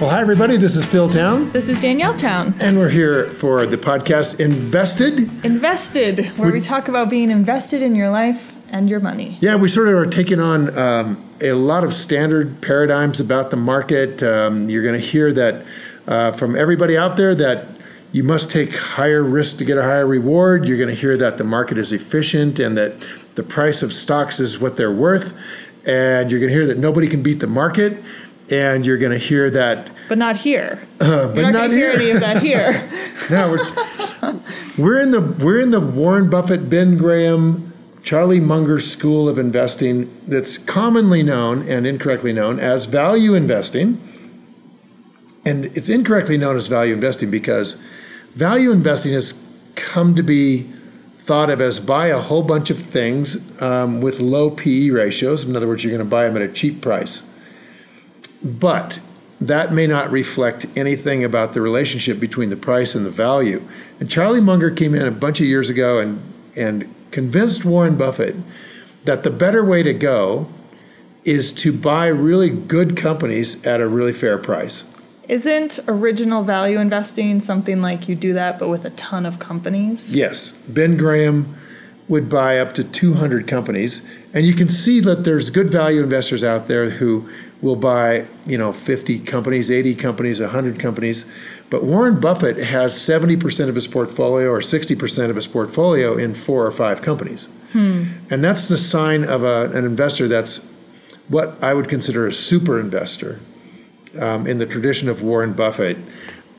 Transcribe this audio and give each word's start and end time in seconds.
Well, 0.00 0.08
hi, 0.08 0.22
everybody. 0.22 0.56
This 0.56 0.76
is 0.76 0.86
Phil 0.86 1.10
Town, 1.10 1.50
This 1.50 1.68
is 1.68 1.78
Danielle 1.78 2.16
Town. 2.16 2.54
and 2.58 2.78
we're 2.78 2.88
here 2.88 3.26
for 3.26 3.66
the 3.66 3.76
podcast 3.76 4.40
Invested. 4.40 5.44
Invested, 5.44 6.26
where 6.38 6.50
we 6.50 6.62
talk 6.62 6.88
about 6.88 7.10
being 7.10 7.30
invested 7.30 7.82
in 7.82 7.94
your 7.94 8.08
life 8.08 8.56
and 8.70 8.88
your 8.88 9.00
money. 9.00 9.36
Yeah, 9.42 9.56
we 9.56 9.68
sort 9.68 9.88
of 9.88 9.94
are 9.94 10.06
taking 10.06 10.40
on 10.40 10.76
um, 10.78 11.28
a 11.42 11.52
lot 11.52 11.84
of 11.84 11.92
standard 11.92 12.62
paradigms 12.62 13.20
about 13.20 13.50
the 13.50 13.58
market. 13.58 14.22
Um, 14.22 14.70
you're 14.70 14.82
going 14.82 14.98
to 14.98 15.06
hear 15.06 15.32
that 15.34 15.66
uh, 16.06 16.32
from 16.32 16.56
everybody 16.56 16.96
out 16.96 17.18
there 17.18 17.34
that 17.34 17.66
you 18.10 18.24
must 18.24 18.50
take 18.50 18.74
higher 18.74 19.22
risk 19.22 19.58
to 19.58 19.66
get 19.66 19.76
a 19.76 19.82
higher 19.82 20.06
reward. 20.06 20.66
You're 20.66 20.78
going 20.78 20.88
to 20.88 20.98
hear 21.00 21.18
that 21.18 21.36
the 21.36 21.44
market 21.44 21.76
is 21.76 21.92
efficient 21.92 22.58
and 22.58 22.74
that 22.78 22.98
the 23.34 23.42
price 23.42 23.82
of 23.82 23.92
stocks 23.92 24.40
is 24.40 24.58
what 24.58 24.76
they're 24.76 24.90
worth. 24.90 25.38
And 25.86 26.30
you're 26.30 26.40
going 26.40 26.50
to 26.52 26.54
hear 26.54 26.66
that 26.66 26.78
nobody 26.78 27.06
can 27.06 27.22
beat 27.22 27.40
the 27.40 27.46
market. 27.46 28.02
And 28.50 28.84
you're 28.84 28.98
going 28.98 29.12
to 29.12 29.18
hear 29.18 29.48
that 29.50 29.90
But 30.08 30.18
not 30.18 30.36
here. 30.36 30.86
Uh, 31.00 31.28
but 31.28 31.36
You're 31.36 31.52
not, 31.52 31.68
not 31.68 31.70
here. 31.70 31.90
any 31.90 32.10
of 32.10 32.20
that 32.20 32.42
here. 32.42 32.88
No, 33.30 33.50
we're, 33.50 34.40
we're 34.76 35.00
in 35.00 35.12
the 35.12 35.20
we're 35.20 35.60
in 35.60 35.70
the 35.70 35.78
Warren 35.78 36.28
Buffett, 36.28 36.68
Ben 36.68 36.96
Graham, 36.96 37.72
Charlie 38.02 38.40
Munger 38.40 38.80
school 38.80 39.28
of 39.28 39.38
investing 39.38 40.10
that's 40.26 40.58
commonly 40.58 41.22
known 41.22 41.62
and 41.68 41.86
incorrectly 41.86 42.32
known 42.32 42.58
as 42.58 42.86
value 42.86 43.34
investing. 43.34 44.02
And 45.44 45.66
it's 45.76 45.88
incorrectly 45.88 46.38
known 46.38 46.56
as 46.56 46.66
value 46.66 46.92
investing 46.92 47.30
because 47.30 47.80
value 48.34 48.72
investing 48.72 49.12
has 49.12 49.40
come 49.76 50.14
to 50.16 50.22
be 50.24 50.62
thought 51.16 51.50
of 51.50 51.60
as 51.60 51.78
buy 51.78 52.08
a 52.08 52.18
whole 52.18 52.42
bunch 52.42 52.70
of 52.70 52.78
things 52.80 53.36
um, 53.62 54.00
with 54.00 54.20
low 54.20 54.50
PE 54.50 54.90
ratios. 54.90 55.44
In 55.44 55.54
other 55.54 55.68
words, 55.68 55.84
you're 55.84 55.92
going 55.96 56.04
to 56.04 56.10
buy 56.10 56.24
them 56.24 56.34
at 56.36 56.42
a 56.42 56.52
cheap 56.52 56.80
price. 56.82 57.22
But 58.42 59.00
that 59.40 59.72
may 59.72 59.86
not 59.86 60.10
reflect 60.10 60.66
anything 60.76 61.24
about 61.24 61.52
the 61.52 61.60
relationship 61.60 62.20
between 62.20 62.50
the 62.50 62.56
price 62.56 62.94
and 62.94 63.06
the 63.06 63.10
value. 63.10 63.62
And 63.98 64.10
Charlie 64.10 64.40
Munger 64.40 64.70
came 64.70 64.94
in 64.94 65.06
a 65.06 65.10
bunch 65.10 65.40
of 65.40 65.46
years 65.46 65.70
ago 65.70 65.98
and, 65.98 66.22
and 66.54 66.94
convinced 67.10 67.64
Warren 67.64 67.96
Buffett 67.96 68.36
that 69.04 69.22
the 69.22 69.30
better 69.30 69.64
way 69.64 69.82
to 69.82 69.94
go 69.94 70.48
is 71.24 71.52
to 71.52 71.72
buy 71.72 72.06
really 72.06 72.50
good 72.50 72.96
companies 72.96 73.64
at 73.66 73.80
a 73.80 73.88
really 73.88 74.12
fair 74.12 74.38
price. 74.38 74.84
Isn't 75.28 75.78
original 75.86 76.42
value 76.42 76.80
investing 76.80 77.40
something 77.40 77.80
like 77.80 78.08
you 78.08 78.16
do 78.16 78.32
that, 78.32 78.58
but 78.58 78.68
with 78.68 78.84
a 78.84 78.90
ton 78.90 79.24
of 79.24 79.38
companies? 79.38 80.16
Yes, 80.16 80.52
Ben 80.68 80.96
Graham 80.96 81.54
would 82.10 82.28
buy 82.28 82.58
up 82.58 82.72
to 82.74 82.82
200 82.82 83.46
companies, 83.46 84.04
and 84.34 84.44
you 84.44 84.52
can 84.52 84.68
see 84.68 84.98
that 85.00 85.22
there's 85.22 85.48
good 85.48 85.70
value 85.70 86.02
investors 86.02 86.42
out 86.42 86.66
there 86.66 86.90
who 86.90 87.26
will 87.62 87.76
buy, 87.76 88.26
you 88.44 88.58
know, 88.58 88.72
50 88.72 89.20
companies, 89.20 89.70
80 89.70 89.94
companies, 89.94 90.40
100 90.40 90.80
companies. 90.80 91.24
But 91.70 91.84
Warren 91.84 92.18
Buffett 92.18 92.56
has 92.56 92.94
70% 92.94 93.68
of 93.68 93.76
his 93.76 93.86
portfolio 93.86 94.50
or 94.50 94.58
60% 94.58 95.30
of 95.30 95.36
his 95.36 95.46
portfolio 95.46 96.16
in 96.16 96.34
four 96.34 96.66
or 96.66 96.72
five 96.72 97.00
companies. 97.00 97.48
And 98.28 98.42
that's 98.42 98.66
the 98.66 98.78
sign 98.78 99.22
of 99.22 99.44
a, 99.44 99.70
an 99.72 99.84
investor 99.84 100.26
that's 100.26 100.68
what 101.28 101.62
I 101.62 101.74
would 101.74 101.88
consider 101.88 102.26
a 102.26 102.32
super 102.32 102.80
investor 102.80 103.38
um, 104.20 104.48
in 104.48 104.58
the 104.58 104.66
tradition 104.66 105.08
of 105.08 105.22
Warren 105.22 105.52
Buffett. 105.52 105.98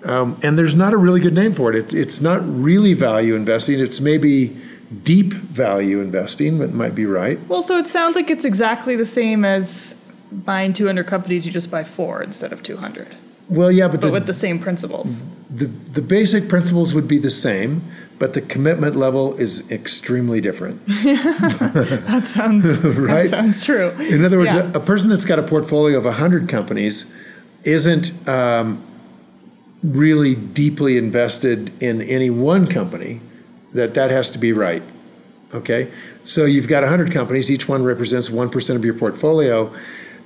Um, 0.05 0.39
and 0.41 0.57
there's 0.57 0.75
not 0.75 0.94
a 0.94 0.97
really 0.97 1.19
good 1.19 1.33
name 1.33 1.53
for 1.53 1.73
it. 1.73 1.75
it. 1.75 1.94
It's 1.94 2.22
not 2.22 2.41
really 2.41 2.94
value 2.94 3.35
investing. 3.35 3.81
It's 3.81 3.99
maybe 3.99 4.57
deep 5.03 5.34
value 5.34 6.00
investing, 6.02 6.59
that 6.59 6.73
might 6.73 6.95
be 6.95 7.06
right. 7.06 7.39
Well, 7.47 7.64
so 7.64 7.78
it 7.78 7.88
sounds 7.88 8.16
like 8.16 8.30
it's 8.30 8.45
exactly 8.45 8.95
the 8.95 9.06
same 9.06 9.45
as 9.45 9.95
buying 10.31 10.73
200 10.73 11.08
companies, 11.08 11.45
you 11.45 11.52
just 11.52 11.70
buy 11.72 11.84
four 11.84 12.22
instead 12.23 12.52
of 12.53 12.61
200, 12.64 13.16
Well, 13.50 13.72
yeah, 13.72 13.88
but, 13.88 14.02
but 14.02 14.08
the, 14.08 14.14
with 14.14 14.25
the 14.28 14.34
same 14.34 14.59
principles. 14.59 15.23
the, 15.50 15.66
the 15.66 16.02
basic 16.02 16.47
principles 16.50 16.94
would 16.94 17.07
be 17.07 17.18
the 17.18 17.29
same, 17.31 17.84
but 18.19 18.34
the 18.34 18.41
commitment 18.41 18.96
level 18.96 19.34
is 19.35 19.69
extremely 19.72 20.40
different. 20.41 20.81
That 20.88 22.23
sounds 22.25 22.78
Right? 22.84 23.23
That 23.23 23.29
sounds 23.29 23.66
true. 23.66 23.90
In 24.00 24.23
other 24.23 24.38
words, 24.38 24.53
Yeah. 24.53 24.72
a, 24.73 24.78
a 24.78 24.79
person 24.79 25.09
that's 25.09 25.25
got 25.25 25.40
a 25.40 25.44
portfolio 25.44 25.97
of 25.97 26.06
100 26.06 26.47
companies 26.47 27.12
isn't 27.66 28.12
um, 28.29 28.84
really 29.84 30.35
deeply 30.35 30.97
invested 30.97 31.72
in 31.81 32.02
any 32.02 32.29
one 32.29 32.68
company, 32.68 33.22
that 33.72 33.94
that 33.94 34.12
has 34.12 34.30
to 34.32 34.40
be 34.40 34.54
right. 34.54 34.84
Okay? 35.54 35.92
So 36.24 36.46
you've 36.46 36.68
got 36.68 36.84
100 36.84 37.12
companies, 37.12 37.50
each 37.50 37.68
one 37.68 37.84
represents 37.84 38.30
1% 38.30 38.76
of 38.76 38.86
your 38.86 38.94
portfolio. 38.94 39.74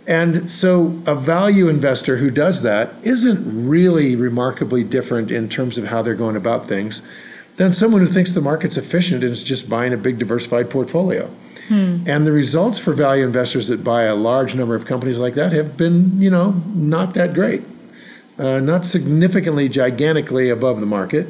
And 0.08 0.52
so 0.52 1.02
a 1.08 1.16
value 1.16 1.68
investor 1.68 2.18
who 2.18 2.30
does 2.30 2.62
that 2.62 2.94
isn't 3.02 3.68
really 3.68 4.16
remarkably 4.16 4.84
different 4.84 5.32
in 5.32 5.50
terms 5.50 5.78
of 5.78 5.86
how 5.86 6.02
they're 6.02 6.14
going 6.14 6.36
about 6.36 6.66
things 6.66 7.02
than 7.58 7.72
someone 7.72 8.02
who 8.02 8.08
thinks 8.08 8.34
the 8.34 8.42
market's 8.42 8.78
efficient 8.78 9.24
and 9.24 9.32
is 9.32 9.42
just 9.42 9.70
buying 9.70 9.94
a 9.94 9.98
big 9.98 10.20
diversified 10.20 10.70
portfolio. 10.70 11.32
And 12.08 12.28
the 12.28 12.32
results 12.32 12.78
for 12.78 12.94
value 12.94 13.26
investors 13.26 13.70
that 13.70 13.84
buy 13.84 14.04
a 14.04 14.16
large 14.16 14.54
number 14.54 14.76
of 14.76 14.86
companies 14.86 15.18
like 15.18 15.34
that 15.34 15.52
have 15.54 15.76
been, 15.76 16.22
you 16.22 16.30
know, 16.30 16.62
not 16.74 17.16
that 17.16 17.34
great. 17.34 17.64
Uh, 18.38 18.60
not 18.60 18.84
significantly, 18.84 19.70
gigantically 19.70 20.50
above 20.50 20.82
the 20.82 20.86
market, 20.86 21.26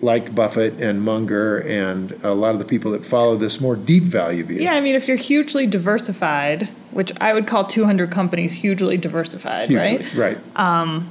like 0.00 0.34
Buffett 0.34 0.74
and 0.80 1.02
Munger 1.02 1.58
and 1.58 2.12
a 2.22 2.32
lot 2.32 2.52
of 2.52 2.60
the 2.60 2.64
people 2.64 2.92
that 2.92 3.04
follow 3.04 3.36
this 3.36 3.60
more 3.60 3.74
deep 3.74 4.04
value 4.04 4.44
view. 4.44 4.60
Yeah, 4.60 4.74
I 4.74 4.80
mean, 4.80 4.94
if 4.94 5.08
you're 5.08 5.16
hugely 5.16 5.66
diversified, 5.66 6.68
which 6.92 7.12
I 7.20 7.32
would 7.32 7.46
call 7.46 7.64
200 7.64 8.10
companies 8.10 8.54
hugely 8.54 8.96
diversified, 8.96 9.68
Hugely, 9.68 9.98
right? 9.98 10.14
Right. 10.14 10.38
Um, 10.56 11.10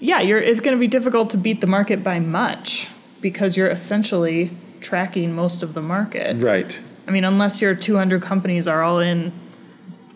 yeah, 0.00 0.20
you're, 0.20 0.38
it's 0.38 0.60
going 0.60 0.76
to 0.76 0.80
be 0.80 0.88
difficult 0.88 1.30
to 1.30 1.38
beat 1.38 1.60
the 1.60 1.66
market 1.66 2.02
by 2.02 2.18
much 2.18 2.88
because 3.20 3.56
you're 3.56 3.68
essentially 3.68 4.50
tracking 4.80 5.34
most 5.34 5.62
of 5.62 5.74
the 5.74 5.82
market. 5.82 6.36
Right. 6.36 6.78
I 7.06 7.12
mean, 7.12 7.24
unless 7.24 7.62
your 7.62 7.74
200 7.74 8.22
companies 8.22 8.66
are 8.66 8.82
all 8.82 8.98
in 8.98 9.32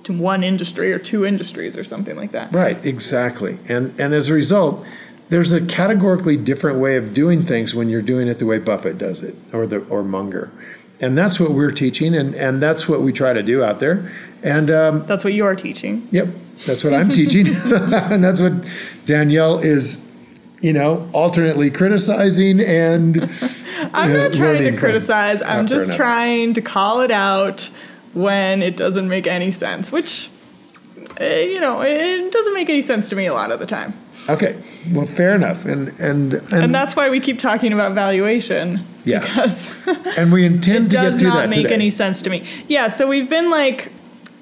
to 0.05 0.13
one 0.13 0.43
industry 0.43 0.93
or 0.93 0.99
two 0.99 1.25
industries 1.25 1.77
or 1.77 1.85
something 1.85 2.17
like 2.17 2.33
that. 2.33 2.53
Right, 2.53 2.85
exactly. 2.85 3.59
And 3.69 3.99
and 4.01 4.15
as 4.15 4.29
a 4.29 4.35
result, 4.35 4.85
there's 5.31 5.53
a 5.53 5.65
categorically 5.65 6.37
different 6.37 6.79
way 6.79 6.97
of 6.97 7.15
doing 7.15 7.43
things 7.43 7.75
when 7.75 7.89
you're 7.89 8.03
doing 8.03 8.29
it 8.29 8.39
the 8.39 8.47
way 8.47 8.59
Buffett 8.59 8.99
does 8.99 9.23
it 9.23 9.35
or 9.53 9.67
the 9.67 9.79
or 9.87 10.05
Munger. 10.05 10.53
And 11.01 11.17
that's 11.17 11.41
what 11.41 11.53
we're 11.53 11.73
teaching 11.73 12.15
and, 12.15 12.35
and 12.35 12.63
that's 12.63 12.87
what 12.87 13.01
we 13.01 13.13
try 13.13 13.33
to 13.33 13.43
do 13.43 13.65
out 13.65 13.81
there. 13.81 14.13
And 14.43 14.71
um, 14.71 15.07
That's 15.07 15.25
what 15.25 15.35
you're 15.35 15.55
teaching. 15.55 16.09
Yep, 16.11 16.29
that's 16.67 16.85
what 16.85 16.95
I'm 16.95 17.11
teaching, 17.13 17.47
and 17.65 18.25
that's 18.25 18.41
what 18.41 18.53
Danielle 19.07 19.59
is, 19.59 20.05
you 20.61 20.73
know, 20.73 21.09
alternately 21.13 21.71
criticizing 21.71 22.61
and. 22.61 23.31
I'm 23.93 24.13
not 24.13 24.33
trying 24.33 24.63
to 24.63 24.77
criticize. 24.77 25.43
I'm 25.43 25.67
just 25.67 25.87
enough. 25.87 25.97
trying 25.97 26.55
to 26.55 26.63
call 26.63 27.01
it 27.01 27.11
out 27.11 27.71
when 28.13 28.63
it 28.63 28.77
doesn't 28.77 29.09
make 29.09 29.27
any 29.27 29.51
sense, 29.51 29.91
which, 29.91 30.29
Eh, 31.21 31.43
you 31.45 31.61
know, 31.61 31.83
it 31.83 32.33
doesn't 32.33 32.55
make 32.55 32.71
any 32.71 32.81
sense 32.81 33.07
to 33.11 33.17
me 33.17 33.27
a 33.27 33.35
lot 33.35 33.53
of 33.53 33.61
the 33.61 33.67
time. 33.67 33.93
Okay, 34.31 34.57
well, 34.91 35.07
fair 35.07 35.35
enough, 35.35 35.67
and 35.67 35.89
and 36.01 36.33
and, 36.33 36.53
And 36.53 36.75
that's 36.75 36.97
why 36.97 37.11
we 37.11 37.21
keep 37.21 37.39
talking 37.39 37.75
about 37.75 37.93
valuation. 37.93 38.81
Yeah. 39.05 39.21
Because 39.21 39.71
and 40.17 40.33
we 40.33 40.47
intend 40.47 40.93
to 40.93 40.97
get 40.97 41.03
does 41.03 41.23
not 41.23 41.51
make 41.51 41.63
today. 41.63 41.75
any 41.75 41.91
sense 41.91 42.23
to 42.23 42.31
me. 42.31 42.45
Yeah, 42.69 42.89
so 42.89 43.07
we've 43.07 43.29
been 43.29 43.51
like 43.51 43.93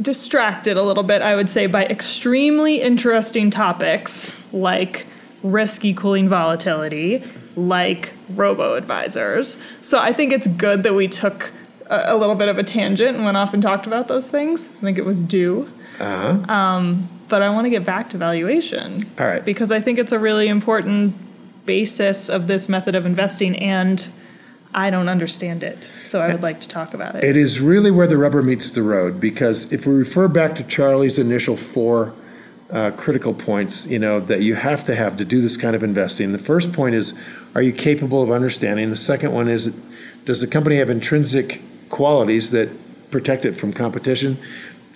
distracted 0.00 0.76
a 0.76 0.82
little 0.82 1.02
bit, 1.02 1.20
I 1.20 1.34
would 1.34 1.50
say, 1.50 1.66
by 1.66 1.84
extremely 1.86 2.80
interesting 2.80 3.50
topics 3.50 4.32
like 4.52 5.06
risk 5.42 5.84
equaling 5.84 6.28
volatility, 6.28 7.24
like 7.56 8.12
robo 8.30 8.74
advisors. 8.74 9.60
So 9.80 9.98
I 9.98 10.12
think 10.12 10.32
it's 10.32 10.46
good 10.46 10.84
that 10.84 10.94
we 10.94 11.08
took 11.08 11.52
a, 11.86 12.14
a 12.14 12.16
little 12.16 12.36
bit 12.36 12.48
of 12.48 12.58
a 12.58 12.62
tangent 12.62 13.16
and 13.16 13.24
went 13.24 13.36
off 13.36 13.52
and 13.52 13.62
talked 13.62 13.86
about 13.86 14.06
those 14.06 14.28
things. 14.28 14.68
I 14.68 14.80
think 14.80 14.98
it 14.98 15.04
was 15.04 15.20
due. 15.20 15.68
Uh-huh. 16.00 16.94
But 17.28 17.42
I 17.42 17.50
want 17.50 17.66
to 17.66 17.70
get 17.70 17.84
back 17.84 18.10
to 18.10 18.18
valuation. 18.18 19.04
All 19.18 19.26
right. 19.26 19.44
Because 19.44 19.70
I 19.70 19.80
think 19.80 19.98
it's 19.98 20.12
a 20.12 20.18
really 20.18 20.48
important 20.48 21.14
basis 21.66 22.30
of 22.30 22.46
this 22.46 22.68
method 22.68 22.94
of 22.94 23.04
investing 23.04 23.54
and 23.56 24.08
I 24.74 24.90
don't 24.90 25.08
understand 25.08 25.62
it. 25.62 25.88
So 26.02 26.20
I 26.20 26.32
would 26.32 26.42
like 26.42 26.60
to 26.60 26.68
talk 26.68 26.94
about 26.94 27.14
it. 27.14 27.24
It 27.24 27.36
is 27.36 27.60
really 27.60 27.90
where 27.90 28.06
the 28.06 28.16
rubber 28.16 28.42
meets 28.42 28.70
the 28.70 28.82
road 28.82 29.20
because 29.20 29.72
if 29.72 29.86
we 29.86 29.94
refer 29.94 30.28
back 30.28 30.54
to 30.56 30.62
Charlie's 30.62 31.18
initial 31.18 31.56
four 31.56 32.14
uh, 32.70 32.90
critical 32.92 33.32
points, 33.32 33.86
you 33.86 33.98
know, 33.98 34.20
that 34.20 34.42
you 34.42 34.54
have 34.54 34.84
to 34.84 34.94
have 34.94 35.16
to 35.16 35.24
do 35.24 35.40
this 35.40 35.56
kind 35.56 35.74
of 35.74 35.82
investing. 35.82 36.32
The 36.32 36.38
first 36.38 36.72
point 36.72 36.94
is, 36.94 37.18
are 37.54 37.62
you 37.62 37.72
capable 37.72 38.22
of 38.22 38.30
understanding? 38.30 38.90
The 38.90 38.96
second 38.96 39.32
one 39.32 39.48
is, 39.48 39.74
does 40.24 40.40
the 40.40 40.46
company 40.46 40.76
have 40.76 40.90
intrinsic 40.90 41.62
qualities 41.88 42.50
that 42.50 42.68
protect 43.10 43.46
it 43.46 43.56
from 43.56 43.72
competition? 43.72 44.36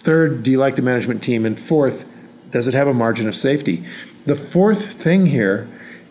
Third, 0.03 0.43
do 0.43 0.51
you 0.51 0.59
like 0.59 0.75
the 0.75 0.83
management 0.83 1.23
team? 1.23 1.47
And 1.47 1.57
fourth, 1.57 2.07
does 2.51 2.67
it 2.67 2.75
have 2.75 2.89
a 2.89 2.93
margin 2.93 3.29
of 3.29 3.37
safety? 3.37 3.87
The 4.27 4.35
fourth 4.35 4.95
thing 4.95 5.27
here 5.27 5.69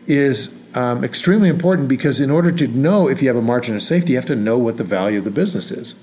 is 0.07 0.57
um, 0.73 1.03
extremely 1.03 1.49
important 1.49 1.89
because 1.89 2.21
in 2.21 2.31
order 2.31 2.53
to 2.53 2.67
know 2.69 3.09
if 3.09 3.21
you 3.21 3.27
have 3.27 3.35
a 3.35 3.41
margin 3.41 3.75
of 3.75 3.81
safety, 3.81 4.13
you 4.13 4.17
have 4.17 4.25
to 4.27 4.35
know 4.35 4.57
what 4.57 4.77
the 4.77 4.85
value 4.85 5.17
of 5.17 5.25
the 5.25 5.31
business 5.31 5.71
is. 5.71 5.95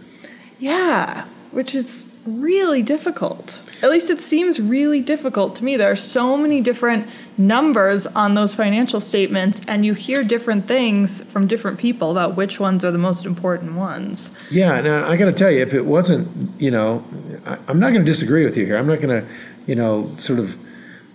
Yeah. 0.58 1.26
Which 1.50 1.74
is 1.74 2.08
really 2.26 2.82
difficult. 2.82 3.60
At 3.82 3.90
least 3.90 4.10
it 4.10 4.20
seems 4.20 4.60
really 4.60 5.00
difficult 5.00 5.54
to 5.56 5.64
me. 5.64 5.76
There 5.76 5.90
are 5.90 5.96
so 5.96 6.36
many 6.36 6.60
different 6.60 7.08
numbers 7.36 8.06
on 8.08 8.34
those 8.34 8.54
financial 8.54 9.00
statements, 9.00 9.60
and 9.66 9.84
you 9.84 9.94
hear 9.94 10.24
different 10.24 10.66
things 10.66 11.22
from 11.24 11.46
different 11.46 11.78
people 11.78 12.10
about 12.10 12.36
which 12.36 12.58
ones 12.58 12.84
are 12.84 12.90
the 12.90 12.98
most 12.98 13.24
important 13.24 13.74
ones. 13.74 14.30
Yeah, 14.50 14.76
and 14.76 14.86
uh, 14.86 15.06
I 15.08 15.16
got 15.16 15.26
to 15.26 15.32
tell 15.32 15.50
you, 15.50 15.60
if 15.60 15.72
it 15.74 15.86
wasn't, 15.86 16.60
you 16.60 16.70
know, 16.70 17.04
I, 17.46 17.58
I'm 17.68 17.78
not 17.78 17.90
going 17.90 18.04
to 18.04 18.10
disagree 18.10 18.44
with 18.44 18.56
you 18.56 18.66
here. 18.66 18.76
I'm 18.76 18.88
not 18.88 19.00
going 19.00 19.22
to, 19.22 19.28
you 19.66 19.74
know, 19.74 20.10
sort 20.18 20.40
of 20.40 20.58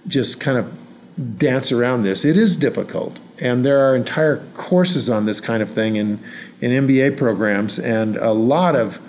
just 0.07 0.39
kind 0.39 0.57
of 0.57 1.37
dance 1.37 1.71
around 1.71 2.03
this. 2.03 2.25
It 2.25 2.37
is 2.37 2.57
difficult, 2.57 3.19
and 3.39 3.65
there 3.65 3.79
are 3.87 3.95
entire 3.95 4.37
courses 4.53 5.09
on 5.09 5.25
this 5.25 5.39
kind 5.39 5.61
of 5.61 5.69
thing 5.69 5.95
in 5.95 6.19
in 6.61 6.87
MBA 6.87 7.17
programs, 7.17 7.77
and 7.77 8.15
a 8.17 8.31
lot 8.31 8.75
of 8.75 9.01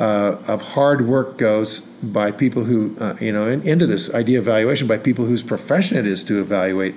uh, 0.00 0.42
of 0.48 0.62
hard 0.62 1.06
work 1.06 1.36
goes 1.36 1.80
by 2.02 2.32
people 2.32 2.64
who 2.64 2.96
uh, 2.98 3.14
you 3.20 3.30
know 3.30 3.46
in, 3.46 3.62
into 3.62 3.86
this 3.86 4.12
idea 4.14 4.38
of 4.38 4.46
valuation 4.46 4.86
by 4.86 4.96
people 4.96 5.26
whose 5.26 5.42
profession 5.42 5.96
it 5.96 6.06
is 6.06 6.24
to 6.24 6.40
evaluate 6.40 6.94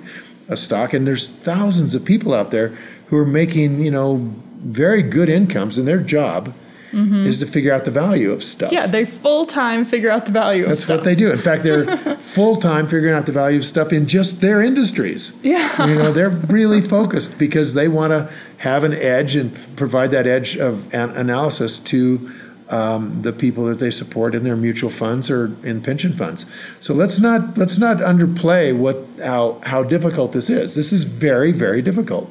a 0.48 0.56
stock, 0.56 0.94
and 0.94 1.06
there's 1.06 1.30
thousands 1.30 1.94
of 1.94 2.04
people 2.04 2.32
out 2.32 2.50
there 2.50 2.68
who 3.08 3.18
are 3.18 3.26
making 3.26 3.84
you 3.84 3.90
know 3.90 4.32
very 4.56 5.02
good 5.02 5.28
incomes 5.28 5.76
in 5.78 5.84
their 5.84 6.00
job. 6.00 6.54
Is 6.96 7.40
to 7.40 7.46
figure 7.46 7.72
out 7.72 7.84
the 7.84 7.90
value 7.90 8.30
of 8.30 8.44
stuff. 8.44 8.70
Yeah, 8.70 8.86
they 8.86 9.04
full 9.04 9.46
time 9.46 9.84
figure 9.84 10.12
out 10.12 10.26
the 10.26 10.30
value 10.30 10.64
That's 10.64 10.82
of 10.82 10.84
stuff. 10.84 10.88
That's 10.98 10.98
what 10.98 11.04
they 11.04 11.16
do. 11.16 11.32
In 11.32 11.38
fact, 11.38 11.64
they're 11.64 11.96
full 12.18 12.54
time 12.54 12.86
figuring 12.86 13.16
out 13.16 13.26
the 13.26 13.32
value 13.32 13.58
of 13.58 13.64
stuff 13.64 13.92
in 13.92 14.06
just 14.06 14.40
their 14.40 14.62
industries. 14.62 15.32
Yeah. 15.42 15.88
You 15.88 15.96
know, 15.96 16.12
they're 16.12 16.30
really 16.30 16.80
focused 16.80 17.36
because 17.36 17.74
they 17.74 17.88
want 17.88 18.12
to 18.12 18.32
have 18.58 18.84
an 18.84 18.92
edge 18.92 19.34
and 19.34 19.52
provide 19.76 20.12
that 20.12 20.28
edge 20.28 20.56
of 20.56 20.94
an 20.94 21.10
analysis 21.16 21.80
to 21.80 22.30
um, 22.70 23.22
the 23.22 23.32
people 23.32 23.66
that 23.66 23.78
they 23.78 23.90
support 23.90 24.34
in 24.34 24.44
their 24.44 24.56
mutual 24.56 24.90
funds 24.90 25.30
or 25.30 25.54
in 25.62 25.82
pension 25.82 26.12
funds. 26.12 26.46
So 26.80 26.94
let's 26.94 27.20
not 27.20 27.58
let's 27.58 27.78
not 27.78 27.98
underplay 27.98 28.76
what 28.76 29.04
how 29.22 29.60
how 29.64 29.82
difficult 29.82 30.32
this 30.32 30.48
is. 30.48 30.74
This 30.74 30.92
is 30.92 31.04
very 31.04 31.52
very 31.52 31.82
difficult. 31.82 32.30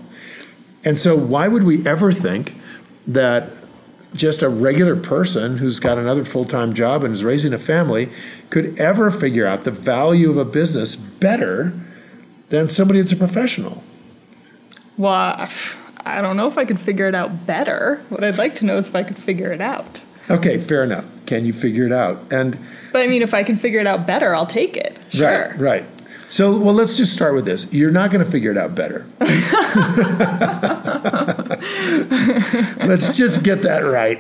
And 0.85 0.97
so 0.97 1.15
why 1.15 1.47
would 1.47 1.63
we 1.63 1.85
ever 1.88 2.12
think 2.12 2.56
that 3.07 3.50
just 4.13 4.41
a 4.41 4.50
regular 4.50 4.95
person 4.95 5.57
who's 5.57 5.80
got 5.80 5.97
another 5.97 6.24
full-time 6.24 6.74
job 6.74 7.03
and 7.03 7.13
is 7.13 7.24
raising 7.24 7.53
a 7.53 7.57
family 7.57 8.12
could 8.50 8.80
ever 8.80 9.09
figure 9.09 9.47
out 9.47 9.63
the 9.63 9.71
value 9.71 10.30
of 10.30 10.38
a 10.38 10.45
business 10.45 10.95
better 10.95 11.74
than 12.50 12.69
somebody 12.69 13.00
that's 13.00 13.12
a 13.12 13.18
professional? 13.18 13.83
Well, 14.97 15.50
I 16.06 16.21
don't 16.21 16.38
know 16.38 16.47
if 16.47 16.57
I 16.57 16.65
could 16.65 16.80
figure 16.80 17.07
it 17.07 17.15
out 17.15 17.47
better. 17.47 18.03
What 18.09 18.24
I'd 18.24 18.38
like 18.38 18.53
to 18.56 18.65
know 18.65 18.77
is 18.77 18.88
if 18.88 18.95
I 18.95 19.01
could 19.01 19.18
figure 19.18 19.51
it 19.51 19.62
out. 19.62 20.01
Okay, 20.30 20.60
fair 20.60 20.84
enough. 20.84 21.06
Can 21.25 21.46
you 21.46 21.54
figure 21.54 21.86
it 21.86 21.92
out? 21.92 22.20
And 22.31 22.58
But 22.92 23.04
I 23.04 23.08
mean, 23.08 23.22
if 23.22 23.34
I 23.34 23.44
can 23.44 23.56
figure 23.56 23.80
it 23.80 23.88
out 23.88 24.06
better, 24.08 24.36
I'll 24.36 24.46
take 24.46 24.78
it. 24.78 25.06
Sure. 25.10 25.50
right, 25.50 25.60
right. 25.60 25.86
So, 26.28 26.58
well, 26.58 26.74
let's 26.74 26.98
just 26.98 27.14
start 27.14 27.36
with 27.36 27.46
this. 27.46 27.72
You're 27.72 27.92
not 27.92 28.10
going 28.10 28.25
to 28.25 28.31
figure 28.31 28.50
it 28.50 28.58
out 28.58 28.74
better. 28.74 29.06
let's 32.88 33.16
just 33.16 33.44
get 33.44 33.62
that 33.62 33.81
right. 33.81 34.18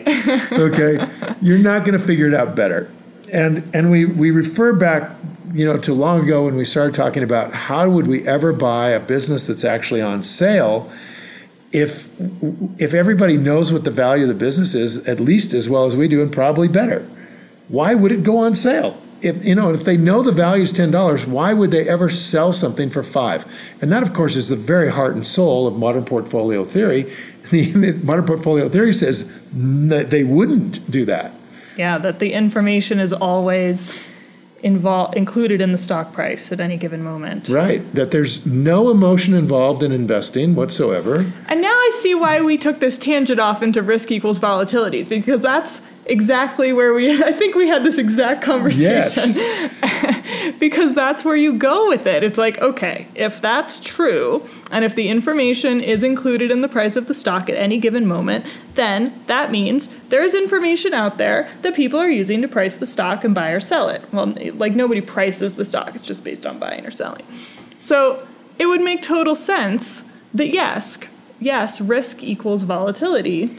Okay? 0.51 1.07
You're 1.41 1.57
not 1.57 1.85
going 1.85 1.97
to 1.97 2.05
figure 2.05 2.27
it 2.27 2.35
out 2.35 2.55
better. 2.55 2.91
And 3.31 3.67
and 3.73 3.89
we 3.89 4.05
we 4.05 4.29
refer 4.29 4.73
back, 4.73 5.09
you 5.55 5.65
know, 5.65 5.79
to 5.79 5.93
long 5.93 6.23
ago 6.23 6.45
when 6.45 6.55
we 6.55 6.65
started 6.65 6.93
talking 6.93 7.23
about 7.23 7.51
how 7.53 7.89
would 7.89 8.05
we 8.05 8.27
ever 8.27 8.53
buy 8.53 8.89
a 8.89 8.99
business 8.99 9.47
that's 9.47 9.63
actually 9.63 10.01
on 10.01 10.21
sale 10.21 10.91
if 11.73 12.07
if 12.79 12.93
everybody 12.93 13.35
knows 13.35 13.73
what 13.73 13.83
the 13.83 13.91
value 13.91 14.23
of 14.23 14.29
the 14.29 14.35
business 14.35 14.75
is 14.75 15.05
at 15.07 15.19
least 15.19 15.53
as 15.53 15.67
well 15.67 15.85
as 15.85 15.97
we 15.97 16.07
do 16.07 16.21
and 16.21 16.31
probably 16.31 16.67
better. 16.67 17.09
Why 17.67 17.95
would 17.95 18.11
it 18.11 18.23
go 18.23 18.37
on 18.37 18.55
sale? 18.55 19.01
If 19.21 19.43
you 19.45 19.55
know, 19.55 19.73
if 19.73 19.83
they 19.83 19.97
know 19.97 20.21
the 20.21 20.31
value 20.31 20.63
is 20.63 20.71
ten 20.71 20.91
dollars, 20.91 21.25
why 21.25 21.53
would 21.53 21.71
they 21.71 21.89
ever 21.89 22.09
sell 22.09 22.53
something 22.53 22.89
for 22.89 23.01
five? 23.03 23.45
And 23.81 23.91
that, 23.91 24.03
of 24.03 24.13
course, 24.13 24.35
is 24.35 24.49
the 24.49 24.55
very 24.55 24.91
heart 24.91 25.15
and 25.15 25.25
soul 25.25 25.65
of 25.65 25.75
modern 25.77 26.05
portfolio 26.05 26.63
theory. 26.63 27.11
The, 27.51 27.73
the 27.73 27.93
modern 28.05 28.25
portfolio 28.25 28.69
theory 28.69 28.93
says 28.93 29.41
that 29.51 30.11
they 30.11 30.23
wouldn't 30.23 30.89
do 30.89 31.03
that. 31.03 31.35
Yeah, 31.77 31.97
that 31.97 32.19
the 32.19 32.31
information 32.31 33.01
is 33.01 33.11
always 33.11 34.09
involved 34.63 35.15
included 35.15 35.61
in 35.61 35.73
the 35.73 35.77
stock 35.77 36.13
price 36.13 36.51
at 36.51 36.59
any 36.59 36.77
given 36.77 37.03
moment. 37.03 37.49
Right. 37.49 37.79
That 37.93 38.11
there's 38.11 38.45
no 38.45 38.89
emotion 38.89 39.33
involved 39.33 39.83
in 39.83 39.91
investing 39.91 40.55
whatsoever. 40.55 41.31
And 41.47 41.61
now 41.61 41.73
I 41.73 41.91
see 42.01 42.15
why 42.15 42.41
we 42.41 42.57
took 42.57 42.79
this 42.79 42.97
tangent 42.97 43.39
off 43.39 43.61
into 43.61 43.83
risk 43.83 44.09
equals 44.09 44.39
volatilities 44.39 45.09
because 45.09 45.41
that's 45.41 45.81
exactly 46.05 46.73
where 46.73 46.93
we 46.93 47.11
I 47.23 47.33
think 47.33 47.55
we 47.55 47.67
had 47.67 47.83
this 47.83 47.97
exact 47.97 48.41
conversation. 48.41 49.23
Yes. 49.35 50.19
because 50.59 50.95
that's 50.95 51.25
where 51.25 51.35
you 51.35 51.57
go 51.57 51.87
with 51.87 52.05
it. 52.07 52.23
It's 52.23 52.37
like, 52.37 52.59
okay, 52.61 53.07
if 53.15 53.41
that's 53.41 53.79
true 53.79 54.45
and 54.71 54.85
if 54.85 54.95
the 54.95 55.09
information 55.09 55.79
is 55.79 56.03
included 56.03 56.51
in 56.51 56.61
the 56.61 56.67
price 56.67 56.95
of 56.95 57.07
the 57.07 57.13
stock 57.13 57.49
at 57.49 57.55
any 57.55 57.77
given 57.77 58.05
moment, 58.05 58.45
then 58.75 59.23
that 59.27 59.51
means 59.51 59.87
there's 60.09 60.33
information 60.33 60.93
out 60.93 61.17
there 61.17 61.49
that 61.61 61.75
people 61.75 61.99
are 61.99 62.09
using 62.09 62.41
to 62.41 62.47
price 62.47 62.75
the 62.75 62.85
stock 62.85 63.23
and 63.23 63.35
buy 63.35 63.51
or 63.51 63.59
sell 63.59 63.89
it. 63.89 64.01
Well, 64.11 64.35
like 64.55 64.75
nobody 64.75 65.01
prices 65.01 65.55
the 65.55 65.65
stock, 65.65 65.95
it's 65.95 66.03
just 66.03 66.23
based 66.23 66.45
on 66.45 66.59
buying 66.59 66.85
or 66.85 66.91
selling. 66.91 67.25
So, 67.79 68.25
it 68.59 68.67
would 68.67 68.81
make 68.81 69.01
total 69.01 69.35
sense 69.35 70.03
that 70.33 70.49
yes, 70.49 70.99
yes, 71.39 71.81
risk 71.81 72.23
equals 72.23 72.63
volatility 72.63 73.57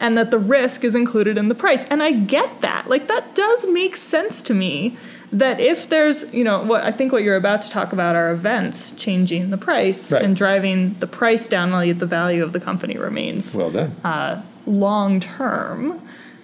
and 0.00 0.16
that 0.16 0.30
the 0.30 0.38
risk 0.38 0.84
is 0.84 0.94
included 0.94 1.38
in 1.38 1.48
the 1.48 1.54
price. 1.54 1.84
And 1.86 2.02
I 2.02 2.12
get 2.12 2.60
that. 2.60 2.88
Like 2.88 3.08
that 3.08 3.34
does 3.34 3.66
make 3.66 3.96
sense 3.96 4.42
to 4.42 4.54
me 4.54 4.96
that 5.32 5.60
if 5.60 5.88
there's, 5.88 6.32
you 6.32 6.42
know, 6.44 6.64
what 6.64 6.82
I 6.84 6.90
think 6.90 7.12
what 7.12 7.22
you're 7.22 7.36
about 7.36 7.62
to 7.62 7.70
talk 7.70 7.92
about 7.92 8.16
are 8.16 8.30
events 8.30 8.92
changing 8.92 9.50
the 9.50 9.58
price 9.58 10.10
Right. 10.12 10.22
and 10.22 10.34
driving 10.34 10.96
the 11.00 11.06
price 11.06 11.48
down 11.48 11.70
while 11.70 11.84
yet 11.84 11.98
the 11.98 12.06
value 12.06 12.42
of 12.42 12.52
the 12.52 12.60
company 12.60 12.96
remains 12.96 13.54
Well 13.54 13.70
done. 13.70 13.92
uh, 14.04 14.42
long 14.66 15.20
term, 15.20 16.00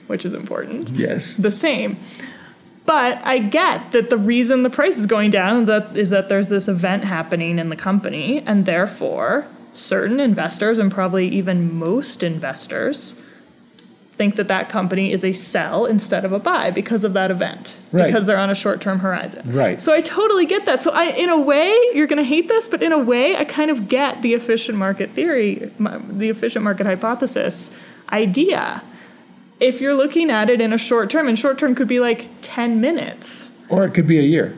which 0.06 0.24
is 0.26 0.32
important 0.34 0.90
yes. 0.90 1.38
the 1.38 1.50
same. 1.50 1.96
But 2.86 3.18
I 3.24 3.38
get 3.38 3.92
that 3.92 4.10
the 4.10 4.18
reason 4.18 4.62
the 4.62 4.68
price 4.70 4.98
is 4.98 5.06
going 5.06 5.30
down 5.30 5.64
that 5.64 5.96
is 5.96 6.10
that 6.10 6.28
there's 6.28 6.50
this 6.50 6.68
event 6.68 7.04
happening 7.04 7.58
in 7.58 7.70
the 7.70 7.76
company, 7.76 8.42
and 8.44 8.66
therefore 8.66 9.46
certain 9.72 10.20
investors 10.20 10.78
and 10.78 10.92
probably 10.92 11.26
even 11.28 11.74
most 11.78 12.22
investors 12.22 13.16
think 14.16 14.36
that 14.36 14.46
that 14.48 14.68
company 14.68 15.12
is 15.12 15.24
a 15.24 15.32
sell 15.32 15.86
instead 15.86 16.24
of 16.24 16.32
a 16.32 16.38
buy 16.38 16.70
because 16.70 17.02
of 17.04 17.12
that 17.14 17.30
event 17.32 17.76
Right. 17.90 18.06
because 18.06 18.26
they're 18.26 18.38
on 18.38 18.48
a 18.50 18.54
short-term 18.54 19.00
horizon. 19.00 19.42
Right. 19.52 19.80
So 19.82 19.92
I 19.92 20.00
totally 20.00 20.46
get 20.46 20.66
that. 20.66 20.80
So 20.80 20.92
I 20.92 21.06
in 21.06 21.30
a 21.30 21.38
way 21.40 21.76
you're 21.94 22.06
going 22.06 22.18
to 22.22 22.28
hate 22.28 22.46
this, 22.48 22.68
but 22.68 22.82
in 22.82 22.92
a 22.92 22.98
way 22.98 23.36
I 23.36 23.44
kind 23.44 23.70
of 23.72 23.88
get 23.88 24.22
the 24.22 24.34
efficient 24.34 24.78
market 24.78 25.10
theory, 25.10 25.70
my- 25.78 25.98
the 26.08 26.28
efficient 26.28 26.62
market 26.64 26.86
hypothesis 26.86 27.70
idea 28.12 28.82
if 29.60 29.80
you're 29.80 29.94
looking 29.94 30.30
at 30.30 30.50
it 30.50 30.60
in 30.60 30.72
a 30.72 30.78
short 30.78 31.08
term, 31.10 31.26
and 31.28 31.38
short 31.38 31.58
term 31.58 31.74
could 31.74 31.88
be 31.88 32.00
like 32.00 32.26
10 32.42 32.80
minutes, 32.80 33.46
Or 33.68 33.84
it 33.84 33.94
could 33.94 34.06
be 34.06 34.18
a 34.18 34.22
year. 34.22 34.52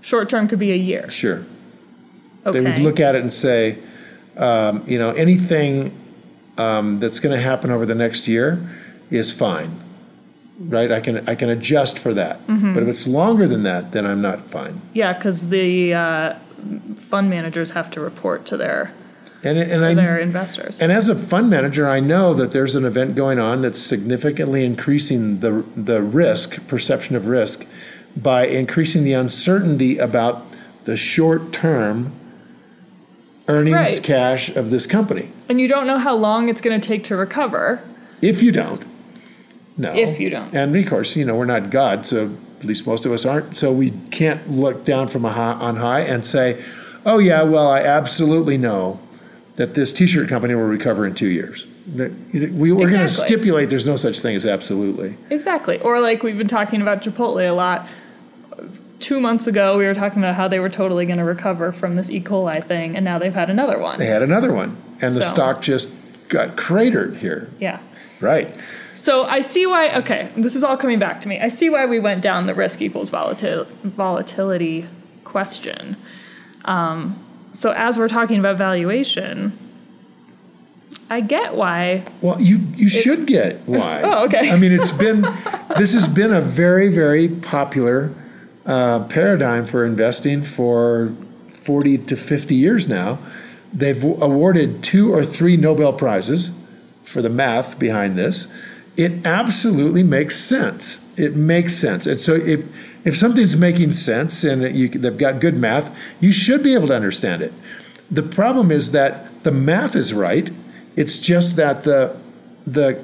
short 0.00 0.28
term 0.28 0.48
could 0.48 0.58
be 0.58 0.72
a 0.72 0.76
year. 0.76 1.08
Sure. 1.10 1.42
Okay. 2.46 2.58
They 2.58 2.60
would 2.60 2.78
look 2.80 3.00
at 3.00 3.14
it 3.14 3.20
and 3.22 3.32
say, 3.32 3.78
um, 4.36 4.82
you 4.86 4.98
know, 4.98 5.10
anything 5.10 5.92
um, 6.58 7.00
that's 7.00 7.20
going 7.20 7.34
to 7.34 7.42
happen 7.42 7.70
over 7.70 7.86
the 7.86 7.94
next 7.94 8.28
year 8.28 8.60
is 9.10 9.32
fine, 9.32 9.80
right? 10.58 10.90
I 10.92 11.00
can 11.00 11.26
I 11.28 11.34
can 11.34 11.48
adjust 11.48 11.98
for 11.98 12.12
that. 12.14 12.46
Mm-hmm. 12.46 12.74
But 12.74 12.82
if 12.82 12.88
it's 12.88 13.06
longer 13.06 13.46
than 13.46 13.62
that, 13.62 13.92
then 13.92 14.04
I'm 14.04 14.20
not 14.20 14.50
fine. 14.50 14.82
yeah, 14.92 15.12
because 15.14 15.48
the 15.48 15.94
uh, 15.94 16.34
fund 16.96 17.30
managers 17.30 17.70
have 17.70 17.90
to 17.92 18.00
report 18.00 18.44
to 18.46 18.56
their 18.56 18.92
And 19.44 19.56
and 19.58 19.84
I 19.84 19.94
their 19.94 20.18
investors. 20.18 20.80
and 20.82 20.90
as 20.92 21.08
a 21.08 21.14
fund 21.14 21.48
manager, 21.48 21.88
I 21.88 22.00
know 22.00 22.34
that 22.34 22.50
there's 22.50 22.74
an 22.74 22.84
event 22.84 23.14
going 23.14 23.38
on 23.38 23.62
that's 23.62 23.78
significantly 23.78 24.64
increasing 24.64 25.38
the 25.38 25.64
the 25.76 26.02
risk 26.02 26.66
perception 26.66 27.14
of 27.16 27.26
risk 27.26 27.66
by 28.16 28.46
increasing 28.46 29.04
the 29.04 29.12
uncertainty 29.12 29.96
about 29.98 30.44
the 30.84 30.96
short 30.96 31.52
term 31.52 32.12
earnings 33.48 33.76
Right. 33.76 34.02
cash 34.02 34.48
of 34.50 34.70
this 34.70 34.86
company. 34.86 35.30
And 35.48 35.60
you 35.60 35.68
don't 35.68 35.86
know 35.86 35.98
how 35.98 36.16
long 36.16 36.48
it's 36.48 36.60
going 36.60 36.78
to 36.78 36.86
take 36.86 37.04
to 37.04 37.16
recover. 37.16 37.82
If 38.20 38.42
you 38.42 38.52
don't, 38.52 38.84
no. 39.76 39.94
If 39.94 40.18
you 40.20 40.28
don't. 40.30 40.54
and 40.54 40.74
of 40.76 40.86
course, 40.88 41.16
you 41.16 41.24
know 41.24 41.36
we're 41.36 41.44
not 41.44 41.70
God, 41.70 42.04
so 42.04 42.32
at 42.58 42.64
least 42.64 42.86
most 42.86 43.06
of 43.06 43.12
us 43.12 43.24
aren't. 43.24 43.56
So 43.56 43.72
we 43.72 43.90
can't 44.10 44.50
look 44.50 44.84
down 44.84 45.08
from 45.08 45.24
a 45.24 45.30
high, 45.32 45.52
on 45.52 45.76
high 45.76 46.00
and 46.00 46.26
say, 46.26 46.60
"Oh 47.06 47.18
yeah, 47.18 47.42
well 47.42 47.68
I 47.68 47.80
absolutely 47.82 48.58
know 48.58 48.98
that 49.56 49.74
this 49.74 49.92
T-shirt 49.92 50.28
company 50.28 50.54
will 50.54 50.64
recover 50.64 51.06
in 51.06 51.14
two 51.14 51.28
years." 51.28 51.66
That 51.94 52.12
we, 52.34 52.70
we're 52.72 52.90
going 52.90 53.06
to 53.06 53.08
stipulate 53.08 53.70
there's 53.70 53.86
no 53.86 53.96
such 53.96 54.18
thing 54.20 54.36
as 54.36 54.44
absolutely. 54.44 55.16
Exactly. 55.30 55.80
Or 55.80 56.00
like 56.00 56.22
we've 56.22 56.36
been 56.36 56.48
talking 56.48 56.82
about 56.82 57.00
Chipotle 57.02 57.48
a 57.48 57.52
lot. 57.52 57.88
Two 59.08 59.20
months 59.20 59.46
ago, 59.46 59.78
we 59.78 59.86
were 59.86 59.94
talking 59.94 60.18
about 60.18 60.34
how 60.34 60.48
they 60.48 60.60
were 60.60 60.68
totally 60.68 61.06
going 61.06 61.16
to 61.16 61.24
recover 61.24 61.72
from 61.72 61.94
this 61.94 62.10
E. 62.10 62.20
coli 62.20 62.62
thing, 62.62 62.94
and 62.94 63.02
now 63.02 63.18
they've 63.18 63.34
had 63.34 63.48
another 63.48 63.78
one. 63.78 63.98
They 63.98 64.04
had 64.04 64.20
another 64.22 64.52
one, 64.52 64.76
and 65.00 65.14
the 65.14 65.22
So. 65.22 65.32
stock 65.32 65.62
just 65.62 65.88
got 66.28 66.58
cratered 66.58 67.16
here. 67.16 67.50
Yeah. 67.58 67.78
Right. 68.20 68.54
So 68.92 69.22
I 69.22 69.40
see 69.40 69.64
why. 69.66 69.96
Okay, 69.96 70.28
this 70.36 70.54
is 70.54 70.62
all 70.62 70.76
coming 70.76 70.98
back 70.98 71.22
to 71.22 71.28
me. 71.28 71.40
I 71.40 71.48
see 71.48 71.70
why 71.70 71.86
we 71.86 71.98
went 71.98 72.20
down 72.20 72.44
the 72.44 72.54
risk 72.54 72.82
equals 72.82 73.10
volatil- 73.10 73.64
volatility 73.82 74.86
question. 75.24 75.96
Um, 76.66 77.18
so 77.52 77.70
as 77.74 77.96
we're 77.96 78.08
talking 78.08 78.38
about 78.38 78.58
valuation, 78.58 79.56
I 81.08 81.22
get 81.22 81.54
why. 81.54 82.04
Well, 82.20 82.38
you 82.42 82.58
you 82.76 82.90
should 82.90 83.26
get 83.26 83.66
why. 83.66 84.02
Oh, 84.04 84.24
okay. 84.26 84.50
I 84.50 84.56
mean, 84.58 84.72
it's 84.72 84.92
been 84.92 85.22
this 85.78 85.94
has 85.94 86.06
been 86.06 86.30
a 86.34 86.42
very 86.42 86.92
very 86.92 87.26
popular 87.30 88.12
uh, 88.68 89.04
paradigm 89.06 89.66
for 89.66 89.84
investing 89.84 90.44
for 90.44 91.12
forty 91.48 91.98
to 91.98 92.16
fifty 92.16 92.54
years 92.54 92.88
now. 92.88 93.18
They've 93.72 94.02
awarded 94.02 94.84
two 94.84 95.12
or 95.12 95.24
three 95.24 95.56
Nobel 95.56 95.92
prizes 95.92 96.52
for 97.02 97.20
the 97.20 97.28
math 97.28 97.78
behind 97.78 98.16
this. 98.16 98.46
It 98.96 99.26
absolutely 99.26 100.04
makes 100.04 100.36
sense. 100.36 101.04
It 101.16 101.34
makes 101.34 101.74
sense, 101.74 102.06
and 102.06 102.20
so 102.20 102.34
if 102.34 102.60
if 103.04 103.16
something's 103.16 103.56
making 103.56 103.94
sense 103.94 104.44
and 104.44 104.62
you, 104.76 104.88
they've 104.88 105.18
got 105.18 105.40
good 105.40 105.56
math, 105.56 105.96
you 106.20 106.30
should 106.30 106.62
be 106.62 106.74
able 106.74 106.86
to 106.86 106.94
understand 106.94 107.42
it. 107.42 107.52
The 108.08 108.22
problem 108.22 108.70
is 108.70 108.92
that 108.92 109.42
the 109.42 109.52
math 109.52 109.96
is 109.96 110.14
right 110.14 110.50
it's 110.98 111.20
just 111.20 111.54
that 111.54 111.84
the 111.84 112.16
the 112.66 113.00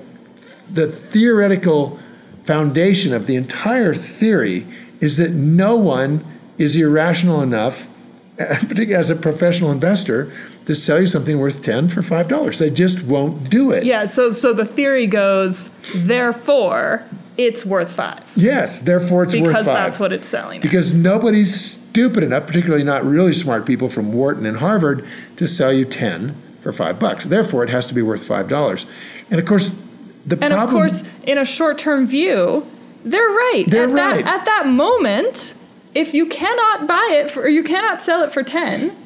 the 0.68 0.88
theoretical 0.88 2.00
foundation 2.42 3.12
of 3.12 3.28
the 3.28 3.36
entire 3.36 3.94
theory 3.94 4.66
is 5.04 5.18
that 5.18 5.32
no 5.32 5.76
one 5.76 6.24
is 6.56 6.74
irrational 6.76 7.42
enough, 7.42 7.88
particularly 8.38 8.94
as 8.94 9.10
a 9.10 9.16
professional 9.16 9.70
investor, 9.70 10.32
to 10.64 10.74
sell 10.74 10.98
you 10.98 11.06
something 11.06 11.38
worth 11.38 11.62
10 11.62 11.88
for 11.88 12.00
$5. 12.00 12.58
They 12.58 12.70
just 12.70 13.04
won't 13.04 13.50
do 13.50 13.70
it. 13.70 13.84
Yeah, 13.84 14.06
so 14.06 14.32
so 14.32 14.54
the 14.54 14.64
theory 14.64 15.06
goes, 15.06 15.68
therefore, 15.94 17.04
it's 17.36 17.66
worth 17.66 17.92
5. 17.92 18.32
Yes, 18.34 18.80
therefore 18.80 19.24
it's 19.24 19.34
worth 19.34 19.44
5. 19.44 19.52
Because 19.52 19.66
that's 19.66 20.00
what 20.00 20.10
it's 20.10 20.26
selling. 20.26 20.58
At. 20.58 20.62
Because 20.62 20.94
nobody's 20.94 21.54
stupid 21.54 22.22
enough, 22.22 22.46
particularly 22.46 22.84
not 22.84 23.04
really 23.04 23.34
smart 23.34 23.66
people 23.66 23.90
from 23.90 24.12
Wharton 24.12 24.46
and 24.46 24.56
Harvard, 24.56 25.06
to 25.36 25.46
sell 25.46 25.72
you 25.72 25.84
10 25.84 26.34
for 26.62 26.72
five 26.72 26.98
bucks. 26.98 27.26
Therefore, 27.26 27.62
it 27.62 27.68
has 27.68 27.86
to 27.88 27.94
be 27.94 28.00
worth 28.00 28.26
five 28.26 28.48
dollars. 28.48 28.86
And 29.30 29.38
of 29.38 29.44
course, 29.46 29.78
the 30.24 30.38
and 30.40 30.54
problem, 30.54 30.60
of 30.62 30.70
course, 30.70 31.04
in 31.24 31.36
a 31.36 31.44
short-term 31.44 32.06
view, 32.06 32.66
they're 33.04 33.20
right. 33.20 33.64
They're 33.66 33.84
at 33.84 33.90
right. 33.90 34.24
That, 34.24 34.40
at 34.40 34.44
that 34.46 34.66
moment, 34.66 35.54
if 35.94 36.14
you 36.14 36.26
cannot 36.26 36.86
buy 36.86 37.08
it 37.12 37.30
for, 37.30 37.42
or 37.42 37.48
you 37.48 37.62
cannot 37.62 38.02
sell 38.02 38.22
it 38.22 38.32
for 38.32 38.42
ten, 38.42 38.96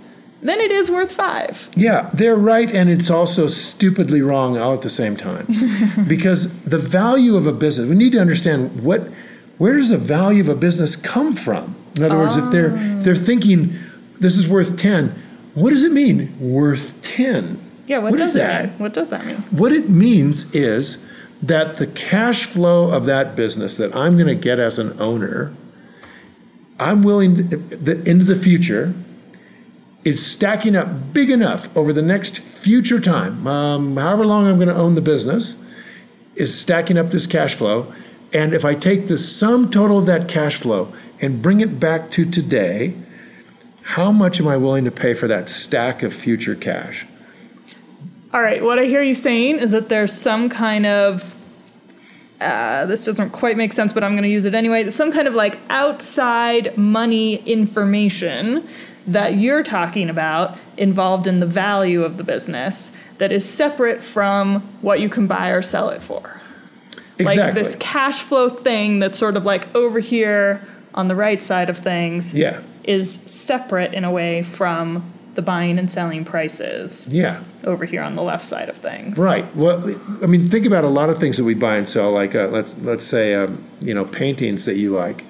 then 0.41 0.61
it 0.61 0.71
is 0.71 0.91
worth 0.91 1.13
five. 1.13 1.69
Yeah, 1.75 2.11
they're 2.15 2.37
right, 2.37 2.71
and 2.71 2.89
it's 2.89 3.11
also 3.11 3.47
stupidly 3.47 4.23
wrong 4.23 4.57
all 4.57 4.75
at 4.75 4.83
the 4.83 4.91
same 4.91 5.17
time. 5.17 5.47
because 6.09 6.63
the 6.63 6.79
value 6.79 7.37
of 7.37 7.47
a 7.47 7.53
business, 7.53 7.89
we 7.89 7.97
need 7.97 8.13
to 8.13 8.21
understand 8.21 8.83
what, 8.83 9.09
where 9.59 9.77
does 9.77 9.91
the 9.91 9.99
value 9.99 10.41
of 10.41 10.49
a 10.49 10.55
business 10.55 10.97
come 10.97 11.33
from? 11.35 11.75
In 11.97 12.05
other 12.05 12.17
words, 12.17 12.37
if 12.37 12.53
they're 12.53 12.77
if 12.99 13.05
they're 13.05 13.17
thinking 13.17 13.75
this 14.21 14.37
is 14.37 14.49
worth 14.49 14.79
ten 14.79 15.21
what 15.59 15.71
does 15.71 15.83
it 15.83 15.93
mean, 15.93 16.37
worth 16.39 17.03
10? 17.03 17.61
Yeah, 17.87 17.99
what, 17.99 18.13
what 18.13 18.19
does 18.19 18.35
that? 18.35 18.71
Mean? 18.71 18.79
What 18.79 18.93
does 18.93 19.11
that 19.11 19.27
mean? 19.27 19.39
What 19.51 19.73
it 19.73 19.89
means 19.89 20.55
is 20.55 21.05
that 21.43 21.75
the 21.75 21.87
cash 21.87 22.45
flow 22.45 22.91
of 22.91 23.07
that 23.07 23.37
business 23.37 23.77
that 23.77 23.95
I'm 23.95 24.15
going 24.15 24.27
to 24.27 24.35
get 24.35 24.59
as 24.59 24.79
an 24.79 24.99
owner, 25.01 25.55
I'm 26.81 27.03
willing 27.03 27.49
to, 27.49 28.03
into 28.09 28.25
the 28.25 28.37
future 28.37 28.95
is 30.05 30.25
stacking 30.25 30.75
up 30.75 31.13
big 31.13 31.31
enough 31.31 31.75
over 31.77 31.93
the 31.93 32.03
next 32.03 32.39
future 32.39 33.01
time, 33.01 33.47
um, 33.47 33.97
however 33.97 34.25
long 34.25 34.47
I'm 34.47 34.57
going 34.57 34.69
to 34.69 34.75
own 34.75 34.95
the 34.95 35.03
business, 35.03 35.63
is 36.35 36.59
stacking 36.59 36.97
up 36.97 37.09
this 37.09 37.27
cash 37.27 37.55
flow. 37.55 37.93
And 38.33 38.55
if 38.55 38.65
I 38.65 38.75
take 38.75 39.09
the 39.09 39.19
sum 39.19 39.71
total 39.71 39.99
of 39.99 40.07
that 40.07 40.29
cash 40.29 40.57
flow 40.57 40.93
and 41.21 41.43
bring 41.43 41.61
it 41.61 41.81
back 41.81 42.11
to 42.13 42.25
today, 42.25 42.95
how 43.83 44.13
much 44.13 44.39
am 44.39 44.47
I 44.47 44.57
willing 44.57 44.85
to 44.85 44.91
pay 44.91 45.15
for 45.15 45.27
that 45.29 45.49
stack 45.49 46.03
of 46.03 46.15
future 46.15 46.55
cash? 46.55 47.07
All 48.33 48.43
right, 48.43 48.63
what 48.63 48.79
I 48.79 48.85
hear 48.85 49.03
you 49.03 49.15
saying 49.15 49.59
is 49.59 49.71
that 49.71 49.89
there's 49.89 50.13
some 50.13 50.49
kind 50.49 50.87
of 50.87 51.35
uh, 52.41 52.87
this 52.87 53.05
doesn't 53.05 53.31
quite 53.31 53.57
make 53.57 53.73
sense, 53.73 53.93
but 53.93 54.05
I'm 54.05 54.13
going 54.13 54.23
to 54.23 54.29
use 54.29 54.45
it 54.45 54.55
anyway. 54.55 54.89
Some 54.91 55.11
kind 55.11 55.27
of 55.27 55.35
like 55.35 55.59
outside 55.71 56.77
money 56.77 57.37
information 57.37 58.69
that 59.09 59.39
you're 59.39 59.65
talking 59.65 60.09
about 60.09 60.59
involved 60.77 61.27
in 61.27 61.41
the 61.41 61.47
value 61.47 62.05
of 62.05 62.17
the 62.17 62.23
business 62.23 62.93
that 63.17 63.33
is 63.33 63.49
separate 63.49 64.03
from 64.03 64.61
what 64.83 65.01
you 65.01 65.09
can 65.09 65.27
buy 65.27 65.49
or 65.49 65.63
sell 65.63 65.89
it 65.89 66.03
for. 66.03 66.41
Exactly. 67.19 67.43
Like 67.43 67.55
this 67.55 67.75
cash 67.81 68.21
flow 68.21 68.51
thing 68.51 69.01
that's 69.01 69.19
sort 69.19 69.37
of 69.37 69.45
like 69.45 69.75
over 69.75 69.99
here 69.99 70.65
on 70.95 71.09
the 71.09 71.17
right 71.17 71.43
side 71.43 71.69
of 71.71 71.79
things. 71.79 72.35
Yeah 72.35 72.61
is 72.89 73.17
separate 73.27 73.93
in 73.93 74.03
a 74.03 74.11
way 74.11 74.43
from 74.43 75.05
the 75.39 75.43
buying 75.43 75.79
and 75.79 75.89
selling 75.89 76.25
prices. 76.25 77.09
Yeah. 77.13 77.45
Over 77.63 77.85
here 77.85 78.03
on 78.03 78.17
the 78.17 78.23
left 78.23 78.45
side 78.45 78.69
of 78.69 78.77
things. 78.77 79.17
Right. 79.17 79.47
Well, 79.55 79.89
I 80.21 80.27
mean, 80.27 80.43
think 80.43 80.67
about 80.67 80.83
a 80.83 80.89
lot 80.89 81.11
of 81.11 81.19
things 81.19 81.37
that 81.37 81.45
we 81.45 81.55
buy 81.55 81.77
and 81.77 81.89
sell. 81.89 82.11
Like 82.11 82.35
uh, 82.35 82.49
let's 82.49 82.77
let's 82.79 83.05
say 83.05 83.37
um, 83.37 83.65
you 83.81 83.95
know 83.95 84.05
paintings 84.05 84.65
that 84.65 84.75
you 84.75 84.91
like. 84.91 85.25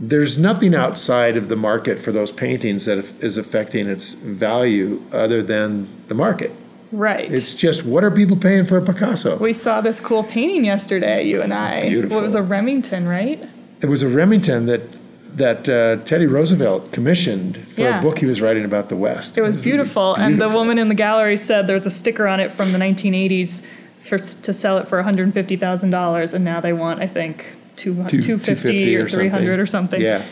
There's 0.00 0.38
nothing 0.38 0.74
outside 0.74 1.36
of 1.36 1.50
the 1.50 1.56
market 1.56 1.98
for 1.98 2.12
those 2.12 2.32
paintings 2.32 2.86
that 2.86 2.96
is 3.22 3.36
affecting 3.36 3.88
its 3.88 4.14
value 4.14 5.02
other 5.12 5.42
than 5.42 5.88
the 6.08 6.14
market. 6.14 6.54
Right. 6.90 7.30
It's 7.30 7.52
just 7.52 7.84
what 7.84 8.04
are 8.04 8.10
people 8.10 8.38
paying 8.38 8.64
for 8.64 8.78
a 8.78 8.82
Picasso? 8.82 9.36
We 9.36 9.52
saw 9.52 9.82
this 9.82 10.00
cool 10.00 10.24
painting 10.24 10.64
yesterday, 10.64 11.24
you 11.24 11.42
and 11.42 11.52
I. 11.52 11.82
Beautiful. 11.82 12.16
It 12.16 12.22
was 12.22 12.34
a 12.34 12.42
Remington, 12.42 13.06
right? 13.06 13.44
It 13.82 13.86
was 13.90 14.02
a 14.02 14.08
Remington 14.08 14.64
that 14.64 14.98
that 15.36 15.68
uh, 15.68 16.02
Teddy 16.04 16.26
Roosevelt 16.26 16.92
commissioned 16.92 17.58
for 17.68 17.82
yeah. 17.82 17.98
a 17.98 18.02
book 18.02 18.18
he 18.18 18.26
was 18.26 18.40
writing 18.40 18.64
about 18.64 18.88
the 18.88 18.96
West. 18.96 19.36
It 19.36 19.42
was, 19.42 19.54
it 19.54 19.58
was 19.58 19.64
beautiful. 19.64 20.14
beautiful. 20.14 20.24
and 20.24 20.40
the 20.40 20.48
woman 20.48 20.78
in 20.78 20.88
the 20.88 20.94
gallery 20.94 21.36
said 21.36 21.66
there's 21.66 21.86
a 21.86 21.90
sticker 21.90 22.26
on 22.26 22.40
it 22.40 22.50
from 22.50 22.72
the 22.72 22.78
1980s 22.78 23.64
for 24.00 24.18
to 24.18 24.54
sell 24.54 24.78
it 24.78 24.88
for 24.88 25.02
$150,000, 25.02 26.34
and 26.34 26.44
now 26.44 26.60
they 26.60 26.72
want, 26.72 27.00
I 27.00 27.06
think, 27.06 27.54
two, 27.76 27.94
250 28.06 28.96
or 28.96 29.08
300 29.08 29.60
or 29.60 29.66
something. 29.66 30.00
Yeah. 30.00 30.24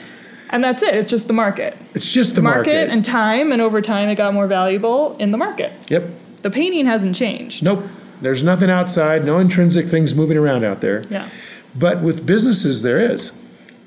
And 0.51 0.63
that's 0.63 0.83
it. 0.83 0.95
It's 0.95 1.11
just 1.11 1.27
the 1.27 1.35
market. 1.35 1.77
It's 1.95 2.13
just 2.13 2.35
the 2.35 2.43
market, 2.43 2.73
market. 2.73 2.91
and 2.91 3.05
time, 3.05 3.53
and 3.53 3.61
over 3.61 3.83
time, 3.83 4.09
it 4.09 4.15
got 4.15 4.33
more 4.33 4.47
valuable 4.47 5.17
in 5.17 5.33
the 5.33 5.39
market. 5.39 5.73
Yep. 5.89 6.05
The 6.43 6.51
painting 6.51 6.87
hasn't 6.87 7.17
changed. 7.17 7.63
Nope. 7.63 7.85
There's 8.21 8.43
nothing 8.43 8.71
outside, 8.71 9.25
no 9.25 9.39
intrinsic 9.39 9.87
things 9.87 10.15
moving 10.15 10.37
around 10.37 10.65
out 10.65 10.81
there. 10.81 11.03
Yeah. 11.11 11.29
But 11.75 12.01
with 12.01 12.25
businesses, 12.25 12.83
there 12.83 13.01
is 13.01 13.33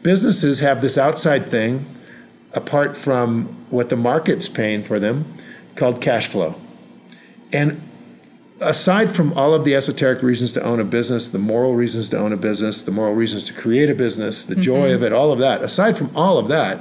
businesses 0.08 0.62
have 0.62 0.80
this 0.80 0.98
outside 0.98 1.46
thing 1.46 1.86
apart 2.54 2.96
from 2.96 3.44
what 3.70 3.90
the 3.90 3.96
market's 3.98 4.48
paying 4.48 4.82
for 4.82 5.02
them 5.02 5.26
called 5.76 6.00
cash 6.02 6.28
flow. 6.28 6.56
And 7.52 7.82
aside 8.62 9.14
from 9.14 9.34
all 9.34 9.54
of 9.54 9.66
the 9.66 9.76
esoteric 9.76 10.24
reasons 10.24 10.54
to 10.54 10.64
own 10.64 10.80
a 10.80 10.86
business, 10.86 11.28
the 11.28 11.40
moral 11.40 11.76
reasons 11.76 12.08
to 12.08 12.18
own 12.18 12.32
a 12.32 12.38
business, 12.38 12.82
the 12.82 12.92
moral 12.92 13.16
reasons 13.16 13.44
to 13.48 13.54
create 13.54 13.90
a 13.90 13.94
business, 13.94 14.46
the 14.46 14.54
mm-hmm. 14.54 14.62
joy 14.62 14.94
of 14.94 15.04
it, 15.04 15.12
all 15.12 15.34
of 15.34 15.40
that, 15.40 15.62
aside 15.62 15.98
from 15.98 16.10
all 16.16 16.38
of 16.38 16.48
that, 16.48 16.80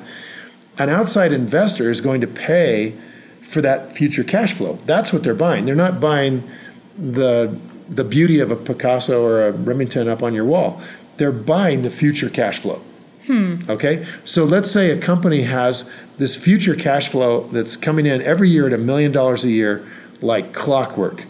an 0.78 0.88
outside 0.88 1.32
investor 1.32 1.90
is 1.90 2.00
going 2.00 2.20
to 2.20 2.28
pay 2.28 2.94
for 3.42 3.60
that 3.60 3.90
future 3.90 4.22
cash 4.22 4.52
flow. 4.52 4.74
That's 4.86 5.12
what 5.12 5.24
they're 5.24 5.34
buying. 5.34 5.64
They're 5.64 5.74
not 5.74 6.00
buying 6.00 6.48
the 6.96 7.58
the 7.88 8.04
beauty 8.04 8.38
of 8.38 8.52
a 8.52 8.56
Picasso 8.56 9.24
or 9.24 9.42
a 9.48 9.50
Remington 9.50 10.06
up 10.06 10.22
on 10.22 10.32
your 10.32 10.44
wall. 10.44 10.80
They're 11.16 11.32
buying 11.32 11.82
the 11.82 11.90
future 11.90 12.30
cash 12.30 12.60
flow. 12.60 12.82
Hmm. 13.26 13.56
Okay, 13.68 14.06
so 14.24 14.44
let's 14.44 14.70
say 14.70 14.90
a 14.90 14.98
company 14.98 15.42
has 15.42 15.90
this 16.18 16.36
future 16.36 16.74
cash 16.76 17.08
flow 17.08 17.42
that's 17.48 17.74
coming 17.76 18.06
in 18.06 18.22
every 18.22 18.48
year 18.48 18.66
at 18.66 18.72
a 18.72 18.78
million 18.78 19.12
dollars 19.12 19.44
a 19.44 19.50
year, 19.50 19.86
like 20.20 20.52
clockwork. 20.52 21.24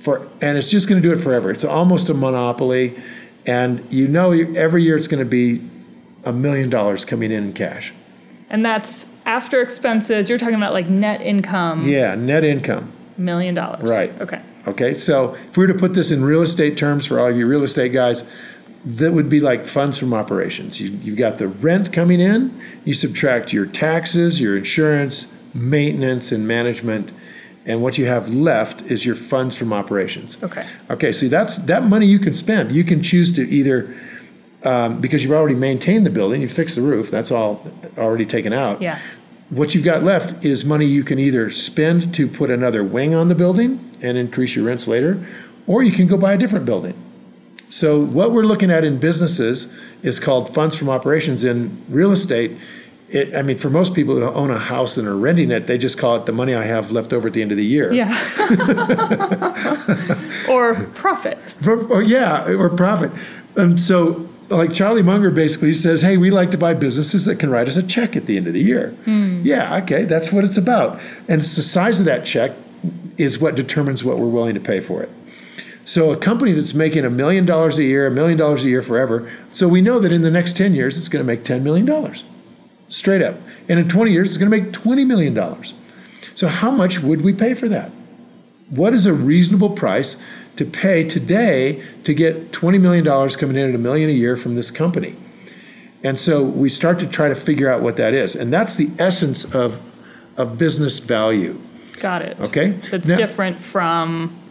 For 0.00 0.28
and 0.40 0.56
it's 0.56 0.70
just 0.70 0.88
going 0.88 1.02
to 1.02 1.08
do 1.08 1.14
it 1.14 1.20
forever. 1.20 1.50
It's 1.50 1.64
almost 1.64 2.08
a 2.08 2.14
monopoly, 2.14 3.00
and 3.46 3.84
you 3.92 4.08
know 4.08 4.32
every 4.32 4.82
year 4.82 4.96
it's 4.96 5.08
going 5.08 5.22
to 5.22 5.28
be 5.28 5.68
a 6.24 6.32
million 6.32 6.70
dollars 6.70 7.04
coming 7.04 7.32
in 7.32 7.44
in 7.44 7.52
cash. 7.52 7.92
And 8.48 8.64
that's 8.64 9.06
after 9.26 9.60
expenses. 9.60 10.28
You're 10.28 10.38
talking 10.38 10.54
about 10.54 10.72
like 10.72 10.88
net 10.88 11.20
income. 11.20 11.88
Yeah, 11.88 12.14
net 12.14 12.44
income. 12.44 12.92
Million 13.16 13.54
dollars. 13.54 13.88
Right. 13.88 14.12
Okay. 14.20 14.40
Okay. 14.66 14.94
So 14.94 15.34
if 15.34 15.56
we 15.56 15.66
were 15.66 15.72
to 15.72 15.78
put 15.78 15.94
this 15.94 16.10
in 16.10 16.24
real 16.24 16.42
estate 16.42 16.76
terms 16.76 17.06
for 17.06 17.18
all 17.18 17.28
of 17.28 17.36
you 17.36 17.46
real 17.46 17.64
estate 17.64 17.92
guys, 17.92 18.28
that 18.84 19.12
would 19.12 19.28
be 19.28 19.40
like 19.40 19.66
funds 19.66 19.98
from 19.98 20.12
operations. 20.12 20.80
You, 20.80 20.90
you've 20.90 21.16
got 21.16 21.38
the 21.38 21.48
rent 21.48 21.92
coming 21.92 22.20
in, 22.20 22.58
you 22.84 22.94
subtract 22.94 23.52
your 23.52 23.66
taxes, 23.66 24.40
your 24.40 24.56
insurance, 24.56 25.32
maintenance, 25.54 26.32
and 26.32 26.46
management, 26.46 27.12
and 27.64 27.80
what 27.80 27.96
you 27.96 28.06
have 28.06 28.34
left 28.34 28.82
is 28.82 29.06
your 29.06 29.14
funds 29.14 29.54
from 29.54 29.72
operations. 29.72 30.42
Okay. 30.42 30.66
Okay, 30.90 31.12
see, 31.12 31.28
that's 31.28 31.58
that 31.58 31.84
money 31.84 32.06
you 32.06 32.18
can 32.18 32.34
spend. 32.34 32.72
You 32.72 32.82
can 32.82 33.02
choose 33.02 33.30
to 33.32 33.48
either, 33.48 33.94
um, 34.64 35.00
because 35.00 35.22
you've 35.22 35.32
already 35.32 35.54
maintained 35.54 36.04
the 36.04 36.10
building, 36.10 36.42
you 36.42 36.48
fixed 36.48 36.74
the 36.74 36.82
roof, 36.82 37.08
that's 37.08 37.30
all 37.30 37.64
already 37.96 38.26
taken 38.26 38.52
out. 38.52 38.82
Yeah. 38.82 39.00
What 39.50 39.74
you've 39.74 39.84
got 39.84 40.02
left 40.02 40.44
is 40.44 40.64
money 40.64 40.86
you 40.86 41.04
can 41.04 41.20
either 41.20 41.50
spend 41.50 42.12
to 42.14 42.26
put 42.26 42.50
another 42.50 42.82
wing 42.82 43.14
on 43.14 43.28
the 43.28 43.34
building 43.34 43.90
and 44.00 44.18
increase 44.18 44.56
your 44.56 44.64
rents 44.64 44.88
later, 44.88 45.24
or 45.68 45.84
you 45.84 45.92
can 45.92 46.08
go 46.08 46.16
buy 46.16 46.32
a 46.32 46.38
different 46.38 46.64
building 46.64 46.94
So 47.72 48.04
what 48.04 48.32
we're 48.32 48.44
looking 48.44 48.70
at 48.70 48.84
in 48.84 48.98
businesses 48.98 49.72
is 50.02 50.20
called 50.20 50.52
funds 50.52 50.76
from 50.76 50.90
operations. 50.90 51.42
In 51.42 51.82
real 51.88 52.12
estate, 52.12 52.52
it, 53.08 53.34
I 53.34 53.40
mean, 53.40 53.56
for 53.56 53.70
most 53.70 53.94
people 53.94 54.16
who 54.16 54.24
own 54.26 54.50
a 54.50 54.58
house 54.58 54.98
and 54.98 55.08
are 55.08 55.16
renting 55.16 55.50
it, 55.50 55.66
they 55.66 55.78
just 55.78 55.96
call 55.96 56.16
it 56.16 56.26
the 56.26 56.32
money 56.32 56.54
I 56.54 56.64
have 56.64 56.92
left 56.92 57.14
over 57.14 57.28
at 57.28 57.32
the 57.32 57.40
end 57.40 57.50
of 57.50 57.56
the 57.56 57.64
year. 57.64 57.90
Yeah. 57.90 58.10
or 60.50 60.74
profit. 60.94 61.38
Or, 61.66 61.78
or- 61.90 62.02
yeah, 62.02 62.44
or 62.46 62.68
profit. 62.68 63.10
And 63.56 63.80
so, 63.80 64.28
like 64.50 64.74
Charlie 64.74 65.02
Munger 65.02 65.30
basically 65.30 65.72
says, 65.72 66.02
hey, 66.02 66.18
we 66.18 66.30
like 66.30 66.50
to 66.50 66.58
buy 66.58 66.74
businesses 66.74 67.24
that 67.24 67.36
can 67.36 67.48
write 67.48 67.68
us 67.68 67.78
a 67.78 67.82
check 67.82 68.16
at 68.16 68.26
the 68.26 68.36
end 68.36 68.48
of 68.48 68.52
the 68.52 68.62
year. 68.62 68.90
Hmm. 69.06 69.40
Yeah, 69.44 69.78
okay, 69.78 70.04
that's 70.04 70.30
what 70.30 70.44
it's 70.44 70.58
about. 70.58 71.00
And 71.26 71.40
it's 71.40 71.56
the 71.56 71.62
size 71.62 72.00
of 72.00 72.06
that 72.06 72.26
check 72.26 72.52
is 73.16 73.38
what 73.38 73.54
determines 73.54 74.04
what 74.04 74.18
we're 74.18 74.28
willing 74.28 74.54
to 74.54 74.60
pay 74.60 74.80
for 74.80 75.02
it. 75.02 75.10
So 75.84 76.12
a 76.12 76.16
company 76.16 76.52
that's 76.52 76.74
making 76.74 77.04
a 77.04 77.10
million 77.10 77.44
dollars 77.44 77.78
a 77.78 77.84
year, 77.84 78.06
a 78.06 78.10
million 78.10 78.38
dollars 78.38 78.64
a 78.64 78.68
year 78.68 78.82
forever, 78.82 79.30
so 79.48 79.66
we 79.66 79.80
know 79.80 79.98
that 79.98 80.12
in 80.12 80.22
the 80.22 80.30
next 80.30 80.56
10 80.56 80.74
years 80.74 80.96
it's 80.96 81.08
going 81.08 81.24
to 81.24 81.26
make 81.26 81.42
$10 81.44 81.62
million. 81.62 82.14
Straight 82.88 83.22
up. 83.22 83.36
And 83.68 83.80
in 83.80 83.88
20 83.88 84.12
years 84.12 84.28
it's 84.28 84.36
going 84.36 84.50
to 84.50 84.56
make 84.56 84.72
$20 84.72 85.06
million. 85.06 85.64
So 86.34 86.48
how 86.48 86.70
much 86.70 87.00
would 87.00 87.22
we 87.22 87.32
pay 87.32 87.54
for 87.54 87.68
that? 87.68 87.90
What 88.70 88.94
is 88.94 89.06
a 89.06 89.12
reasonable 89.12 89.70
price 89.70 90.22
to 90.56 90.64
pay 90.64 91.04
today 91.04 91.82
to 92.04 92.14
get 92.14 92.52
$20 92.52 92.80
million 92.80 93.04
coming 93.30 93.56
in 93.56 93.68
at 93.68 93.74
a 93.74 93.78
million 93.78 94.08
a 94.08 94.12
year 94.12 94.36
from 94.36 94.54
this 94.54 94.70
company? 94.70 95.16
And 96.04 96.18
so 96.18 96.42
we 96.42 96.68
start 96.68 96.98
to 97.00 97.06
try 97.06 97.28
to 97.28 97.34
figure 97.34 97.68
out 97.68 97.82
what 97.82 97.96
that 97.96 98.14
is. 98.14 98.34
And 98.34 98.52
that's 98.52 98.76
the 98.76 98.90
essence 98.98 99.44
of, 99.54 99.80
of 100.36 100.58
business 100.58 100.98
value. 101.00 101.60
Got 102.00 102.22
it. 102.22 102.38
Okay. 102.40 102.70
That's 102.70 103.08
Now- 103.08 103.16
different 103.16 103.60
from 103.60 104.41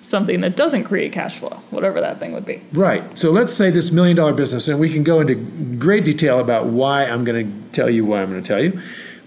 something 0.00 0.40
that 0.40 0.56
doesn't 0.56 0.84
create 0.84 1.12
cash 1.12 1.36
flow, 1.38 1.60
whatever 1.70 2.00
that 2.00 2.18
thing 2.18 2.32
would 2.32 2.46
be. 2.46 2.62
Right. 2.72 3.16
So 3.18 3.30
let's 3.30 3.52
say 3.52 3.70
this 3.70 3.90
million 3.90 4.16
dollar 4.16 4.32
business, 4.32 4.68
and 4.68 4.80
we 4.80 4.90
can 4.92 5.02
go 5.02 5.20
into 5.20 5.34
great 5.78 6.04
detail 6.04 6.38
about 6.38 6.66
why 6.66 7.04
I'm 7.04 7.24
going 7.24 7.46
to 7.46 7.70
tell 7.72 7.90
you 7.90 8.04
why 8.04 8.22
I'm 8.22 8.30
going 8.30 8.42
to 8.42 8.46
tell 8.48 8.62
you. 8.62 8.80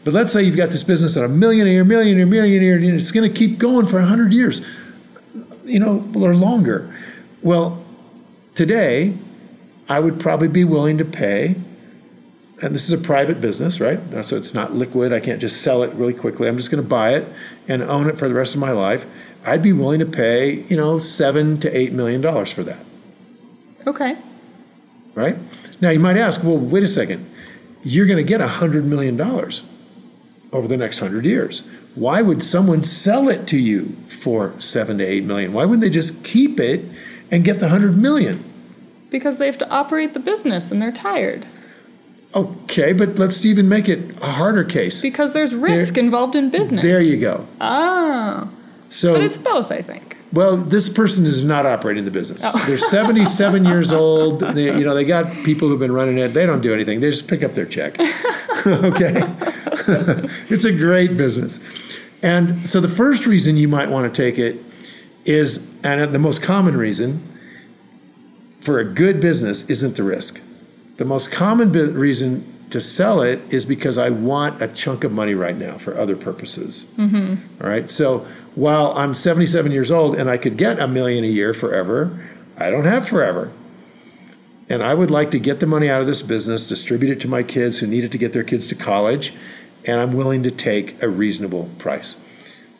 But 0.03 0.13
let's 0.13 0.33
say 0.33 0.43
you've 0.43 0.57
got 0.57 0.69
this 0.69 0.83
business 0.83 1.15
at 1.15 1.23
a 1.23 1.29
millionaire, 1.29 1.85
millionaire, 1.85 2.25
millionaire, 2.25 2.75
and 2.75 2.85
it's 2.85 3.11
going 3.11 3.31
to 3.31 3.37
keep 3.37 3.57
going 3.57 3.85
for 3.85 3.99
100 3.99 4.33
years, 4.33 4.61
you 5.63 5.79
know, 5.79 6.09
or 6.15 6.35
longer. 6.35 6.93
Well, 7.41 7.83
today, 8.53 9.17
I 9.87 9.99
would 9.99 10.19
probably 10.19 10.49
be 10.49 10.65
willing 10.65 10.97
to 10.97 11.05
pay, 11.05 11.55
and 12.61 12.75
this 12.75 12.89
is 12.89 12.91
a 12.91 12.97
private 12.97 13.39
business, 13.39 13.79
right? 13.79 13.99
So 14.25 14.35
it's 14.35 14.53
not 14.53 14.73
liquid. 14.73 15.13
I 15.13 15.19
can't 15.19 15.39
just 15.39 15.61
sell 15.61 15.83
it 15.83 15.93
really 15.93 16.13
quickly. 16.13 16.49
I'm 16.49 16.57
just 16.57 16.71
going 16.71 16.83
to 16.83 16.89
buy 16.89 17.13
it 17.13 17.27
and 17.67 17.81
own 17.81 18.09
it 18.09 18.17
for 18.17 18.27
the 18.27 18.33
rest 18.33 18.55
of 18.55 18.59
my 18.59 18.71
life. 18.71 19.05
I'd 19.45 19.61
be 19.61 19.73
willing 19.73 19.99
to 19.99 20.05
pay, 20.05 20.61
you 20.69 20.77
know, 20.77 20.99
seven 20.99 21.59
to 21.59 21.77
eight 21.77 21.91
million 21.91 22.21
dollars 22.21 22.51
for 22.51 22.63
that 22.63 22.85
Okay. 23.85 24.17
right? 25.15 25.37
Now 25.81 25.89
you 25.89 25.99
might 25.99 26.15
ask, 26.17 26.43
well, 26.43 26.57
wait 26.57 26.83
a 26.83 26.87
second, 26.87 27.29
you're 27.83 28.05
going 28.07 28.17
to 28.17 28.23
get 28.23 28.39
a 28.39 28.47
$100 28.47 28.85
million 28.85 29.19
over 30.53 30.67
the 30.67 30.77
next 30.77 31.01
100 31.01 31.25
years. 31.25 31.63
Why 31.95 32.21
would 32.21 32.41
someone 32.41 32.83
sell 32.85 33.27
it 33.27 33.45
to 33.47 33.57
you 33.59 33.95
for 34.07 34.59
7 34.59 34.97
to 34.99 35.03
8 35.03 35.25
million? 35.25 35.51
Why 35.53 35.65
wouldn't 35.65 35.81
they 35.81 35.89
just 35.89 36.23
keep 36.23 36.59
it 36.59 36.85
and 37.29 37.43
get 37.43 37.59
the 37.59 37.65
100 37.65 37.97
million? 37.97 38.43
Because 39.09 39.37
they 39.37 39.45
have 39.47 39.57
to 39.59 39.69
operate 39.69 40.13
the 40.13 40.19
business 40.19 40.71
and 40.71 40.81
they're 40.81 40.91
tired. 40.93 41.45
Okay, 42.33 42.93
but 42.93 43.19
let's 43.19 43.45
even 43.45 43.67
make 43.69 43.87
it 43.89 44.15
a 44.21 44.31
harder 44.31 44.63
case. 44.63 45.01
Because 45.01 45.33
there's 45.33 45.53
risk 45.53 45.97
involved 45.97 46.35
in 46.35 46.49
business. 46.49 46.83
There 46.83 47.01
you 47.01 47.17
go. 47.17 47.45
Oh. 47.61 48.49
So 48.93 49.13
But 49.13 49.23
it's 49.23 49.39
both, 49.39 49.71
I 49.71 49.81
think. 49.81 50.17
Well, 50.31 50.55
this 50.55 50.87
person 50.87 51.25
is 51.25 51.43
not 51.43 51.65
operating 51.65 52.05
the 52.05 52.11
business. 52.11 52.43
Oh. 52.45 52.63
They're 52.67 52.77
77 52.77 53.65
years 53.65 53.91
old. 53.91 54.41
They, 54.41 54.65
you 54.77 54.85
know, 54.85 54.93
they 54.93 55.03
got 55.03 55.33
people 55.43 55.67
who've 55.67 55.79
been 55.79 55.91
running 55.91 56.19
it. 56.19 56.29
They 56.29 56.45
don't 56.45 56.61
do 56.61 56.75
anything. 56.75 56.99
They 56.99 57.09
just 57.09 57.27
pick 57.27 57.41
up 57.41 57.55
their 57.55 57.65
check. 57.65 57.99
okay? 58.67 59.13
it's 60.47 60.63
a 60.63 60.71
great 60.71 61.17
business. 61.17 61.59
And 62.21 62.69
so 62.69 62.79
the 62.79 62.87
first 62.87 63.25
reason 63.25 63.57
you 63.57 63.67
might 63.67 63.89
want 63.89 64.13
to 64.13 64.21
take 64.21 64.37
it 64.37 64.63
is, 65.25 65.67
and 65.83 66.13
the 66.13 66.19
most 66.19 66.43
common 66.43 66.77
reason 66.77 67.27
for 68.61 68.77
a 68.77 68.85
good 68.85 69.19
business 69.19 69.67
isn't 69.71 69.95
the 69.95 70.03
risk. 70.03 70.39
The 70.97 71.05
most 71.05 71.31
common 71.31 71.71
bi- 71.71 71.79
reason 71.79 72.45
to 72.69 72.81
sell 72.81 73.21
it 73.21 73.39
is 73.53 73.65
because 73.65 73.99
I 73.99 74.09
want 74.09 74.59
a 74.59 74.67
chunk 74.67 75.03
of 75.03 75.11
money 75.11 75.35
right 75.35 75.55
now 75.55 75.77
for 75.77 75.95
other 75.95 76.15
purposes. 76.15 76.91
Mm-hmm. 76.97 77.63
All 77.63 77.69
right. 77.69 77.87
So 77.87 78.25
while 78.55 78.93
I'm 78.95 79.13
77 79.13 79.71
years 79.71 79.91
old 79.91 80.15
and 80.15 80.29
I 80.29 80.37
could 80.37 80.57
get 80.57 80.79
a 80.79 80.87
million 80.87 81.23
a 81.23 81.27
year 81.27 81.53
forever, 81.53 82.27
I 82.57 82.69
don't 82.69 82.85
have 82.85 83.07
forever. 83.07 83.51
And 84.69 84.81
I 84.81 84.93
would 84.93 85.11
like 85.11 85.31
to 85.31 85.39
get 85.39 85.59
the 85.59 85.67
money 85.67 85.89
out 85.89 86.01
of 86.01 86.07
this 86.07 86.21
business, 86.21 86.67
distribute 86.67 87.11
it 87.11 87.21
to 87.21 87.27
my 87.27 87.43
kids 87.43 87.79
who 87.79 87.87
need 87.87 88.03
it 88.03 88.11
to 88.11 88.17
get 88.17 88.33
their 88.33 88.43
kids 88.43 88.67
to 88.69 88.75
college, 88.75 89.33
and 89.85 89.99
I'm 89.99 90.13
willing 90.13 90.43
to 90.43 90.51
take 90.51 91.01
a 91.03 91.09
reasonable 91.09 91.69
price. 91.77 92.17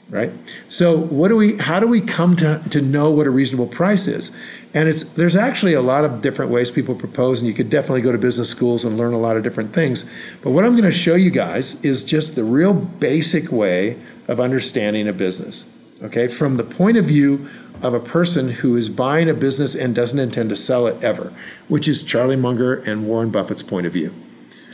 Right? 0.10 0.32
So 0.68 0.96
what 0.96 1.30
do 1.30 1.38
we 1.38 1.58
how 1.58 1.80
do 1.80 1.88
we 1.88 2.00
come 2.00 2.36
to, 2.36 2.62
to 2.70 2.82
know 2.82 3.10
what 3.10 3.26
a 3.26 3.32
reasonable 3.32 3.68
price 3.68 4.06
is? 4.06 4.32
And 4.74 4.88
it's 4.88 5.04
there's 5.04 5.36
actually 5.36 5.74
a 5.74 5.82
lot 5.82 6.06
of 6.06 6.22
different 6.22 6.52
ways 6.52 6.70
people 6.70 6.94
propose, 6.94 7.42
and 7.42 7.48
you 7.48 7.54
could 7.54 7.70
definitely 7.70 8.02
go 8.02 8.12
to 8.12 8.18
business 8.18 8.50
schools 8.50 8.86
and 8.86 8.96
learn 8.96 9.14
a 9.14 9.18
lot 9.18 9.38
of 9.38 9.44
different 9.44 9.74
things. 9.74 10.06
But 10.42 10.52
what 10.52 10.66
I'm 10.66 10.74
going 10.74 10.84
to 10.84 10.92
show 10.92 11.16
you 11.16 11.32
guys 11.32 11.82
is 11.84 12.04
just 12.04 12.36
the 12.36 12.44
real 12.44 12.74
basic 12.74 13.52
way 13.52 13.98
of 14.28 14.40
understanding 14.40 15.08
a 15.08 15.14
business. 15.14 15.68
Okay, 16.02 16.28
from 16.28 16.58
the 16.58 16.64
point 16.64 16.98
of 16.98 17.06
view 17.06 17.48
of 17.82 17.94
a 17.94 18.00
person 18.00 18.50
who 18.50 18.76
is 18.76 18.90
buying 18.90 19.30
a 19.30 19.34
business 19.34 19.76
and 19.76 19.94
doesn't 19.96 20.20
intend 20.20 20.50
to 20.50 20.56
sell 20.56 20.86
it 20.88 21.02
ever, 21.04 21.34
which 21.68 21.88
is 21.88 22.04
Charlie 22.04 22.36
Munger 22.36 22.76
and 22.76 23.08
Warren 23.08 23.30
Buffett's 23.30 23.64
point 23.64 23.86
of 23.86 23.94
view. 23.94 24.14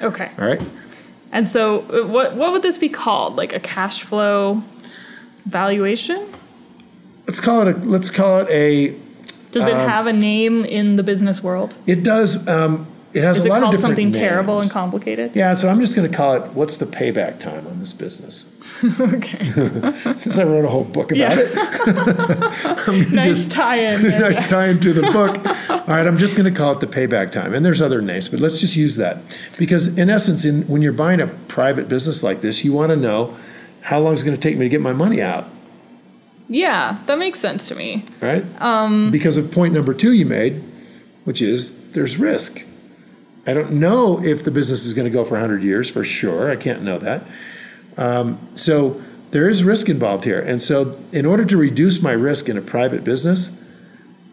Okay. 0.01 0.31
All 0.39 0.45
right. 0.45 0.62
And 1.31 1.47
so 1.47 1.81
uh, 1.89 2.07
what 2.07 2.35
what 2.35 2.51
would 2.51 2.63
this 2.63 2.77
be 2.77 2.89
called? 2.89 3.35
Like 3.35 3.53
a 3.53 3.59
cash 3.59 4.01
flow 4.03 4.63
valuation? 5.45 6.27
Let's 7.27 7.39
call 7.39 7.67
it 7.67 7.75
a 7.75 7.79
let's 7.79 8.09
call 8.09 8.39
it 8.41 8.49
a 8.49 8.95
Does 9.51 9.63
Um, 9.63 9.69
it 9.69 9.75
have 9.75 10.07
a 10.07 10.13
name 10.13 10.65
in 10.65 10.95
the 10.95 11.03
business 11.03 11.43
world? 11.43 11.75
it 11.85 12.03
does 12.03 12.47
um, 12.47 12.88
it 13.13 13.24
has 13.24 13.39
Is 13.39 13.45
a 13.45 13.48
it 13.48 13.50
lot 13.50 13.58
of 13.58 13.63
called 13.63 13.72
different 13.76 13.95
something 13.95 14.12
terrible 14.12 14.60
and 14.62 14.69
complicated? 14.69 15.32
Yeah, 15.36 15.54
so 15.56 15.67
I'm 15.69 15.80
just 15.80 15.95
going 15.95 16.10
to 16.10 16.15
call 16.15 16.36
it 16.36 16.43
what's 16.54 16.78
the 16.78 16.86
payback 16.86 17.39
time 17.39 17.65
on 17.67 17.80
this 17.80 17.91
business? 17.93 18.48
okay. 19.00 19.52
Since 20.15 20.38
I 20.38 20.43
wrote 20.43 20.63
a 20.65 20.67
whole 20.69 20.84
book 20.84 21.12
about 21.12 21.36
Yeah. 21.36 21.38
it, 21.39 23.12
nice 23.12 23.24
just 23.24 23.52
tie-in. 23.52 24.02
nice 24.04 24.50
tie 24.50 24.67
into 24.67 24.93
the 24.93 25.02
book. 25.02 25.38
All 25.69 25.95
right, 25.95 26.06
I'm 26.06 26.17
just 26.17 26.36
going 26.38 26.52
to 26.52 26.58
call 26.58 26.74
it 26.74 26.80
the 26.80 26.88
payback 26.88 27.32
time. 27.32 27.54
And 27.54 27.65
there's 27.65 27.82
other 27.82 28.02
names, 28.02 28.30
but 28.30 28.39
let's 28.39 28.60
just 28.60 28.76
use 28.76 28.95
that. 28.98 29.17
Because 29.58 29.98
in 29.98 30.10
essence, 30.10 30.45
in 30.45 30.63
when 30.67 30.82
you're 30.82 30.93
buying 30.93 31.19
a 31.19 31.28
private 31.28 31.88
business 31.89 32.22
like 32.24 32.41
this, 32.41 32.63
you 32.63 32.74
want 32.74 32.91
to 32.91 32.95
know 32.95 33.36
how 33.82 34.00
long 34.00 34.13
it's 34.13 34.24
going 34.24 34.36
to 34.36 34.41
take 34.41 34.56
me 34.58 34.65
to 34.65 34.69
get 34.69 34.82
my 34.82 34.93
money 34.93 35.22
out, 35.22 35.45
Yeah, 36.48 37.00
that 37.08 37.17
makes 37.17 37.39
sense 37.39 37.67
to 37.69 37.76
me. 37.76 38.06
right? 38.22 38.43
Um, 38.62 39.10
because 39.10 39.36
of 39.38 39.52
point 39.52 39.74
number 39.74 39.93
two 39.93 40.12
you 40.13 40.26
made, 40.26 40.62
which 41.24 41.41
is 41.41 41.74
there's 41.93 42.17
risk. 42.19 42.65
I 43.47 43.54
don't 43.54 43.71
know 43.73 44.21
if 44.21 44.43
the 44.43 44.52
business 44.52 44.86
is 44.86 44.93
going 44.93 45.06
to 45.06 45.12
go 45.12 45.23
for 45.23 45.32
100 45.34 45.63
years 45.63 45.89
for 45.89 46.04
sure. 46.04 46.52
I 46.52 46.56
can't 46.56 46.82
know 46.84 46.99
that. 46.99 47.23
Um, 47.97 48.38
so 48.56 49.02
there 49.32 49.47
is 49.49 49.63
risk 49.63 49.89
involved 49.89 50.25
here. 50.25 50.39
And 50.39 50.62
so, 50.62 50.97
in 51.12 51.25
order 51.25 51.45
to 51.45 51.58
reduce 51.58 52.02
my 52.02 52.12
risk 52.12 52.49
in 52.49 52.58
a 52.58 52.62
private 52.62 53.04
business, 53.04 53.52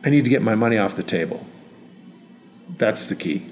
I 0.05 0.11
need 0.11 0.25
to 0.25 0.31
get 0.31 0.42
my 0.42 0.55
money 0.55 0.79
off 0.79 0.95
the 0.97 1.03
table. 1.03 1.47
That's 2.79 3.07
the 3.07 3.14
key. 3.16 3.47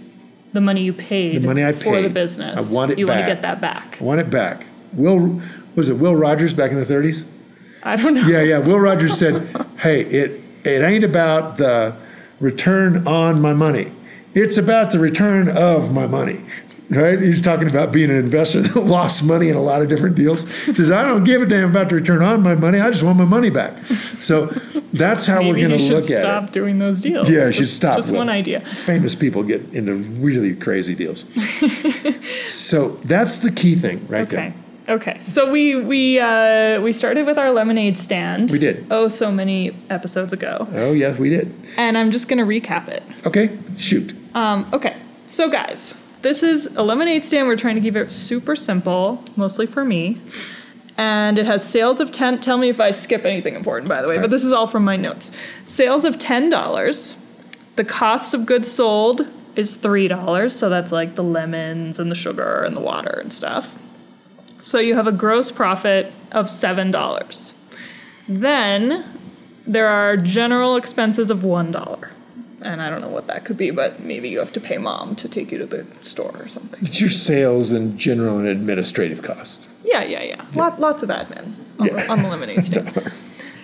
The 0.53 0.61
money 0.61 0.83
you 0.83 0.93
paid 0.93 1.43
The 1.43 1.47
money 1.47 1.65
I 1.65 1.73
paid 1.73 1.83
for 1.83 2.01
the 2.03 2.09
business. 2.11 2.73
I 2.73 2.75
want 2.75 2.93
it 2.93 2.99
You 2.99 3.07
want 3.07 3.21
back. 3.21 3.29
to 3.29 3.35
get 3.35 3.43
that 3.43 3.61
back. 3.61 3.99
I 4.01 4.05
want 4.05 4.21
it 4.21 4.31
back. 4.31 4.67
Will 4.93 5.41
was 5.75 5.89
it 5.89 5.95
Will 5.95 6.15
Rogers 6.15 6.55
back 6.55 6.71
in 6.71 6.79
the 6.79 6.85
30s? 6.85 7.27
I 7.83 7.97
don't 7.97 8.15
know. 8.15 8.27
Yeah, 8.27 8.43
yeah. 8.43 8.59
Will 8.59 8.79
Rogers 8.79 9.19
said, 9.19 9.49
"Hey, 9.79 10.03
it 10.03 10.41
it 10.65 10.83
ain't 10.83 11.05
about 11.05 11.57
the 11.57 11.97
return 12.41 13.07
on 13.07 13.41
my 13.41 13.53
money. 13.53 13.93
It's 14.35 14.57
about 14.57 14.91
the 14.91 14.99
return 14.99 15.49
of 15.49 15.93
my 15.93 16.07
money." 16.07 16.45
Right? 16.91 17.19
He's 17.19 17.41
talking 17.41 17.69
about 17.69 17.93
being 17.93 18.11
an 18.11 18.17
investor 18.17 18.61
that 18.61 18.77
lost 18.85 19.25
money 19.25 19.49
in 19.49 19.57
a 19.57 19.63
lot 19.63 19.81
of 19.81 19.89
different 19.89 20.17
deals. 20.17 20.45
He 20.67 20.75
says, 20.75 20.91
"I 20.91 21.03
don't 21.03 21.25
give 21.25 21.43
a 21.43 21.47
damn 21.47 21.71
about 21.71 21.89
the 21.89 21.95
return 21.95 22.23
on 22.23 22.43
my 22.43 22.55
money. 22.55 22.79
I 22.79 22.91
just 22.91 23.03
want 23.03 23.17
my 23.17 23.25
money 23.25 23.51
back." 23.51 23.85
So 24.21 24.47
that's 24.93 25.27
how 25.27 25.41
we're 25.41 25.57
going 25.57 25.79
to 25.79 25.95
look 25.95 26.05
at 26.05 26.11
it. 26.11 26.21
stop 26.21 26.53
doing 26.53 26.79
those 26.79 27.01
deals. 27.01 27.29
Yeah, 27.31 27.51
should 27.51 27.71
stop. 27.71 27.97
Just 27.97 28.11
Will. 28.11 28.19
one 28.19 28.29
idea. 28.29 28.61
Famous 28.61 29.15
people 29.15 29.43
get 29.43 29.63
into 29.75 29.95
really 29.95 30.55
crazy 30.55 30.95
deals. 30.95 31.25
so 32.47 32.91
that's 32.91 33.39
the 33.39 33.51
key 33.51 33.75
thing 33.75 34.07
right 34.09 34.29
there. 34.29 34.55
Okay. 34.89 35.19
So 35.21 35.51
we 35.51 35.77
we 35.77 36.19
uh, 36.21 36.81
we 36.83 36.93
started 36.93 37.25
with 37.27 37.39
our 37.39 37.51
lemonade 37.53 37.97
stand. 37.97 38.51
We 38.51 38.59
did. 38.59 38.87
Oh, 38.91 39.09
so 39.09 39.31
many 39.33 39.75
episodes 39.89 40.33
ago, 40.33 40.69
Oh 40.73 40.93
yes, 40.93 41.19
we 41.19 41.31
did. 41.31 41.55
and 41.79 41.97
I'm 41.97 42.11
just 42.11 42.29
gonna 42.29 42.45
recap 42.45 42.89
it. 42.89 43.03
Okay, 43.25 43.57
shoot. 43.77 44.15
Um, 44.35 44.69
okay. 44.75 44.97
So 45.27 45.49
guys, 45.49 46.03
this 46.21 46.43
is 46.43 46.67
a 46.77 46.83
lemonade 46.83 47.25
stand. 47.25 47.49
We're 47.49 47.57
trying 47.57 47.77
to 47.77 47.81
keep 47.81 47.97
it 47.97 48.11
super 48.13 48.55
simple, 48.55 49.23
mostly 49.37 49.67
for 49.67 49.85
me. 49.85 50.21
And 50.99 51.39
it 51.39 51.47
has 51.47 51.69
sales 51.69 51.99
of 52.01 52.13
ten. 52.13 52.39
Tell 52.41 52.59
me 52.59 52.69
if 52.69 52.79
I 52.79 52.91
skip 52.91 53.25
anything 53.25 53.55
important, 53.55 53.89
by 53.89 54.03
the 54.03 54.09
way. 54.09 54.19
But 54.19 54.31
this 54.31 54.45
is 54.45 54.53
all 54.53 54.67
from 54.67 54.85
my 54.85 54.97
notes. 54.97 55.33
Sales 55.65 56.05
of 56.05 56.19
ten 56.19 56.51
dollars, 56.51 57.17
The 57.77 57.85
cost 57.85 58.35
of 58.35 58.45
goods 58.47 58.71
sold 58.71 59.23
is 59.57 59.79
$3, 59.79 60.51
so 60.51 60.69
that's 60.69 60.91
like 60.93 61.15
the 61.15 61.23
lemons 61.23 61.99
and 62.01 62.11
the 62.11 62.15
sugar 62.17 62.65
and 62.65 62.77
the 62.77 62.81
water 62.81 63.19
and 63.23 63.33
stuff. 63.33 63.79
So 64.65 64.79
you 64.79 64.95
have 64.95 65.07
a 65.07 65.13
gross 65.13 65.53
profit 65.53 66.11
of 66.33 66.47
$7. 66.47 67.55
Then 68.27 69.05
there 69.67 69.87
are 69.89 70.17
general 70.17 70.77
expenses 70.77 71.31
of 71.31 71.41
$1. 71.41 72.09
And 72.63 72.81
I 72.81 72.89
don't 72.89 73.03
know 73.03 73.11
what 73.11 73.27
that 73.27 73.45
could 73.45 73.59
be, 73.59 73.71
but 73.71 74.01
maybe 74.01 74.31
you 74.31 74.39
have 74.39 74.55
to 74.55 74.61
pay 74.63 74.79
mom 74.79 75.17
to 75.17 75.29
take 75.29 75.53
you 75.53 75.59
to 75.59 75.67
the 75.67 75.87
store 76.01 76.35
or 76.39 76.49
something. 76.49 76.81
It's 76.83 76.99
your 76.99 77.11
sales 77.11 77.73
and 77.73 77.99
general 77.99 78.39
and 78.39 78.49
administrative 78.49 79.21
costs. 79.21 79.69
Yeah, 79.85 80.03
yeah, 80.03 80.23
yeah. 80.23 80.47
Lot, 80.55 80.81
lots 80.81 81.03
of 81.03 81.11
admin 81.11 81.57
on, 81.79 81.89
the, 81.89 82.11
on 82.11 82.23
the 82.23 82.29
lemonade 82.31 82.65
stand. 82.65 83.13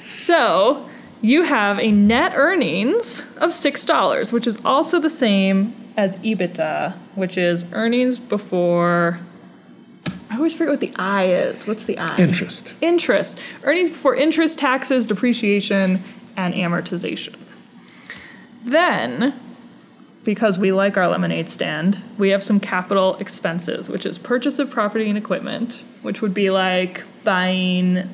so 0.07 0.87
you 1.23 1.45
have 1.45 1.79
a 1.79 1.91
net 1.91 2.35
earnings 2.37 3.21
of 3.39 3.53
$6, 3.53 4.33
which 4.35 4.47
is 4.47 4.59
also 4.67 5.01
the 5.01 5.09
same 5.09 5.75
as 5.97 6.17
EBITDA, 6.17 6.93
which 7.15 7.39
is 7.39 7.65
earnings 7.73 8.19
before. 8.19 9.19
I 10.31 10.37
always 10.37 10.55
forget 10.55 10.71
what 10.71 10.81
the 10.81 10.93
I 10.97 11.25
is. 11.25 11.67
What's 11.67 11.85
the 11.85 11.99
I? 11.99 12.17
Interest. 12.19 12.73
Interest. 12.81 13.39
Earnings 13.65 13.91
before 13.91 14.15
interest, 14.15 14.59
taxes, 14.59 15.07
depreciation, 15.07 16.01
and 16.37 16.55
amortization. 16.55 17.35
Then, 18.65 19.35
because 20.25 20.59
we 20.59 20.71
like 20.71 20.97
our 20.97 21.09
lemonade 21.09 21.49
stand, 21.49 22.03
we 22.17 22.29
have 22.31 22.43
some 22.43 22.61
capital 22.61 23.17
expenses, 23.17 23.89
which 23.91 24.07
is 24.07 24.19
purchase 24.19 24.59
of 24.59 24.71
property 24.71 25.09
and 25.09 25.19
equipment, 25.19 25.85
which 26.03 26.23
would 26.23 26.33
be 26.35 26.51
like 26.51 27.03
buying 27.25 28.09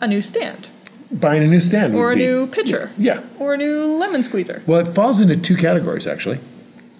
a 0.00 0.06
new 0.06 0.20
stand 0.20 0.68
Buying 1.10 1.42
a 1.42 1.46
new 1.46 1.60
stand 1.60 1.94
or 1.94 2.10
a 2.12 2.14
be, 2.16 2.22
new 2.22 2.46
pitcher 2.48 2.90
Yeah. 2.98 3.22
or 3.38 3.54
a 3.54 3.56
new 3.56 3.96
lemon 3.96 4.22
squeezer. 4.24 4.62
Well, 4.66 4.80
it 4.80 4.88
falls 4.88 5.20
into 5.20 5.36
two 5.36 5.56
categories 5.56 6.06
actually. 6.06 6.40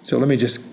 So 0.01 0.17
let 0.17 0.27
me 0.29 0.37
just 0.37 0.65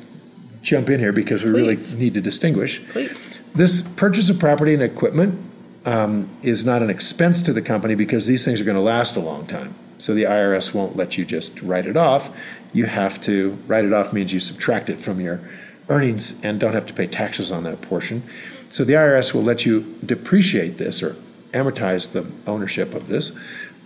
jump 0.64 0.88
in 0.88 0.98
here 0.98 1.12
because 1.12 1.44
we 1.44 1.50
Please. 1.50 1.94
really 1.94 2.04
need 2.04 2.14
to 2.14 2.20
distinguish. 2.20 2.82
Please. 2.88 3.38
This 3.54 3.82
purchase 3.82 4.30
of 4.30 4.38
property 4.38 4.74
and 4.74 4.82
equipment 4.82 5.40
um, 5.84 6.34
is 6.42 6.64
not 6.64 6.82
an 6.82 6.90
expense 6.90 7.42
to 7.42 7.52
the 7.52 7.62
company 7.62 7.94
because 7.94 8.26
these 8.26 8.44
things 8.44 8.60
are 8.60 8.64
going 8.64 8.76
to 8.76 8.80
last 8.80 9.16
a 9.16 9.20
long 9.20 9.46
time. 9.46 9.74
So 9.98 10.14
the 10.14 10.24
IRS 10.24 10.74
won't 10.74 10.96
let 10.96 11.16
you 11.16 11.24
just 11.24 11.62
write 11.62 11.86
it 11.86 11.96
off. 11.96 12.34
You 12.72 12.86
have 12.86 13.20
to 13.22 13.58
write 13.66 13.84
it 13.84 13.92
off 13.92 14.12
means 14.12 14.32
you 14.32 14.40
subtract 14.40 14.88
it 14.88 14.98
from 14.98 15.20
your 15.20 15.40
earnings 15.88 16.40
and 16.42 16.58
don't 16.58 16.72
have 16.72 16.86
to 16.86 16.94
pay 16.94 17.06
taxes 17.06 17.52
on 17.52 17.64
that 17.64 17.82
portion. 17.82 18.22
So 18.70 18.84
the 18.84 18.94
IRS 18.94 19.34
will 19.34 19.42
let 19.42 19.64
you 19.66 19.96
depreciate 20.04 20.78
this 20.78 21.02
or 21.02 21.16
amortize 21.52 22.12
the 22.12 22.26
ownership 22.50 22.94
of 22.94 23.06
this 23.06 23.32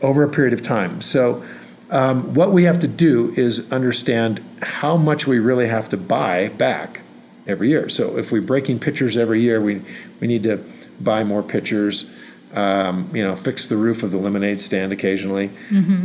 over 0.00 0.22
a 0.22 0.28
period 0.28 0.54
of 0.54 0.62
time. 0.62 1.02
So 1.02 1.44
um, 1.90 2.34
what 2.34 2.52
we 2.52 2.64
have 2.64 2.80
to 2.80 2.88
do 2.88 3.32
is 3.36 3.70
understand 3.72 4.42
how 4.62 4.96
much 4.96 5.26
we 5.26 5.38
really 5.38 5.68
have 5.68 5.88
to 5.90 5.96
buy 5.96 6.48
back 6.50 7.02
every 7.46 7.68
year. 7.68 7.88
So 7.88 8.18
if 8.18 8.30
we're 8.30 8.42
breaking 8.42 8.78
pitchers 8.80 9.16
every 9.16 9.40
year, 9.40 9.60
we 9.60 9.82
we 10.20 10.26
need 10.26 10.42
to 10.42 10.62
buy 11.00 11.24
more 11.24 11.42
pitchers. 11.42 12.10
Um, 12.54 13.10
you 13.14 13.22
know, 13.22 13.36
fix 13.36 13.66
the 13.66 13.76
roof 13.76 14.02
of 14.02 14.10
the 14.10 14.16
lemonade 14.18 14.60
stand 14.60 14.90
occasionally. 14.90 15.50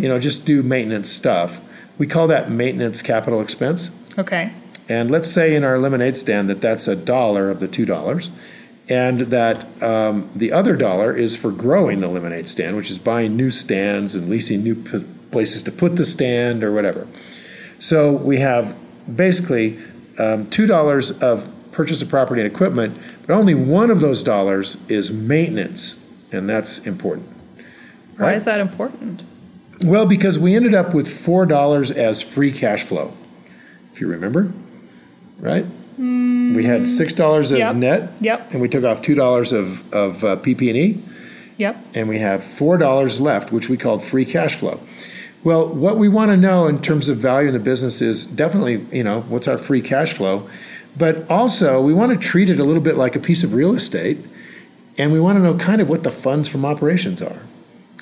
You 0.02 0.10
know, 0.10 0.20
just 0.20 0.46
do 0.46 0.62
maintenance 0.62 1.10
stuff. 1.10 1.62
We 1.98 2.06
call 2.06 2.28
that 2.28 2.52
maintenance 2.52 3.02
capital 3.02 3.40
expense. 3.40 3.92
Okay. 4.18 4.52
And 4.90 5.10
let's 5.10 5.30
say 5.30 5.56
in 5.56 5.64
our 5.64 5.78
lemonade 5.80 6.18
stand 6.18 6.50
that 6.50 6.60
that's 6.60 6.88
a 6.88 6.96
dollar 6.98 7.50
of 7.50 7.62
the 7.62 7.68
two 7.70 7.86
dollars, 7.86 8.30
and 8.90 9.22
that 9.22 9.66
um, 9.82 10.30
the 10.36 10.52
other 10.52 10.76
dollar 10.76 11.16
is 11.16 11.38
for 11.38 11.52
growing 11.52 12.02
the 12.02 12.10
lemonade 12.10 12.50
stand, 12.50 12.76
which 12.76 12.92
is 12.92 13.00
buying 13.00 13.38
new 13.38 13.50
stands 13.50 14.14
and 14.14 14.30
leasing 14.30 14.64
new 14.64 14.76
p- 14.76 15.06
places 15.34 15.62
to 15.64 15.72
put 15.72 15.98
the 15.98 16.06
stand 16.06 16.64
or 16.64 16.72
whatever. 16.72 17.08
So 17.80 18.14
we 18.14 18.38
have 18.38 18.74
basically 19.14 19.78
um, 20.18 20.50
two 20.50 20.66
dollars 20.68 21.12
of 21.20 21.50
purchase 21.72 22.02
of 22.02 22.08
property 22.08 22.40
and 22.42 22.50
equipment, 22.50 22.98
but 23.26 23.34
only 23.34 23.56
one 23.56 23.90
of 23.92 24.00
those 24.00 24.24
dollars 24.24 24.78
is 24.88 25.12
maintenance, 25.12 26.00
and 26.32 26.48
that's 26.48 26.78
important. 26.86 27.28
Why 28.18 28.28
Right. 28.28 28.36
is 28.38 28.46
that 28.46 28.60
important? 28.60 29.24
Well, 29.84 30.06
because 30.06 30.38
we 30.40 30.56
ended 30.56 30.76
up 30.76 30.94
with 30.94 31.08
four 31.08 31.46
dollars 31.48 31.90
as 31.92 32.22
free 32.22 32.52
cash 32.52 32.84
flow, 32.84 33.12
if 33.92 34.00
you 34.00 34.08
remember, 34.08 34.54
right? 35.40 35.66
We 35.98 36.64
had 36.66 36.88
six 36.88 37.14
dollars 37.14 37.52
of 37.52 37.58
Yep. 37.60 37.76
net, 37.76 38.12
Yep. 38.22 38.52
and 38.54 38.62
we 38.62 38.70
took 38.70 38.84
off 38.84 39.02
two 39.02 39.16
dollars 39.16 39.52
of 39.52 39.84
of 39.94 40.24
uh, 40.24 40.36
PP&E, 40.38 40.98
Yep. 41.58 41.76
and 41.96 42.08
we 42.08 42.20
have 42.20 42.44
four 42.44 42.78
dollars 42.78 43.20
left, 43.20 43.52
which 43.52 43.68
we 43.70 43.78
called 43.78 44.04
free 44.04 44.26
cash 44.26 44.56
flow. 44.56 44.80
Well, 45.44 45.68
what 45.68 45.98
we 45.98 46.08
want 46.08 46.32
to 46.32 46.38
know 46.38 46.68
in 46.68 46.82
terms 46.82 47.10
of 47.10 47.18
value 47.18 47.50
in 47.50 47.54
the 47.54 47.60
business 47.60 48.02
is 48.02 48.24
definitely, 48.24 48.86
you 48.98 49.04
know, 49.04 49.22
what's 49.22 49.48
our 49.48 49.58
free 49.58 49.82
cash 49.82 50.14
flow, 50.14 50.50
but 50.98 51.30
also 51.30 51.82
we 51.82 51.94
want 51.94 52.12
to 52.14 52.18
treat 52.18 52.50
it 52.50 52.60
a 52.60 52.64
little 52.64 52.82
bit 52.82 52.96
like 52.96 53.16
a 53.16 53.20
piece 53.20 53.44
of 53.44 53.54
real 53.54 53.74
estate, 53.74 54.20
and 54.98 55.12
we 55.12 55.20
want 55.20 55.38
to 55.38 55.44
know 55.44 55.56
kind 55.56 55.82
of 55.82 55.90
what 55.90 56.04
the 56.04 56.12
funds 56.12 56.48
from 56.48 56.64
operations 56.66 57.22
are, 57.22 57.42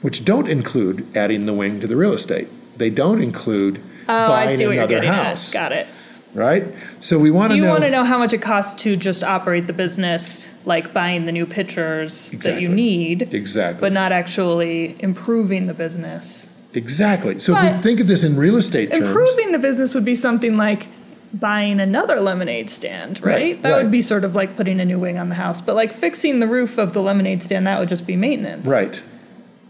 which 0.01 0.23
don't 0.23 0.47
include 0.47 1.07
adding 1.17 1.45
the 1.47 1.53
wing 1.53 1.79
to 1.79 1.87
the 1.87 1.95
real 1.95 2.13
estate. 2.13 2.47
They 2.77 2.89
don't 2.89 3.21
include 3.21 3.81
Oh, 4.09 4.27
buying 4.27 4.49
I 4.49 4.55
see 4.55 4.65
what 4.65 4.73
you're 4.73 4.83
another 4.83 4.95
getting 4.95 5.09
house, 5.11 5.55
at. 5.55 5.59
Got 5.59 5.71
it. 5.71 5.87
right? 6.33 6.65
So 6.99 7.17
we 7.17 7.31
want 7.31 7.43
So 7.43 7.49
to 7.49 7.55
you 7.55 7.61
know. 7.63 7.69
want 7.69 7.83
to 7.83 7.89
know 7.89 8.03
how 8.03 8.17
much 8.17 8.33
it 8.33 8.41
costs 8.41 8.81
to 8.83 8.95
just 8.95 9.23
operate 9.23 9.67
the 9.67 9.73
business, 9.73 10.43
like 10.65 10.91
buying 10.93 11.25
the 11.25 11.31
new 11.31 11.45
pitchers 11.47 12.31
that 12.31 12.59
you 12.61 12.67
need, 12.69 13.33
exactly. 13.33 13.79
but 13.81 13.93
not 13.93 14.11
actually 14.11 14.95
improving 15.01 15.67
the 15.67 15.73
business. 15.73 16.49
Exactly. 16.73 17.39
So 17.39 17.55
if 17.55 17.63
we 17.63 17.77
think 17.77 17.99
of 17.99 18.07
this 18.07 18.23
in 18.23 18.35
real 18.35 18.57
estate 18.57 18.91
terms, 18.91 19.07
Improving 19.07 19.51
the 19.51 19.59
business 19.59 19.95
would 19.95 20.05
be 20.05 20.15
something 20.15 20.57
like 20.57 20.87
buying 21.33 21.79
another 21.79 22.19
lemonade 22.19 22.69
stand, 22.69 23.21
right? 23.23 23.35
Right, 23.35 23.61
that 23.61 23.71
right. 23.71 23.83
would 23.83 23.91
be 23.91 24.01
sort 24.01 24.23
of 24.23 24.35
like 24.35 24.55
putting 24.55 24.79
a 24.79 24.85
new 24.85 24.99
wing 24.99 25.17
on 25.17 25.29
the 25.29 25.35
house. 25.35 25.61
But 25.61 25.75
like 25.75 25.93
fixing 25.93 26.39
the 26.39 26.47
roof 26.47 26.77
of 26.77 26.93
the 26.93 27.01
lemonade 27.01 27.41
stand, 27.41 27.67
that 27.67 27.79
would 27.79 27.89
just 27.89 28.05
be 28.05 28.15
maintenance. 28.15 28.67
Right. 28.67 29.01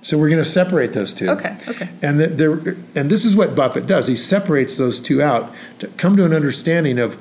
So 0.03 0.17
we're 0.17 0.29
going 0.29 0.43
to 0.43 0.49
separate 0.49 0.93
those 0.93 1.13
two. 1.13 1.29
Okay, 1.29 1.55
okay. 1.67 1.89
And 2.01 2.19
that 2.19 2.37
there, 2.39 2.53
and 2.95 3.09
this 3.11 3.23
is 3.23 3.35
what 3.35 3.53
Buffett 3.53 3.85
does. 3.85 4.07
He 4.07 4.15
separates 4.15 4.77
those 4.77 4.99
two 4.99 5.21
out 5.21 5.53
to 5.79 5.87
come 5.89 6.17
to 6.17 6.25
an 6.25 6.33
understanding 6.33 6.97
of 6.97 7.19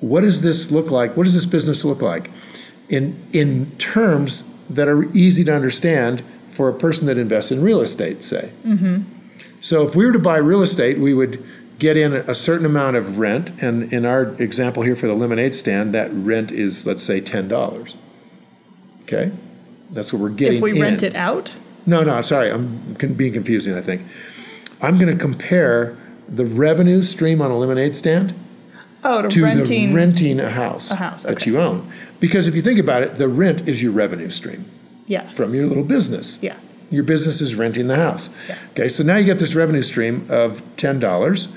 what 0.00 0.22
does 0.22 0.42
this 0.42 0.70
look 0.70 0.90
like? 0.90 1.16
What 1.16 1.24
does 1.24 1.34
this 1.34 1.44
business 1.46 1.84
look 1.84 2.00
like 2.00 2.30
in 2.88 3.22
in 3.32 3.70
terms 3.76 4.44
that 4.70 4.88
are 4.88 5.04
easy 5.12 5.44
to 5.44 5.54
understand 5.54 6.22
for 6.56 6.70
a 6.70 6.72
person 6.72 7.06
that 7.06 7.18
invests 7.18 7.52
in 7.52 7.60
real 7.60 7.82
estate, 7.82 8.24
say. 8.24 8.50
Mm-hmm. 8.64 9.02
So 9.60 9.86
if 9.86 9.94
we 9.94 10.06
were 10.06 10.12
to 10.12 10.18
buy 10.18 10.38
real 10.38 10.62
estate, 10.62 10.98
we 10.98 11.12
would 11.12 11.44
get 11.78 11.98
in 11.98 12.14
a 12.14 12.34
certain 12.34 12.64
amount 12.64 12.96
of 12.96 13.18
rent, 13.18 13.50
and 13.60 13.92
in 13.92 14.06
our 14.06 14.34
example 14.40 14.82
here 14.82 14.96
for 14.96 15.06
the 15.06 15.14
lemonade 15.14 15.54
stand, 15.54 15.94
that 15.94 16.10
rent 16.12 16.50
is 16.50 16.86
let's 16.86 17.02
say 17.02 17.20
ten 17.20 17.46
dollars. 17.46 17.94
Okay, 19.02 19.32
that's 19.90 20.12
what 20.12 20.22
we're 20.22 20.30
getting. 20.30 20.56
If 20.56 20.62
we 20.62 20.72
in. 20.76 20.80
rent 20.80 21.02
it 21.02 21.14
out, 21.14 21.54
No, 21.84 22.02
no, 22.02 22.20
sorry, 22.22 22.50
I'm 22.50 22.94
being 22.94 23.34
confusing, 23.34 23.74
I 23.74 23.82
think. 23.82 24.02
I'm 24.80 24.98
going 24.98 25.12
to 25.14 25.20
compare 25.20 25.96
the 26.28 26.46
revenue 26.46 27.02
stream 27.02 27.40
on 27.40 27.50
a 27.50 27.56
lemonade 27.56 27.94
stand 27.94 28.34
oh, 29.04 29.22
to, 29.22 29.28
to 29.28 29.42
renting. 29.42 29.94
renting 29.94 30.40
a 30.40 30.50
house, 30.50 30.90
A 30.90 30.96
house, 30.96 31.22
that 31.24 31.46
you 31.46 31.58
own. 31.58 31.90
Because 32.18 32.46
if 32.46 32.54
you 32.54 32.62
think 32.62 32.78
about 32.78 33.02
it, 33.02 33.16
the 33.16 33.28
rent 33.28 33.68
is 33.68 33.82
your 33.82 33.92
revenue 33.92 34.30
stream 34.30 34.64
yeah. 35.06 35.30
from 35.30 35.54
your 35.54 35.66
little 35.66 35.84
business. 35.84 36.38
Yeah. 36.42 36.56
Your 36.90 37.02
business 37.02 37.40
is 37.40 37.54
renting 37.54 37.88
the 37.88 37.96
house. 37.96 38.30
Yeah. 38.48 38.58
Okay, 38.70 38.88
so 38.88 39.02
now 39.02 39.16
you 39.16 39.24
get 39.24 39.38
this 39.38 39.54
revenue 39.54 39.82
stream 39.82 40.26
of 40.28 40.62
$10. 40.76 41.52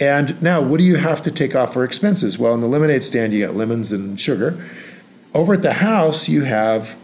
And 0.00 0.42
now, 0.42 0.60
what 0.60 0.78
do 0.78 0.84
you 0.84 0.96
have 0.96 1.20
to 1.22 1.30
take 1.30 1.54
off 1.54 1.72
for 1.72 1.84
expenses? 1.84 2.38
Well, 2.38 2.54
in 2.54 2.60
the 2.60 2.66
lemonade 2.66 3.04
stand, 3.04 3.32
you 3.32 3.46
got 3.46 3.54
lemons 3.54 3.92
and 3.92 4.20
sugar. 4.20 4.64
Over 5.34 5.54
at 5.54 5.62
the 5.62 5.74
house, 5.74 6.28
you 6.28 6.42
have 6.42 6.96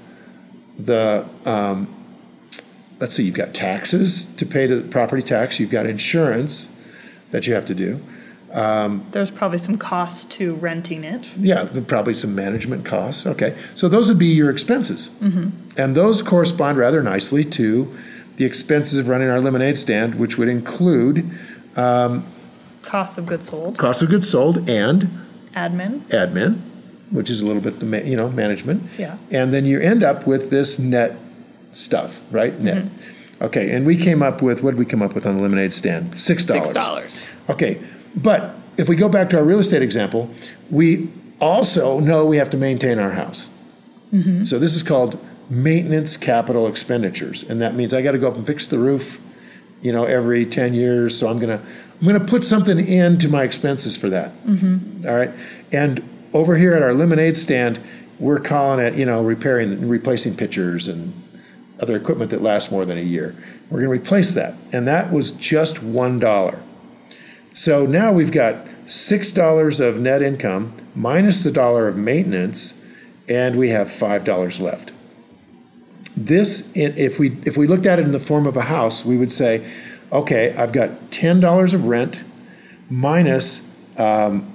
the 0.76 1.28
um, 1.44 1.94
let's 3.00 3.14
see, 3.14 3.24
you've 3.24 3.34
got 3.34 3.54
taxes 3.54 4.24
to 4.36 4.46
pay 4.46 4.66
to 4.66 4.76
the 4.76 4.88
property 4.88 5.22
tax, 5.22 5.60
you've 5.60 5.70
got 5.70 5.86
insurance 5.86 6.72
that 7.30 7.46
you 7.46 7.54
have 7.54 7.66
to 7.66 7.74
do. 7.74 8.00
Um, 8.52 9.06
There's 9.10 9.30
probably 9.30 9.58
some 9.58 9.76
costs 9.76 10.24
to 10.36 10.54
renting 10.56 11.04
it. 11.04 11.36
Yeah, 11.36 11.68
probably 11.86 12.14
some 12.14 12.34
management 12.34 12.84
costs. 12.84 13.26
Okay, 13.26 13.56
so 13.74 13.88
those 13.88 14.08
would 14.08 14.18
be 14.18 14.26
your 14.26 14.50
expenses, 14.50 15.10
mm-hmm. 15.20 15.50
and 15.76 15.94
those 15.94 16.22
correspond 16.22 16.78
rather 16.78 17.02
nicely 17.02 17.44
to 17.44 17.94
the 18.36 18.44
expenses 18.44 18.98
of 18.98 19.08
running 19.08 19.28
our 19.28 19.40
lemonade 19.40 19.76
stand, 19.76 20.14
which 20.14 20.38
would 20.38 20.48
include 20.48 21.30
um, 21.76 22.24
Costs 22.82 23.18
of 23.18 23.26
goods 23.26 23.48
sold, 23.48 23.76
cost 23.76 24.00
of 24.00 24.08
goods 24.08 24.28
sold 24.30 24.68
and 24.68 25.10
admin. 25.54 26.00
admin, 26.08 26.60
which 27.10 27.28
is 27.28 27.42
a 27.42 27.46
little 27.46 27.60
bit 27.60 27.80
the 27.80 27.86
ma- 27.86 27.98
you 27.98 28.16
know 28.16 28.30
management. 28.30 28.82
Yeah. 28.98 29.18
And 29.30 29.52
then 29.52 29.66
you 29.66 29.78
end 29.78 30.02
up 30.02 30.26
with 30.26 30.48
this 30.48 30.78
net 30.78 31.18
stuff, 31.72 32.24
right? 32.30 32.58
Net. 32.58 32.84
Mm-hmm. 32.84 33.44
Okay, 33.44 33.70
and 33.70 33.86
we 33.86 33.96
came 33.96 34.22
up 34.22 34.40
with 34.40 34.62
what 34.62 34.70
did 34.72 34.78
we 34.78 34.84
come 34.86 35.02
up 35.02 35.14
with 35.14 35.26
on 35.26 35.36
the 35.36 35.42
lemonade 35.42 35.72
stand? 35.72 36.16
Six 36.16 36.44
dollars. 36.44 36.68
Six 36.68 36.72
dollars. 36.72 37.28
Okay, 37.48 37.80
but 38.14 38.54
if 38.76 38.88
we 38.88 38.96
go 38.96 39.08
back 39.08 39.30
to 39.30 39.38
our 39.38 39.44
real 39.44 39.58
estate 39.58 39.82
example, 39.82 40.30
we 40.70 41.10
also 41.40 42.00
know 42.00 42.24
we 42.26 42.36
have 42.36 42.50
to 42.50 42.56
maintain 42.56 42.98
our 42.98 43.12
house. 43.12 43.48
Mm-hmm. 44.12 44.44
So 44.44 44.58
this 44.58 44.74
is 44.74 44.82
called 44.82 45.18
maintenance 45.50 46.16
capital 46.16 46.66
expenditures, 46.66 47.42
and 47.42 47.60
that 47.60 47.74
means 47.74 47.94
I 47.94 48.02
got 48.02 48.12
to 48.12 48.18
go 48.18 48.28
up 48.28 48.36
and 48.36 48.46
fix 48.46 48.66
the 48.66 48.78
roof 48.78 49.20
you 49.80 49.92
know, 49.92 50.04
every 50.04 50.44
10 50.44 50.74
years. 50.74 51.18
So 51.18 51.28
I'm 51.28 51.38
going 51.38 51.58
to, 51.58 51.64
I'm 52.00 52.08
to 52.18 52.24
put 52.24 52.44
something 52.44 52.78
into 52.78 53.28
my 53.28 53.42
expenses 53.42 53.96
for 53.96 54.08
that. 54.10 54.32
Mm-hmm. 54.44 55.06
All 55.08 55.14
right. 55.14 55.32
And 55.72 56.08
over 56.32 56.56
here 56.56 56.74
at 56.74 56.82
our 56.82 56.94
lemonade 56.94 57.36
stand, 57.36 57.80
we're 58.18 58.40
calling 58.40 58.84
it, 58.84 58.94
you 58.94 59.06
know, 59.06 59.22
repairing, 59.22 59.72
and 59.72 59.88
replacing 59.88 60.36
pitchers 60.36 60.88
and 60.88 61.22
other 61.80 61.96
equipment 61.96 62.30
that 62.30 62.42
lasts 62.42 62.70
more 62.72 62.84
than 62.84 62.98
a 62.98 63.02
year. 63.02 63.36
We're 63.70 63.80
going 63.80 63.98
to 63.98 64.02
replace 64.04 64.34
that. 64.34 64.54
And 64.72 64.86
that 64.88 65.12
was 65.12 65.30
just 65.30 65.76
$1. 65.76 66.62
So 67.58 67.86
now 67.86 68.12
we've 68.12 68.30
got 68.30 68.66
$6 68.86 69.80
of 69.80 69.98
net 69.98 70.22
income 70.22 70.74
minus 70.94 71.42
the 71.42 71.50
dollar 71.50 71.88
of 71.88 71.96
maintenance, 71.96 72.80
and 73.28 73.56
we 73.56 73.70
have 73.70 73.88
$5 73.88 74.60
left. 74.60 74.92
This, 76.16 76.70
if 76.76 77.18
we, 77.18 77.36
if 77.44 77.56
we 77.56 77.66
looked 77.66 77.84
at 77.84 77.98
it 77.98 78.04
in 78.04 78.12
the 78.12 78.20
form 78.20 78.46
of 78.46 78.56
a 78.56 78.62
house, 78.62 79.04
we 79.04 79.16
would 79.16 79.32
say, 79.32 79.68
okay, 80.12 80.54
I've 80.54 80.70
got 80.70 81.10
$10 81.10 81.74
of 81.74 81.84
rent 81.84 82.22
minus 82.88 83.66
um, 83.96 84.48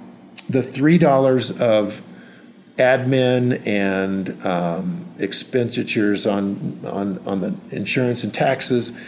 the 0.48 0.62
$3 0.62 1.60
of 1.60 2.00
admin 2.78 3.66
and 3.66 4.46
um, 4.46 5.04
expenditures 5.18 6.26
on, 6.26 6.80
on, 6.86 7.18
on 7.26 7.40
the 7.40 7.54
insurance 7.70 8.24
and 8.24 8.32
taxes. 8.32 8.98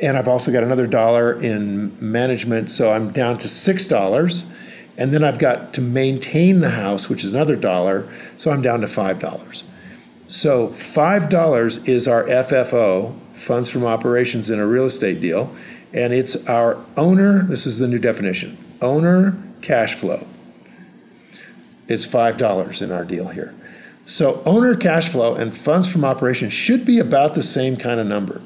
And 0.00 0.16
I've 0.16 0.28
also 0.28 0.52
got 0.52 0.62
another 0.62 0.86
dollar 0.86 1.32
in 1.32 1.96
management, 2.00 2.70
so 2.70 2.92
I'm 2.92 3.10
down 3.10 3.38
to 3.38 3.48
six 3.48 3.86
dollars. 3.86 4.44
And 4.96 5.12
then 5.12 5.22
I've 5.22 5.38
got 5.38 5.72
to 5.74 5.80
maintain 5.80 6.60
the 6.60 6.70
house, 6.70 7.08
which 7.08 7.22
is 7.22 7.32
another 7.32 7.54
dollar, 7.54 8.12
so 8.36 8.50
I'm 8.50 8.62
down 8.62 8.80
to 8.80 8.88
five 8.88 9.20
dollars. 9.20 9.64
So 10.26 10.68
five 10.68 11.28
dollars 11.28 11.78
is 11.78 12.06
our 12.06 12.24
FFO, 12.24 13.14
funds 13.32 13.70
from 13.70 13.84
operations 13.84 14.50
in 14.50 14.58
a 14.58 14.66
real 14.66 14.84
estate 14.84 15.20
deal, 15.20 15.54
and 15.92 16.12
it's 16.12 16.46
our 16.46 16.84
owner. 16.96 17.44
This 17.44 17.66
is 17.66 17.78
the 17.78 17.88
new 17.88 17.98
definition: 17.98 18.58
owner 18.82 19.40
cash 19.62 19.94
flow. 19.94 20.26
It's 21.88 22.04
five 22.04 22.36
dollars 22.36 22.82
in 22.82 22.92
our 22.92 23.04
deal 23.04 23.28
here. 23.28 23.54
So 24.04 24.42
owner 24.44 24.74
cash 24.74 25.08
flow 25.08 25.34
and 25.34 25.56
funds 25.56 25.90
from 25.90 26.04
operations 26.04 26.52
should 26.52 26.84
be 26.84 26.98
about 26.98 27.34
the 27.34 27.42
same 27.42 27.76
kind 27.76 28.00
of 28.00 28.06
number. 28.06 28.42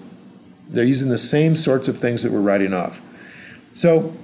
They're 0.73 0.85
using 0.85 1.11
the 1.11 1.19
same 1.19 1.55
sorts 1.55 1.87
of 1.87 1.99
things 1.99 2.23
that 2.23 2.33
we're 2.33 2.41
writing 2.41 2.73
off. 2.73 3.03
So, 3.73 4.15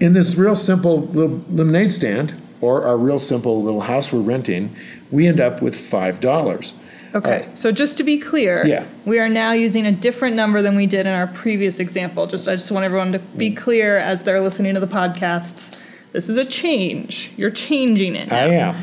in 0.00 0.14
this 0.14 0.36
real 0.36 0.54
simple 0.54 1.02
little 1.02 1.38
lemonade 1.50 1.90
stand, 1.90 2.40
or 2.60 2.84
our 2.84 2.96
real 2.96 3.18
simple 3.18 3.62
little 3.62 3.82
house 3.82 4.12
we're 4.12 4.20
renting, 4.20 4.74
we 5.10 5.26
end 5.26 5.40
up 5.40 5.62
with 5.62 5.76
five 5.76 6.20
dollars. 6.20 6.74
Okay, 7.14 7.48
so 7.54 7.72
just 7.72 7.96
to 7.96 8.04
be 8.04 8.18
clear, 8.18 8.64
Yeah. 8.64 8.84
we 9.04 9.18
are 9.18 9.28
now 9.28 9.50
using 9.50 9.84
a 9.86 9.90
different 9.90 10.36
number 10.36 10.62
than 10.62 10.76
we 10.76 10.86
did 10.86 11.06
in 11.06 11.12
our 11.12 11.26
previous 11.26 11.80
example. 11.80 12.26
Just 12.26 12.46
I 12.46 12.52
just 12.52 12.70
want 12.70 12.84
everyone 12.84 13.12
to 13.12 13.18
be 13.18 13.50
mm. 13.50 13.56
clear 13.56 13.98
as 13.98 14.22
they're 14.22 14.40
listening 14.40 14.74
to 14.74 14.80
the 14.80 14.86
podcasts. 14.86 15.78
This 16.12 16.28
is 16.28 16.36
a 16.36 16.44
change. 16.44 17.32
You're 17.36 17.50
changing 17.50 18.14
it. 18.14 18.28
Now. 18.28 18.36
I 18.36 18.46
am. 18.46 18.82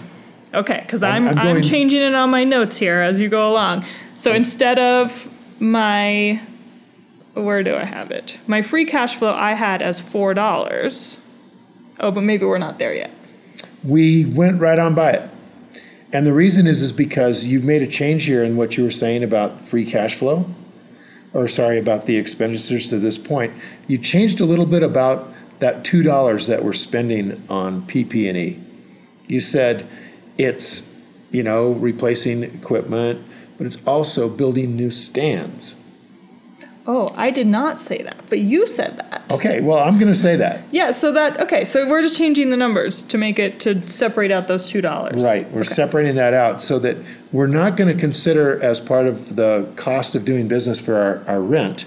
Okay, 0.53 0.79
because 0.81 1.03
I'm- 1.03 1.27
I'm 1.27 1.37
I'm 1.37 1.55
I'm, 1.57 1.61
changing 1.61 2.01
it 2.01 2.15
on 2.15 2.29
my 2.29 2.43
notes 2.43 2.77
here 2.77 2.99
as 2.99 3.19
you 3.19 3.29
go 3.29 3.49
along. 3.49 3.85
So 4.15 4.31
oh. 4.31 4.35
instead 4.35 4.79
of 4.79 5.29
my 5.59 6.41
where 7.43 7.63
do 7.63 7.75
I 7.75 7.85
have 7.85 8.11
it? 8.11 8.39
My 8.47 8.61
free 8.61 8.85
cash 8.85 9.15
flow 9.15 9.33
I 9.33 9.53
had 9.53 9.81
as 9.81 9.99
four 9.99 10.33
dollars. 10.33 11.17
Oh, 11.99 12.11
but 12.11 12.21
maybe 12.21 12.45
we're 12.45 12.57
not 12.57 12.79
there 12.79 12.93
yet. 12.93 13.11
We 13.83 14.25
went 14.25 14.61
right 14.61 14.77
on 14.77 14.93
by 14.95 15.11
it. 15.11 15.29
And 16.13 16.25
the 16.25 16.33
reason 16.33 16.67
is 16.67 16.81
is 16.81 16.91
because 16.91 17.43
you 17.43 17.59
made 17.59 17.81
a 17.81 17.87
change 17.87 18.25
here 18.25 18.43
in 18.43 18.55
what 18.55 18.77
you 18.77 18.83
were 18.83 18.91
saying 18.91 19.23
about 19.23 19.61
free 19.61 19.85
cash 19.85 20.15
flow, 20.15 20.49
or 21.33 21.47
sorry, 21.47 21.77
about 21.77 22.05
the 22.05 22.17
expenditures 22.17 22.89
to 22.89 22.99
this 22.99 23.17
point. 23.17 23.53
You 23.87 23.97
changed 23.97 24.39
a 24.39 24.45
little 24.45 24.65
bit 24.65 24.83
about 24.83 25.33
that 25.59 25.83
two 25.83 26.03
dollars 26.03 26.47
that 26.47 26.63
we're 26.63 26.73
spending 26.73 27.43
on 27.49 27.81
PP&E. 27.87 28.59
You 29.27 29.39
said 29.39 29.87
it's 30.37 30.93
you 31.31 31.43
know 31.43 31.71
replacing 31.71 32.43
equipment, 32.43 33.25
but 33.57 33.65
it's 33.65 33.83
also 33.85 34.29
building 34.29 34.75
new 34.75 34.91
stands. 34.91 35.75
Oh, 36.89 37.09
I 37.17 37.31
did 37.31 37.47
not 37.47 37.77
say 37.77 38.01
that, 38.01 38.15
but 38.29 38.39
you 38.39 38.65
said 38.65 38.97
that. 38.97 39.23
Okay, 39.29 39.59
well 39.59 39.79
I'm 39.79 39.99
going 39.99 40.11
to 40.11 40.17
say 40.17 40.37
that. 40.37 40.61
Yeah, 40.71 40.93
so 40.93 41.11
that 41.11 41.39
okay, 41.41 41.65
so 41.65 41.87
we're 41.87 42.01
just 42.01 42.15
changing 42.15 42.49
the 42.49 42.55
numbers 42.55 43.03
to 43.03 43.17
make 43.17 43.37
it 43.37 43.59
to 43.61 43.85
separate 43.87 44.31
out 44.31 44.47
those 44.47 44.69
two 44.69 44.79
dollars. 44.79 45.21
Right, 45.21 45.51
we're 45.51 45.65
separating 45.65 46.15
that 46.15 46.33
out 46.33 46.61
so 46.61 46.79
that 46.79 46.97
we're 47.33 47.47
not 47.47 47.75
going 47.75 47.93
to 47.93 47.99
consider 47.99 48.61
as 48.63 48.79
part 48.79 49.05
of 49.05 49.35
the 49.35 49.69
cost 49.75 50.15
of 50.15 50.23
doing 50.23 50.47
business 50.47 50.79
for 50.79 50.95
our, 50.95 51.23
our 51.27 51.41
rent, 51.41 51.85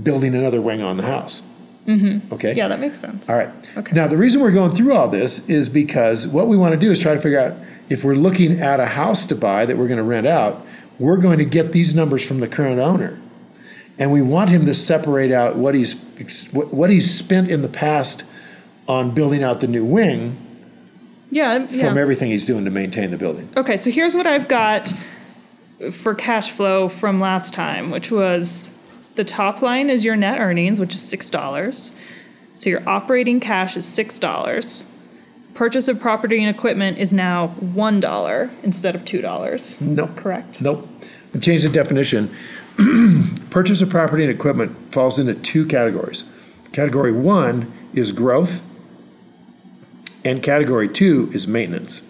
building 0.00 0.34
another 0.34 0.60
wing 0.60 0.80
on 0.80 0.96
the 0.96 1.06
house. 1.06 1.42
Mm-hmm. 1.88 2.32
Okay? 2.32 2.54
Yeah, 2.54 2.68
that 2.68 2.80
makes 2.80 3.00
sense. 3.00 3.28
All 3.28 3.34
right. 3.36 3.50
Okay. 3.76 3.96
Now, 3.96 4.06
the 4.06 4.18
reason 4.18 4.42
we're 4.42 4.52
going 4.52 4.72
through 4.72 4.92
all 4.92 5.08
this 5.08 5.48
is 5.48 5.70
because 5.70 6.28
what 6.28 6.46
we 6.46 6.56
want 6.56 6.74
to 6.74 6.78
do 6.78 6.90
is 6.92 7.00
try 7.00 7.14
to 7.14 7.20
figure 7.20 7.40
out 7.40 7.54
if 7.88 8.04
we're 8.04 8.14
looking 8.14 8.60
at 8.60 8.78
a 8.78 8.86
house 8.86 9.24
to 9.26 9.34
buy 9.34 9.64
that 9.64 9.78
we're 9.78 9.88
going 9.88 9.96
to 9.96 10.04
rent 10.04 10.26
out, 10.26 10.64
we're 10.98 11.16
going 11.16 11.38
to 11.38 11.46
get 11.46 11.72
these 11.72 11.94
numbers 11.94 12.24
from 12.24 12.40
the 12.40 12.48
current 12.48 12.78
owner. 12.78 13.18
And 13.98 14.12
we 14.12 14.22
want 14.22 14.50
him 14.50 14.64
to 14.66 14.74
separate 14.74 15.32
out 15.32 15.56
what 15.56 15.74
he's 15.74 15.94
what 16.52 16.90
he's 16.90 17.12
spent 17.12 17.48
in 17.48 17.62
the 17.62 17.68
past 17.68 18.24
on 18.86 19.12
building 19.12 19.42
out 19.42 19.60
the 19.60 19.66
new 19.66 19.84
wing 19.84 20.36
Yeah, 21.30 21.66
from 21.66 21.76
yeah. 21.96 22.00
everything 22.00 22.30
he's 22.30 22.46
doing 22.46 22.64
to 22.64 22.70
maintain 22.70 23.10
the 23.10 23.16
building. 23.18 23.48
Okay, 23.56 23.76
so 23.76 23.90
here's 23.90 24.14
what 24.14 24.26
I've 24.26 24.48
got 24.48 24.92
for 25.92 26.14
cash 26.14 26.50
flow 26.50 26.88
from 26.88 27.20
last 27.20 27.52
time, 27.54 27.90
which 27.90 28.10
was 28.10 28.70
the 29.16 29.24
top 29.24 29.62
line 29.62 29.90
is 29.90 30.04
your 30.04 30.16
net 30.16 30.40
earnings, 30.40 30.80
which 30.80 30.94
is 30.94 31.02
six 31.02 31.28
dollars. 31.28 31.94
So 32.54 32.70
your 32.70 32.88
operating 32.88 33.40
cash 33.40 33.76
is 33.76 33.84
six 33.86 34.18
dollars. 34.18 34.86
Purchase 35.54 35.88
of 35.88 36.00
property 36.00 36.42
and 36.42 36.54
equipment 36.54 36.98
is 36.98 37.12
now 37.12 37.48
one 37.48 37.98
dollar 38.00 38.50
instead 38.62 38.94
of 38.94 39.04
two 39.04 39.20
dollars. 39.20 39.80
Nope. 39.80 40.14
Correct. 40.16 40.60
Nope. 40.60 40.86
We 41.34 41.40
changed 41.40 41.64
the 41.66 41.68
definition. 41.70 42.34
Purchase 43.50 43.80
of 43.80 43.90
property 43.90 44.22
and 44.22 44.32
equipment 44.32 44.92
falls 44.92 45.18
into 45.18 45.34
two 45.34 45.66
categories. 45.66 46.24
Category 46.72 47.12
one 47.12 47.72
is 47.92 48.12
growth, 48.12 48.62
and 50.24 50.42
category 50.42 50.88
two 50.88 51.30
is 51.32 51.48
maintenance. 51.48 52.02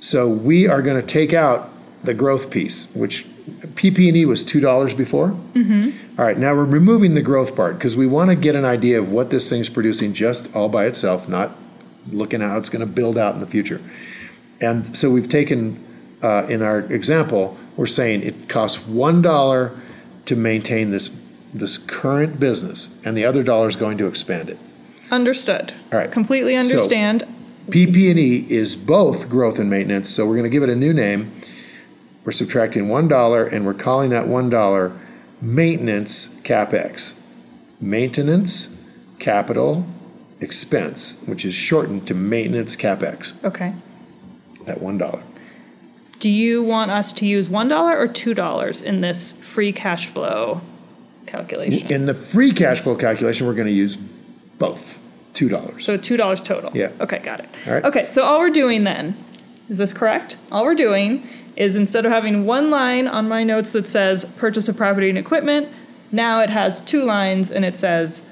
So 0.00 0.28
we 0.28 0.68
are 0.68 0.82
going 0.82 1.00
to 1.00 1.06
take 1.06 1.32
out 1.32 1.70
the 2.04 2.14
growth 2.14 2.50
piece, 2.50 2.88
which 2.94 3.26
PP&E 3.74 4.24
was 4.24 4.44
two 4.44 4.60
dollars 4.60 4.94
before. 4.94 5.30
Mm-hmm. 5.54 6.20
right, 6.20 6.38
now 6.38 6.54
we're 6.54 6.64
removing 6.64 7.14
the 7.14 7.22
growth 7.22 7.56
part 7.56 7.78
because 7.78 7.96
we 7.96 8.06
want 8.06 8.30
to 8.30 8.36
get 8.36 8.54
an 8.54 8.64
idea 8.64 8.98
of 8.98 9.10
what 9.10 9.30
this 9.30 9.48
thing's 9.48 9.68
producing 9.68 10.12
just 10.12 10.54
all 10.54 10.68
by 10.68 10.86
itself, 10.86 11.28
not 11.28 11.56
looking 12.10 12.40
how 12.40 12.56
it's 12.58 12.68
going 12.68 12.86
to 12.86 12.92
build 12.92 13.18
out 13.18 13.34
in 13.34 13.40
the 13.40 13.46
future. 13.46 13.80
And 14.60 14.96
so 14.96 15.10
we've 15.10 15.28
taken, 15.28 15.84
uh, 16.22 16.46
in 16.48 16.62
our 16.62 16.80
example, 16.80 17.56
we're 17.76 17.86
saying 17.86 18.22
it 18.22 18.48
costs 18.48 18.86
one 18.86 19.22
dollar 19.22 19.72
to 20.26 20.36
maintain 20.36 20.90
this 20.90 21.10
this 21.54 21.76
current 21.78 22.40
business, 22.40 22.94
and 23.04 23.16
the 23.16 23.24
other 23.24 23.42
dollar 23.42 23.68
is 23.68 23.76
going 23.76 23.98
to 23.98 24.06
expand 24.06 24.48
it. 24.48 24.58
Understood. 25.10 25.74
All 25.92 25.98
right. 25.98 26.10
Completely 26.10 26.54
So- 26.60 26.66
understand. 26.68 27.24
PP&E 27.68 28.46
is 28.48 28.74
both 28.74 29.28
growth 29.28 29.58
and 29.60 29.70
maintenance, 29.70 30.08
so 30.08 30.26
we're 30.26 30.34
going 30.34 30.44
to 30.44 30.50
give 30.50 30.62
it 30.64 30.68
a 30.68 30.74
new 30.74 30.92
name. 30.92 31.30
We're 32.24 32.32
subtracting 32.32 32.88
one 32.88 33.06
dollar, 33.08 33.44
and 33.44 33.64
we're 33.66 33.74
calling 33.74 34.10
that 34.10 34.26
one 34.26 34.48
dollar 34.50 34.92
maintenance 35.40 36.28
capex, 36.42 37.14
maintenance 37.80 38.76
capital 39.18 39.86
expense, 40.40 41.20
which 41.26 41.44
is 41.44 41.54
shortened 41.54 42.06
to 42.08 42.14
maintenance 42.14 42.74
capex. 42.76 43.32
okay. 43.44 43.74
That 44.64 44.80
one 44.80 44.98
dollar. 44.98 45.22
Do 46.22 46.30
you 46.30 46.62
want 46.62 46.92
us 46.92 47.10
to 47.14 47.26
use 47.26 47.50
one 47.50 47.66
dollar 47.66 47.98
or 47.98 48.06
two 48.06 48.32
dollars 48.32 48.80
in 48.80 49.00
this 49.00 49.32
free 49.32 49.72
cash 49.72 50.06
flow 50.06 50.60
calculation? 51.26 51.90
In 51.90 52.06
the 52.06 52.14
free 52.14 52.52
cash 52.52 52.78
flow 52.78 52.94
calculation, 52.94 53.44
we're 53.44 53.54
going 53.54 53.66
to 53.66 53.72
use 53.72 53.96
both 53.96 55.00
two 55.34 55.48
dollars. 55.48 55.84
So 55.84 55.96
two 55.96 56.16
dollars 56.16 56.40
total. 56.40 56.70
Yeah. 56.74 56.92
Okay, 57.00 57.18
got 57.18 57.40
it. 57.40 57.48
All 57.66 57.72
right. 57.72 57.84
Okay, 57.84 58.06
so 58.06 58.22
all 58.22 58.38
we're 58.38 58.50
doing 58.50 58.84
then, 58.84 59.16
is 59.68 59.78
this 59.78 59.92
correct? 59.92 60.36
All 60.52 60.62
we're 60.62 60.76
doing 60.76 61.26
is 61.56 61.74
instead 61.74 62.06
of 62.06 62.12
having 62.12 62.46
one 62.46 62.70
line 62.70 63.08
on 63.08 63.28
my 63.28 63.42
notes 63.42 63.72
that 63.72 63.88
says 63.88 64.24
purchase 64.36 64.68
of 64.68 64.76
property 64.76 65.08
and 65.08 65.18
equipment, 65.18 65.70
now 66.12 66.38
it 66.38 66.50
has 66.50 66.80
two 66.82 67.04
lines 67.04 67.50
and 67.50 67.64
it 67.64 67.76
says 67.76 68.22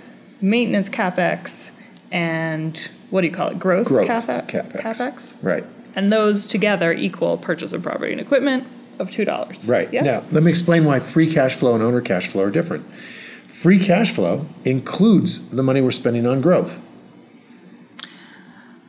maintenance 0.40 0.88
capex 0.88 1.72
and 2.12 2.88
what 3.10 3.22
do 3.22 3.26
you 3.26 3.32
call 3.34 3.48
it? 3.48 3.58
Growth, 3.58 3.88
Growth 3.88 4.06
cape- 4.28 4.46
capex. 4.46 4.80
capex. 4.80 5.36
Right. 5.42 5.64
And 5.94 6.10
those 6.10 6.46
together 6.46 6.92
equal 6.92 7.38
purchase 7.38 7.72
of 7.72 7.82
property 7.82 8.12
and 8.12 8.20
equipment 8.20 8.66
of 8.98 9.10
two 9.10 9.24
dollars. 9.24 9.68
Right. 9.68 9.92
Yes? 9.92 10.04
Now, 10.04 10.24
let 10.30 10.42
me 10.42 10.50
explain 10.50 10.84
why 10.84 11.00
free 11.00 11.32
cash 11.32 11.56
flow 11.56 11.74
and 11.74 11.82
owner 11.82 12.00
cash 12.00 12.28
flow 12.28 12.44
are 12.44 12.50
different. 12.50 12.86
Free 12.94 13.82
cash 13.82 14.12
flow 14.12 14.46
includes 14.64 15.48
the 15.48 15.62
money 15.62 15.80
we're 15.80 15.90
spending 15.90 16.26
on 16.26 16.40
growth. 16.40 16.80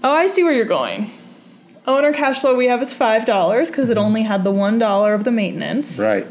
Oh, 0.03 0.13
I 0.13 0.27
see 0.27 0.43
where 0.43 0.53
you're 0.53 0.65
going. 0.65 1.11
Owner 1.87 2.13
cash 2.13 2.39
flow 2.39 2.55
we 2.55 2.67
have 2.67 2.81
is 2.81 2.93
five 2.93 3.25
dollars 3.25 3.69
because 3.69 3.89
it 3.89 3.97
mm-hmm. 3.97 4.05
only 4.05 4.23
had 4.23 4.43
the 4.43 4.51
one 4.51 4.79
dollar 4.79 5.13
of 5.13 5.23
the 5.23 5.31
maintenance. 5.31 5.99
Right. 5.99 6.27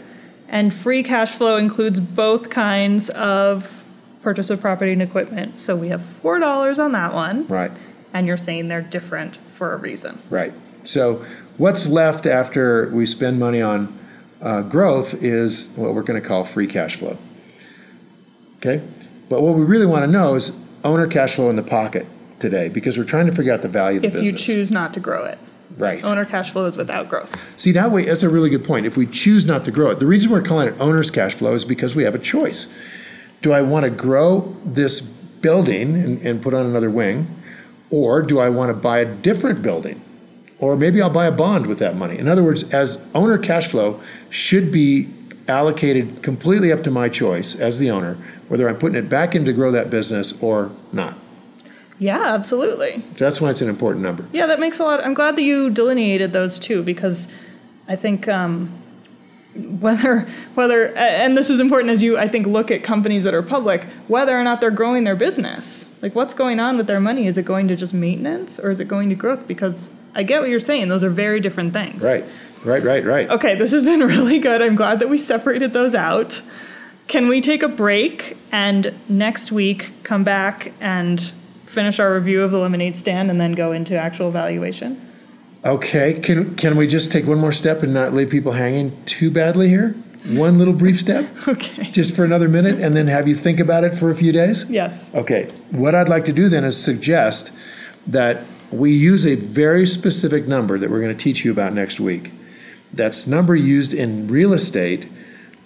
And 0.48 0.74
free 0.74 1.02
cash 1.02 1.30
flow 1.30 1.56
includes 1.56 2.00
both 2.00 2.50
kinds 2.50 3.08
of 3.10 3.84
purchase 4.20 4.50
of 4.50 4.60
property 4.60 4.92
and 4.92 5.00
equipment. 5.00 5.60
So 5.60 5.76
we 5.76 5.88
have 5.88 6.00
$4 6.00 6.78
on 6.78 6.92
that 6.92 7.14
one. 7.14 7.46
Right. 7.46 7.70
And 8.12 8.26
you're 8.26 8.36
saying 8.36 8.68
they're 8.68 8.80
different 8.82 9.36
for 9.36 9.72
a 9.72 9.76
reason. 9.76 10.20
Right. 10.30 10.52
So 10.84 11.24
what's 11.58 11.88
left 11.88 12.26
after 12.26 12.88
we 12.90 13.06
spend 13.06 13.38
money 13.38 13.60
on 13.62 13.98
uh, 14.40 14.62
growth 14.62 15.22
is 15.22 15.70
what 15.76 15.94
we're 15.94 16.02
going 16.02 16.20
to 16.20 16.26
call 16.26 16.44
free 16.44 16.66
cash 16.66 16.96
flow. 16.96 17.18
Okay. 18.56 18.82
But 19.28 19.42
what 19.42 19.54
we 19.54 19.62
really 19.64 19.86
want 19.86 20.04
to 20.04 20.10
know 20.10 20.34
is 20.34 20.56
owner 20.84 21.06
cash 21.06 21.34
flow 21.36 21.50
in 21.50 21.56
the 21.56 21.62
pocket 21.62 22.06
today 22.38 22.68
because 22.68 22.98
we're 22.98 23.04
trying 23.04 23.26
to 23.26 23.32
figure 23.32 23.52
out 23.52 23.62
the 23.62 23.68
value 23.68 23.98
of 23.98 24.02
the 24.02 24.08
If 24.08 24.14
business. 24.14 24.48
you 24.48 24.54
choose 24.54 24.70
not 24.70 24.92
to 24.94 25.00
grow 25.00 25.24
it. 25.24 25.38
right. 25.76 26.02
Owner 26.02 26.24
cash 26.24 26.50
flow 26.50 26.64
is 26.66 26.76
without 26.76 27.08
growth. 27.08 27.36
See, 27.58 27.70
that 27.72 27.90
way, 27.90 28.06
that's 28.06 28.22
a 28.22 28.28
really 28.30 28.50
good 28.50 28.64
point. 28.64 28.86
If 28.86 28.96
we 28.96 29.06
choose 29.06 29.44
not 29.46 29.64
to 29.66 29.70
grow 29.70 29.90
it, 29.90 29.98
the 29.98 30.06
reason 30.06 30.30
we're 30.32 30.42
calling 30.42 30.68
it 30.68 30.74
owner's 30.80 31.10
cash 31.10 31.34
flow 31.34 31.54
is 31.54 31.64
because 31.64 31.94
we 31.94 32.02
have 32.04 32.14
a 32.14 32.18
choice. 32.18 32.66
Do 33.42 33.52
I 33.52 33.62
want 33.62 33.84
to 33.84 33.90
grow 33.90 34.56
this 34.64 35.00
building 35.00 35.96
and, 35.96 36.20
and 36.26 36.42
put 36.42 36.54
on 36.54 36.66
another 36.66 36.90
wing? 36.90 37.36
Or 37.90 38.22
do 38.22 38.38
I 38.38 38.48
want 38.48 38.70
to 38.70 38.74
buy 38.74 38.98
a 39.00 39.04
different 39.04 39.62
building? 39.62 40.02
Or 40.58 40.76
maybe 40.76 41.00
I'll 41.00 41.10
buy 41.10 41.26
a 41.26 41.32
bond 41.32 41.66
with 41.66 41.78
that 41.78 41.96
money. 41.96 42.18
In 42.18 42.28
other 42.28 42.44
words, 42.44 42.62
as 42.72 43.04
owner 43.14 43.38
cash 43.38 43.68
flow 43.68 44.00
should 44.28 44.70
be 44.70 45.08
allocated 45.48 46.22
completely 46.22 46.70
up 46.70 46.82
to 46.84 46.90
my 46.90 47.08
choice 47.08 47.54
as 47.54 47.78
the 47.78 47.90
owner, 47.90 48.16
whether 48.48 48.68
I'm 48.68 48.78
putting 48.78 48.96
it 48.96 49.08
back 49.08 49.34
in 49.34 49.44
to 49.46 49.52
grow 49.52 49.70
that 49.72 49.90
business 49.90 50.32
or 50.40 50.70
not. 50.92 51.16
Yeah, 51.98 52.34
absolutely. 52.34 53.02
So 53.16 53.24
that's 53.24 53.40
why 53.40 53.50
it's 53.50 53.60
an 53.60 53.68
important 53.68 54.02
number. 54.02 54.26
Yeah, 54.32 54.46
that 54.46 54.60
makes 54.60 54.78
a 54.78 54.84
lot. 54.84 55.04
I'm 55.04 55.12
glad 55.12 55.36
that 55.36 55.42
you 55.42 55.70
delineated 55.70 56.32
those 56.32 56.58
two 56.58 56.82
because 56.82 57.28
I 57.88 57.96
think 57.96 58.26
um, 58.26 58.79
whether 59.54 60.20
whether 60.54 60.94
and 60.96 61.36
this 61.36 61.50
is 61.50 61.58
important 61.58 61.90
as 61.90 62.02
you 62.02 62.16
I 62.16 62.28
think 62.28 62.46
look 62.46 62.70
at 62.70 62.84
companies 62.84 63.24
that 63.24 63.34
are 63.34 63.42
public, 63.42 63.84
whether 64.06 64.38
or 64.38 64.44
not 64.44 64.60
they're 64.60 64.70
growing 64.70 65.04
their 65.04 65.16
business. 65.16 65.88
Like 66.02 66.14
what's 66.14 66.34
going 66.34 66.60
on 66.60 66.76
with 66.76 66.86
their 66.86 67.00
money? 67.00 67.26
Is 67.26 67.36
it 67.36 67.44
going 67.44 67.68
to 67.68 67.76
just 67.76 67.92
maintenance 67.92 68.60
or 68.60 68.70
is 68.70 68.80
it 68.80 68.86
going 68.86 69.08
to 69.08 69.14
growth? 69.14 69.48
Because 69.48 69.90
I 70.14 70.22
get 70.22 70.40
what 70.40 70.50
you're 70.50 70.60
saying; 70.60 70.88
those 70.88 71.02
are 71.02 71.10
very 71.10 71.40
different 71.40 71.72
things. 71.72 72.02
Right, 72.02 72.24
right, 72.64 72.82
right, 72.82 73.04
right. 73.04 73.28
Okay, 73.30 73.56
this 73.56 73.72
has 73.72 73.84
been 73.84 74.00
really 74.06 74.38
good. 74.38 74.62
I'm 74.62 74.76
glad 74.76 75.00
that 75.00 75.08
we 75.08 75.18
separated 75.18 75.72
those 75.72 75.94
out. 75.94 76.42
Can 77.08 77.26
we 77.26 77.40
take 77.40 77.64
a 77.64 77.68
break 77.68 78.36
and 78.52 78.94
next 79.08 79.50
week 79.50 79.92
come 80.04 80.22
back 80.22 80.72
and 80.80 81.32
finish 81.66 81.98
our 81.98 82.14
review 82.14 82.42
of 82.42 82.52
the 82.52 82.58
lemonade 82.58 82.96
stand 82.96 83.30
and 83.30 83.40
then 83.40 83.52
go 83.52 83.72
into 83.72 83.98
actual 83.98 84.30
valuation? 84.30 85.09
Okay, 85.64 86.14
can 86.14 86.54
can 86.56 86.76
we 86.76 86.86
just 86.86 87.12
take 87.12 87.26
one 87.26 87.38
more 87.38 87.52
step 87.52 87.82
and 87.82 87.92
not 87.92 88.14
leave 88.14 88.30
people 88.30 88.52
hanging 88.52 89.02
too 89.04 89.30
badly 89.30 89.68
here? 89.68 89.94
One 90.26 90.58
little 90.58 90.74
brief 90.74 90.98
step, 91.00 91.28
Okay. 91.48 91.90
just 91.90 92.14
for 92.14 92.24
another 92.24 92.48
minute, 92.48 92.78
and 92.80 92.96
then 92.96 93.06
have 93.08 93.26
you 93.28 93.34
think 93.34 93.58
about 93.60 93.84
it 93.84 93.94
for 93.94 94.10
a 94.10 94.14
few 94.14 94.32
days? 94.32 94.70
Yes. 94.70 95.10
Okay, 95.14 95.50
what 95.70 95.94
I'd 95.94 96.08
like 96.08 96.24
to 96.26 96.32
do 96.32 96.48
then 96.48 96.64
is 96.64 96.82
suggest 96.82 97.52
that 98.06 98.46
we 98.70 98.92
use 98.92 99.26
a 99.26 99.34
very 99.34 99.84
specific 99.86 100.46
number 100.46 100.78
that 100.78 100.90
we're 100.90 101.00
going 101.00 101.16
to 101.16 101.22
teach 101.24 101.44
you 101.44 101.50
about 101.50 101.72
next 101.72 102.00
week. 102.00 102.32
That's 102.92 103.26
number 103.26 103.54
used 103.56 103.92
in 103.94 104.28
real 104.28 104.52
estate 104.52 105.08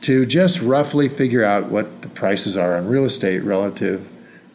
to 0.02 0.24
just 0.26 0.61
roughly 0.61 1.09
figure 1.09 1.44
out 1.44 1.66
what 1.66 2.02
the 2.02 2.09
prices 2.09 2.57
are 2.57 2.76
on 2.76 2.87
real 2.88 3.04
estate 3.04 3.40
relative 3.40 4.11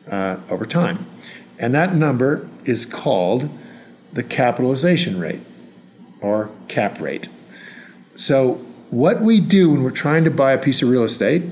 uh, 0.10 0.38
over 0.49 0.65
time. 0.65 1.06
And 1.58 1.73
that 1.73 1.93
number 1.95 2.47
is 2.65 2.86
called 2.86 3.49
the 4.13 4.24
capitalization 4.24 5.19
rate 5.19 5.41
or 6.22 6.52
cap 6.67 7.00
rate. 7.00 7.30
So, 8.15 8.56
what 8.89 9.22
we 9.22 9.39
do 9.39 9.69
when 9.69 9.84
we're 9.84 9.91
trying 9.91 10.24
to 10.24 10.32
buy 10.32 10.52
a 10.52 10.58
piece 10.58 10.82
of 10.82 10.89
real 10.89 11.04
estate 11.04 11.43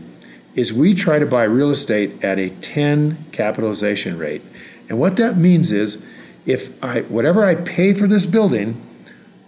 is 0.56 0.74
we 0.74 0.96
try 0.96 1.20
to 1.20 1.26
buy 1.26 1.44
real 1.44 1.70
estate 1.70 2.24
at 2.24 2.40
a 2.40 2.50
10 2.50 3.26
capitalization 3.32 4.18
rate. 4.18 4.42
And 4.90 5.00
what 5.00 5.18
that 5.18 5.38
means 5.38 5.72
is 5.72 6.04
if 6.48 6.84
I 6.84 7.02
whatever 7.02 7.46
I 7.46 7.56
pay 7.56 7.94
for 7.94 8.08
this 8.08 8.26
building, 8.26 8.84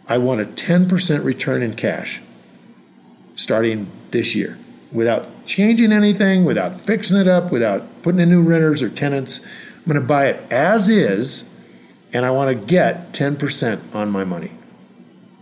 I 0.08 0.17
want 0.17 0.41
a 0.41 0.45
10% 0.45 1.24
return 1.24 1.62
in 1.62 1.76
cash 1.76 2.22
starting 3.36 3.89
this 4.12 4.36
year 4.36 4.58
without 4.91 5.45
changing 5.45 5.91
anything, 5.91 6.45
without 6.45 6.80
fixing 6.80 7.17
it 7.17 7.28
up, 7.28 7.52
without 7.52 8.02
putting 8.02 8.19
in 8.19 8.30
new 8.30 8.41
renters 8.41 8.82
or 8.82 8.89
tenants. 8.89 9.39
I'm 9.78 9.86
going 9.86 10.00
to 10.00 10.06
buy 10.06 10.28
it 10.28 10.52
as 10.52 10.89
is 10.89 11.48
and 12.13 12.26
I 12.26 12.32
want 12.32 12.50
to 12.50 12.65
get 12.65 13.13
10% 13.13 13.95
on 13.95 14.10
my 14.10 14.24
money 14.24 14.52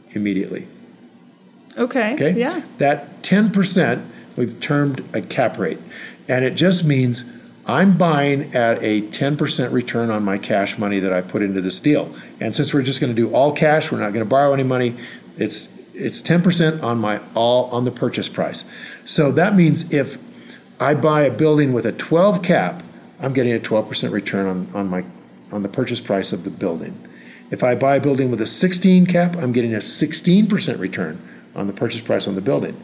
immediately. 0.10 0.68
Okay. 1.78 2.14
Okay? 2.14 2.34
Yeah. 2.34 2.64
That 2.78 3.22
10% 3.22 4.06
we've 4.36 4.60
termed 4.60 5.04
a 5.14 5.22
cap 5.22 5.58
rate. 5.58 5.80
And 6.28 6.44
it 6.44 6.56
just 6.56 6.86
means 6.86 7.26
I'm 7.66 7.98
buying 7.98 8.54
at 8.56 8.82
a 8.82 9.02
10% 9.02 9.72
return 9.72 10.10
on 10.10 10.24
my 10.24 10.38
cash 10.38 10.78
money 10.78 11.00
that 11.00 11.12
I 11.12 11.22
put 11.22 11.42
into 11.42 11.62
this 11.62 11.80
deal. 11.80 12.14
And 12.40 12.56
since 12.56 12.74
we're 12.74 12.82
just 12.82 13.02
going 13.02 13.14
to 13.14 13.22
do 13.22 13.34
all 13.34 13.52
cash, 13.52 13.92
we're 13.92 14.00
not 14.00 14.14
going 14.14 14.26
to 14.26 14.30
borrow 14.30 14.54
any 14.54 14.64
money, 14.64 14.96
it's 15.38 15.74
it's 15.94 16.22
10% 16.22 16.84
on 16.84 17.00
my 17.00 17.20
all 17.34 17.66
on 17.72 17.84
the 17.86 17.92
purchase 17.92 18.30
price. 18.30 18.66
So 19.04 19.32
that 19.32 19.56
means 19.56 19.92
if 19.92 20.18
I 20.80 20.94
buy 20.94 21.24
a 21.24 21.32
building 21.32 21.74
with 21.74 21.88
a 21.88 21.92
12 21.92 22.44
cap, 22.44 22.84
I'm 23.20 23.34
getting 23.34 23.54
a 23.54 23.60
12% 23.60 24.12
return 24.12 24.46
on, 24.46 24.68
on 24.76 24.90
my 24.90 25.06
on 25.52 25.64
the 25.64 25.70
purchase 25.70 26.02
price 26.02 26.34
of 26.34 26.44
the 26.44 26.50
building. 26.50 27.08
If 27.50 27.64
I 27.64 27.76
buy 27.76 27.96
a 27.96 28.02
building 28.02 28.30
with 28.30 28.42
a 28.42 28.48
16 28.48 29.06
cap, 29.06 29.36
I'm 29.38 29.54
getting 29.54 29.74
a 29.74 29.80
16% 29.80 30.80
return 30.80 31.22
on 31.56 31.68
the 31.68 31.74
purchase 31.74 32.02
price 32.02 32.28
on 32.28 32.36
the 32.36 32.42
building. 32.42 32.82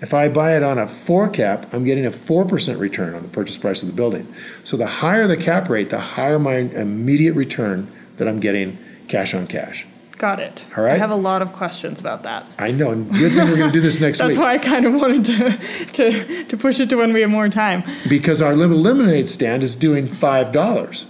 If 0.00 0.12
I 0.12 0.28
buy 0.28 0.56
it 0.56 0.62
on 0.62 0.78
a 0.78 0.86
4 0.86 1.28
cap, 1.28 1.66
I'm 1.72 1.84
getting 1.84 2.06
a 2.06 2.10
4% 2.10 2.78
return 2.78 3.14
on 3.14 3.22
the 3.22 3.28
purchase 3.28 3.56
price 3.56 3.82
of 3.82 3.88
the 3.88 3.94
building. 3.94 4.32
So 4.64 4.76
the 4.76 4.86
higher 4.86 5.26
the 5.26 5.36
cap 5.36 5.68
rate, 5.68 5.90
the 5.90 6.00
higher 6.00 6.38
my 6.38 6.56
immediate 6.56 7.34
return 7.34 7.90
that 8.16 8.26
I'm 8.26 8.40
getting 8.40 8.78
cash 9.08 9.34
on 9.34 9.46
cash. 9.46 9.86
Got 10.18 10.40
it. 10.40 10.64
All 10.76 10.82
right. 10.82 10.94
I 10.94 10.98
have 10.98 11.10
a 11.10 11.16
lot 11.16 11.42
of 11.42 11.52
questions 11.52 12.00
about 12.00 12.22
that. 12.22 12.50
I 12.58 12.72
know, 12.72 12.90
and 12.90 13.10
good 13.10 13.32
thing 13.32 13.48
we're 13.50 13.56
going 13.56 13.70
to 13.70 13.72
do 13.72 13.82
this 13.82 14.00
next 14.00 14.18
That's 14.18 14.28
week 14.30 14.38
That's 14.38 14.42
why 14.42 14.54
I 14.54 14.58
kind 14.58 14.86
of 14.86 14.94
wanted 14.94 15.24
to, 15.26 15.86
to 15.86 16.44
to 16.44 16.56
push 16.56 16.80
it 16.80 16.88
to 16.88 16.96
when 16.96 17.12
we 17.12 17.20
have 17.20 17.28
more 17.28 17.50
time. 17.50 17.84
because 18.08 18.40
our 18.40 18.56
lemonade 18.56 19.28
stand 19.28 19.62
is 19.62 19.74
doing 19.74 20.06
five 20.06 20.52
dollars 20.52 21.06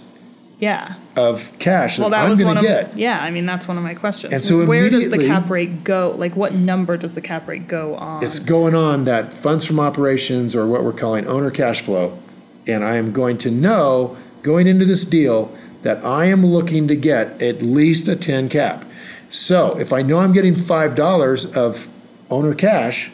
Yeah. 0.59 0.95
of 1.15 1.51
cash 1.59 1.99
Well, 1.99 2.09
that, 2.09 2.23
that 2.23 2.31
I'm 2.31 2.37
going 2.37 2.55
one 2.55 2.63
to 2.63 2.81
of 2.81 2.89
get. 2.89 2.97
yeah. 2.97 3.21
I 3.21 3.29
mean, 3.29 3.45
that's 3.45 3.67
one 3.67 3.77
of 3.77 3.83
my 3.83 3.93
questions. 3.93 4.33
And 4.33 4.43
so 4.43 4.65
where 4.65 4.89
does 4.89 5.09
the 5.09 5.19
cap 5.19 5.49
rate 5.49 5.83
go? 5.83 6.15
Like, 6.17 6.35
what 6.35 6.53
number 6.53 6.97
does 6.97 7.13
the 7.13 7.21
cap 7.21 7.47
rate 7.47 7.67
go 7.67 7.95
on? 7.95 8.23
It's 8.23 8.39
going 8.39 8.73
on 8.73 9.03
that 9.03 9.33
funds 9.33 9.65
from 9.65 9.79
operations 9.79 10.55
or 10.55 10.65
what 10.67 10.83
we're 10.83 10.93
calling 10.93 11.27
owner 11.27 11.51
cash 11.51 11.81
flow. 11.81 12.17
And 12.65 12.83
I 12.83 12.95
am 12.95 13.11
going 13.13 13.37
to 13.39 13.51
know 13.51 14.17
going 14.41 14.65
into 14.67 14.85
this 14.85 15.05
deal 15.05 15.55
that 15.83 16.03
I 16.03 16.25
am 16.25 16.45
looking 16.45 16.87
to 16.87 16.95
get 16.95 17.41
at 17.41 17.61
least 17.61 18.07
a 18.07 18.15
10 18.15 18.49
cap. 18.49 18.83
So 19.29 19.77
if 19.79 19.93
I 19.93 20.01
know 20.01 20.19
I'm 20.19 20.33
getting 20.33 20.55
$5 20.55 21.55
of 21.57 21.87
owner 22.31 22.55
cash, 22.55 23.11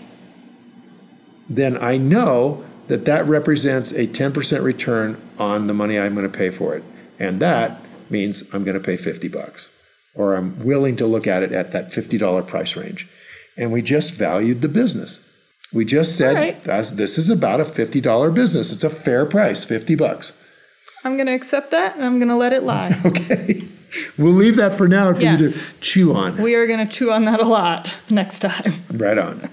then 1.49 1.77
I 1.77 1.97
know 1.97 2.63
that 2.87 3.05
that 3.05 3.25
represents 3.25 3.91
a 3.91 4.07
10% 4.07 4.63
return 4.63 5.19
on 5.37 5.67
the 5.67 5.73
money 5.73 5.99
I'm 5.99 6.15
going 6.15 6.29
to 6.29 6.35
pay 6.37 6.49
for 6.49 6.75
it. 6.75 6.83
And 7.23 7.39
that 7.39 7.81
means 8.09 8.53
I'm 8.53 8.65
going 8.65 8.77
to 8.77 8.83
pay 8.83 8.97
50 8.97 9.29
bucks 9.29 9.71
or 10.13 10.35
I'm 10.35 10.63
willing 10.63 10.97
to 10.97 11.07
look 11.07 11.25
at 11.25 11.41
it 11.41 11.53
at 11.53 11.71
that 11.71 11.87
$50 11.87 12.45
price 12.45 12.75
range. 12.75 13.07
And 13.57 13.71
we 13.71 13.81
just 13.81 14.13
valued 14.13 14.61
the 14.61 14.67
business. 14.67 15.21
We 15.71 15.85
just 15.85 16.17
said 16.17 16.35
right. 16.35 16.63
this 16.63 17.17
is 17.17 17.29
about 17.29 17.61
a 17.61 17.63
$50 17.63 18.33
business. 18.35 18.71
It's 18.71 18.83
a 18.83 18.89
fair 18.89 19.25
price, 19.25 19.63
50 19.63 19.95
bucks. 19.95 20.33
I'm 21.05 21.15
going 21.15 21.27
to 21.27 21.33
accept 21.33 21.71
that, 21.71 21.95
and 21.95 22.05
I'm 22.05 22.17
going 22.19 22.29
to 22.29 22.35
let 22.35 22.53
it 22.53 22.63
lie. 22.63 22.95
Okay. 23.05 23.69
We'll 24.17 24.33
leave 24.33 24.55
that 24.55 24.75
for 24.75 24.87
now 24.87 25.13
for 25.13 25.21
you 25.21 25.37
to 25.37 25.51
chew 25.79 26.15
on. 26.15 26.41
we 26.41 26.55
are 26.55 26.65
going 26.65 26.85
to 26.85 26.91
chew 26.91 27.11
on 27.11 27.25
that 27.25 27.39
a 27.39 27.45
lot 27.45 27.95
next 28.09 28.39
time. 28.39 28.83
Right 28.91 29.19
on. 29.19 29.51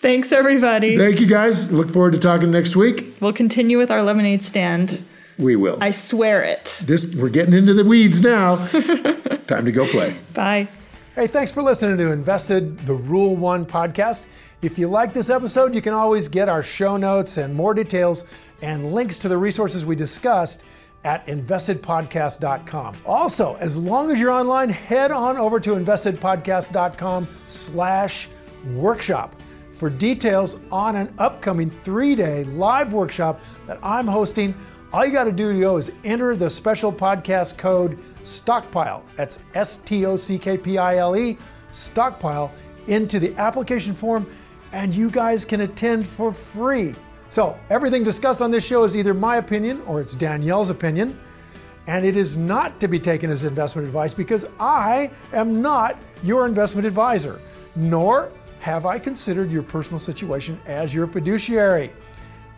Thanks, 0.00 0.32
everybody. 0.32 0.98
Thank 0.98 1.20
you 1.20 1.28
guys. 1.28 1.70
Look 1.70 1.90
forward 1.90 2.14
to 2.14 2.18
talking 2.18 2.50
next 2.50 2.74
week. 2.74 3.16
We'll 3.20 3.32
continue 3.32 3.78
with 3.78 3.92
our 3.92 4.02
lemonade 4.02 4.42
stand. 4.42 5.00
We 5.38 5.56
will. 5.56 5.78
I 5.80 5.90
swear 5.90 6.42
it. 6.42 6.78
this 6.82 7.14
we're 7.14 7.28
getting 7.28 7.54
into 7.54 7.74
the 7.74 7.84
weeds 7.84 8.22
now. 8.22 8.56
Time 9.46 9.64
to 9.64 9.72
go 9.72 9.86
play. 9.86 10.16
Bye. 10.34 10.68
Hey, 11.14 11.26
thanks 11.26 11.50
for 11.50 11.62
listening 11.62 11.96
to 11.98 12.12
Invested, 12.12 12.78
the 12.80 12.94
Rule 12.94 13.36
One 13.36 13.66
podcast. 13.66 14.26
If 14.62 14.78
you 14.78 14.88
like 14.88 15.12
this 15.12 15.30
episode, 15.30 15.74
you 15.74 15.80
can 15.80 15.94
always 15.94 16.28
get 16.28 16.48
our 16.48 16.62
show 16.62 16.96
notes 16.96 17.36
and 17.36 17.54
more 17.54 17.74
details 17.74 18.24
and 18.62 18.92
links 18.92 19.18
to 19.18 19.28
the 19.28 19.36
resources 19.36 19.86
we 19.86 19.94
discussed 19.96 20.64
at 21.04 21.24
investedpodcast.com. 21.26 22.96
Also, 23.06 23.54
as 23.56 23.76
long 23.76 24.10
as 24.10 24.18
you're 24.18 24.32
online, 24.32 24.68
head 24.68 25.12
on 25.12 25.36
over 25.36 25.60
to 25.60 25.70
investedpodcast.com 25.70 27.28
slash 27.46 28.28
workshop 28.74 29.34
for 29.72 29.88
details 29.88 30.58
on 30.72 30.96
an 30.96 31.14
upcoming 31.18 31.70
three-day 31.70 32.44
live 32.44 32.92
workshop 32.92 33.40
that 33.66 33.78
I'm 33.82 34.06
hosting. 34.08 34.54
All 34.90 35.04
you 35.04 35.12
got 35.12 35.24
to 35.24 35.32
do 35.32 35.58
go 35.60 35.76
is 35.76 35.92
enter 36.04 36.34
the 36.34 36.48
special 36.48 36.90
podcast 36.90 37.58
code 37.58 37.98
stockpile. 38.22 39.04
That's 39.16 39.38
S 39.54 39.76
T 39.78 40.06
O 40.06 40.16
C 40.16 40.38
K 40.38 40.56
P 40.56 40.78
I 40.78 40.96
L 40.96 41.14
E, 41.14 41.36
stockpile, 41.72 42.50
into 42.86 43.20
the 43.20 43.36
application 43.36 43.92
form, 43.92 44.26
and 44.72 44.94
you 44.94 45.10
guys 45.10 45.44
can 45.44 45.60
attend 45.60 46.06
for 46.06 46.32
free. 46.32 46.94
So, 47.28 47.58
everything 47.68 48.02
discussed 48.02 48.40
on 48.40 48.50
this 48.50 48.66
show 48.66 48.84
is 48.84 48.96
either 48.96 49.12
my 49.12 49.36
opinion 49.36 49.82
or 49.86 50.00
it's 50.00 50.14
Danielle's 50.14 50.70
opinion, 50.70 51.20
and 51.86 52.06
it 52.06 52.16
is 52.16 52.38
not 52.38 52.80
to 52.80 52.88
be 52.88 52.98
taken 52.98 53.30
as 53.30 53.44
investment 53.44 53.86
advice 53.86 54.14
because 54.14 54.46
I 54.58 55.10
am 55.34 55.60
not 55.60 55.98
your 56.22 56.46
investment 56.46 56.86
advisor, 56.86 57.40
nor 57.76 58.32
have 58.60 58.86
I 58.86 58.98
considered 58.98 59.50
your 59.50 59.62
personal 59.62 59.98
situation 59.98 60.58
as 60.64 60.94
your 60.94 61.06
fiduciary. 61.06 61.90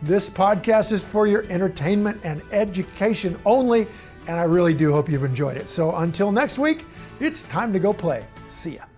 This 0.03 0.27
podcast 0.27 0.91
is 0.91 1.03
for 1.03 1.27
your 1.27 1.43
entertainment 1.43 2.19
and 2.23 2.41
education 2.51 3.39
only, 3.45 3.85
and 4.27 4.39
I 4.39 4.43
really 4.43 4.73
do 4.73 4.91
hope 4.91 5.07
you've 5.07 5.23
enjoyed 5.23 5.57
it. 5.57 5.69
So 5.69 5.95
until 5.97 6.31
next 6.31 6.57
week, 6.57 6.85
it's 7.19 7.43
time 7.43 7.71
to 7.73 7.79
go 7.79 7.93
play. 7.93 8.25
See 8.47 8.77
ya. 8.77 8.90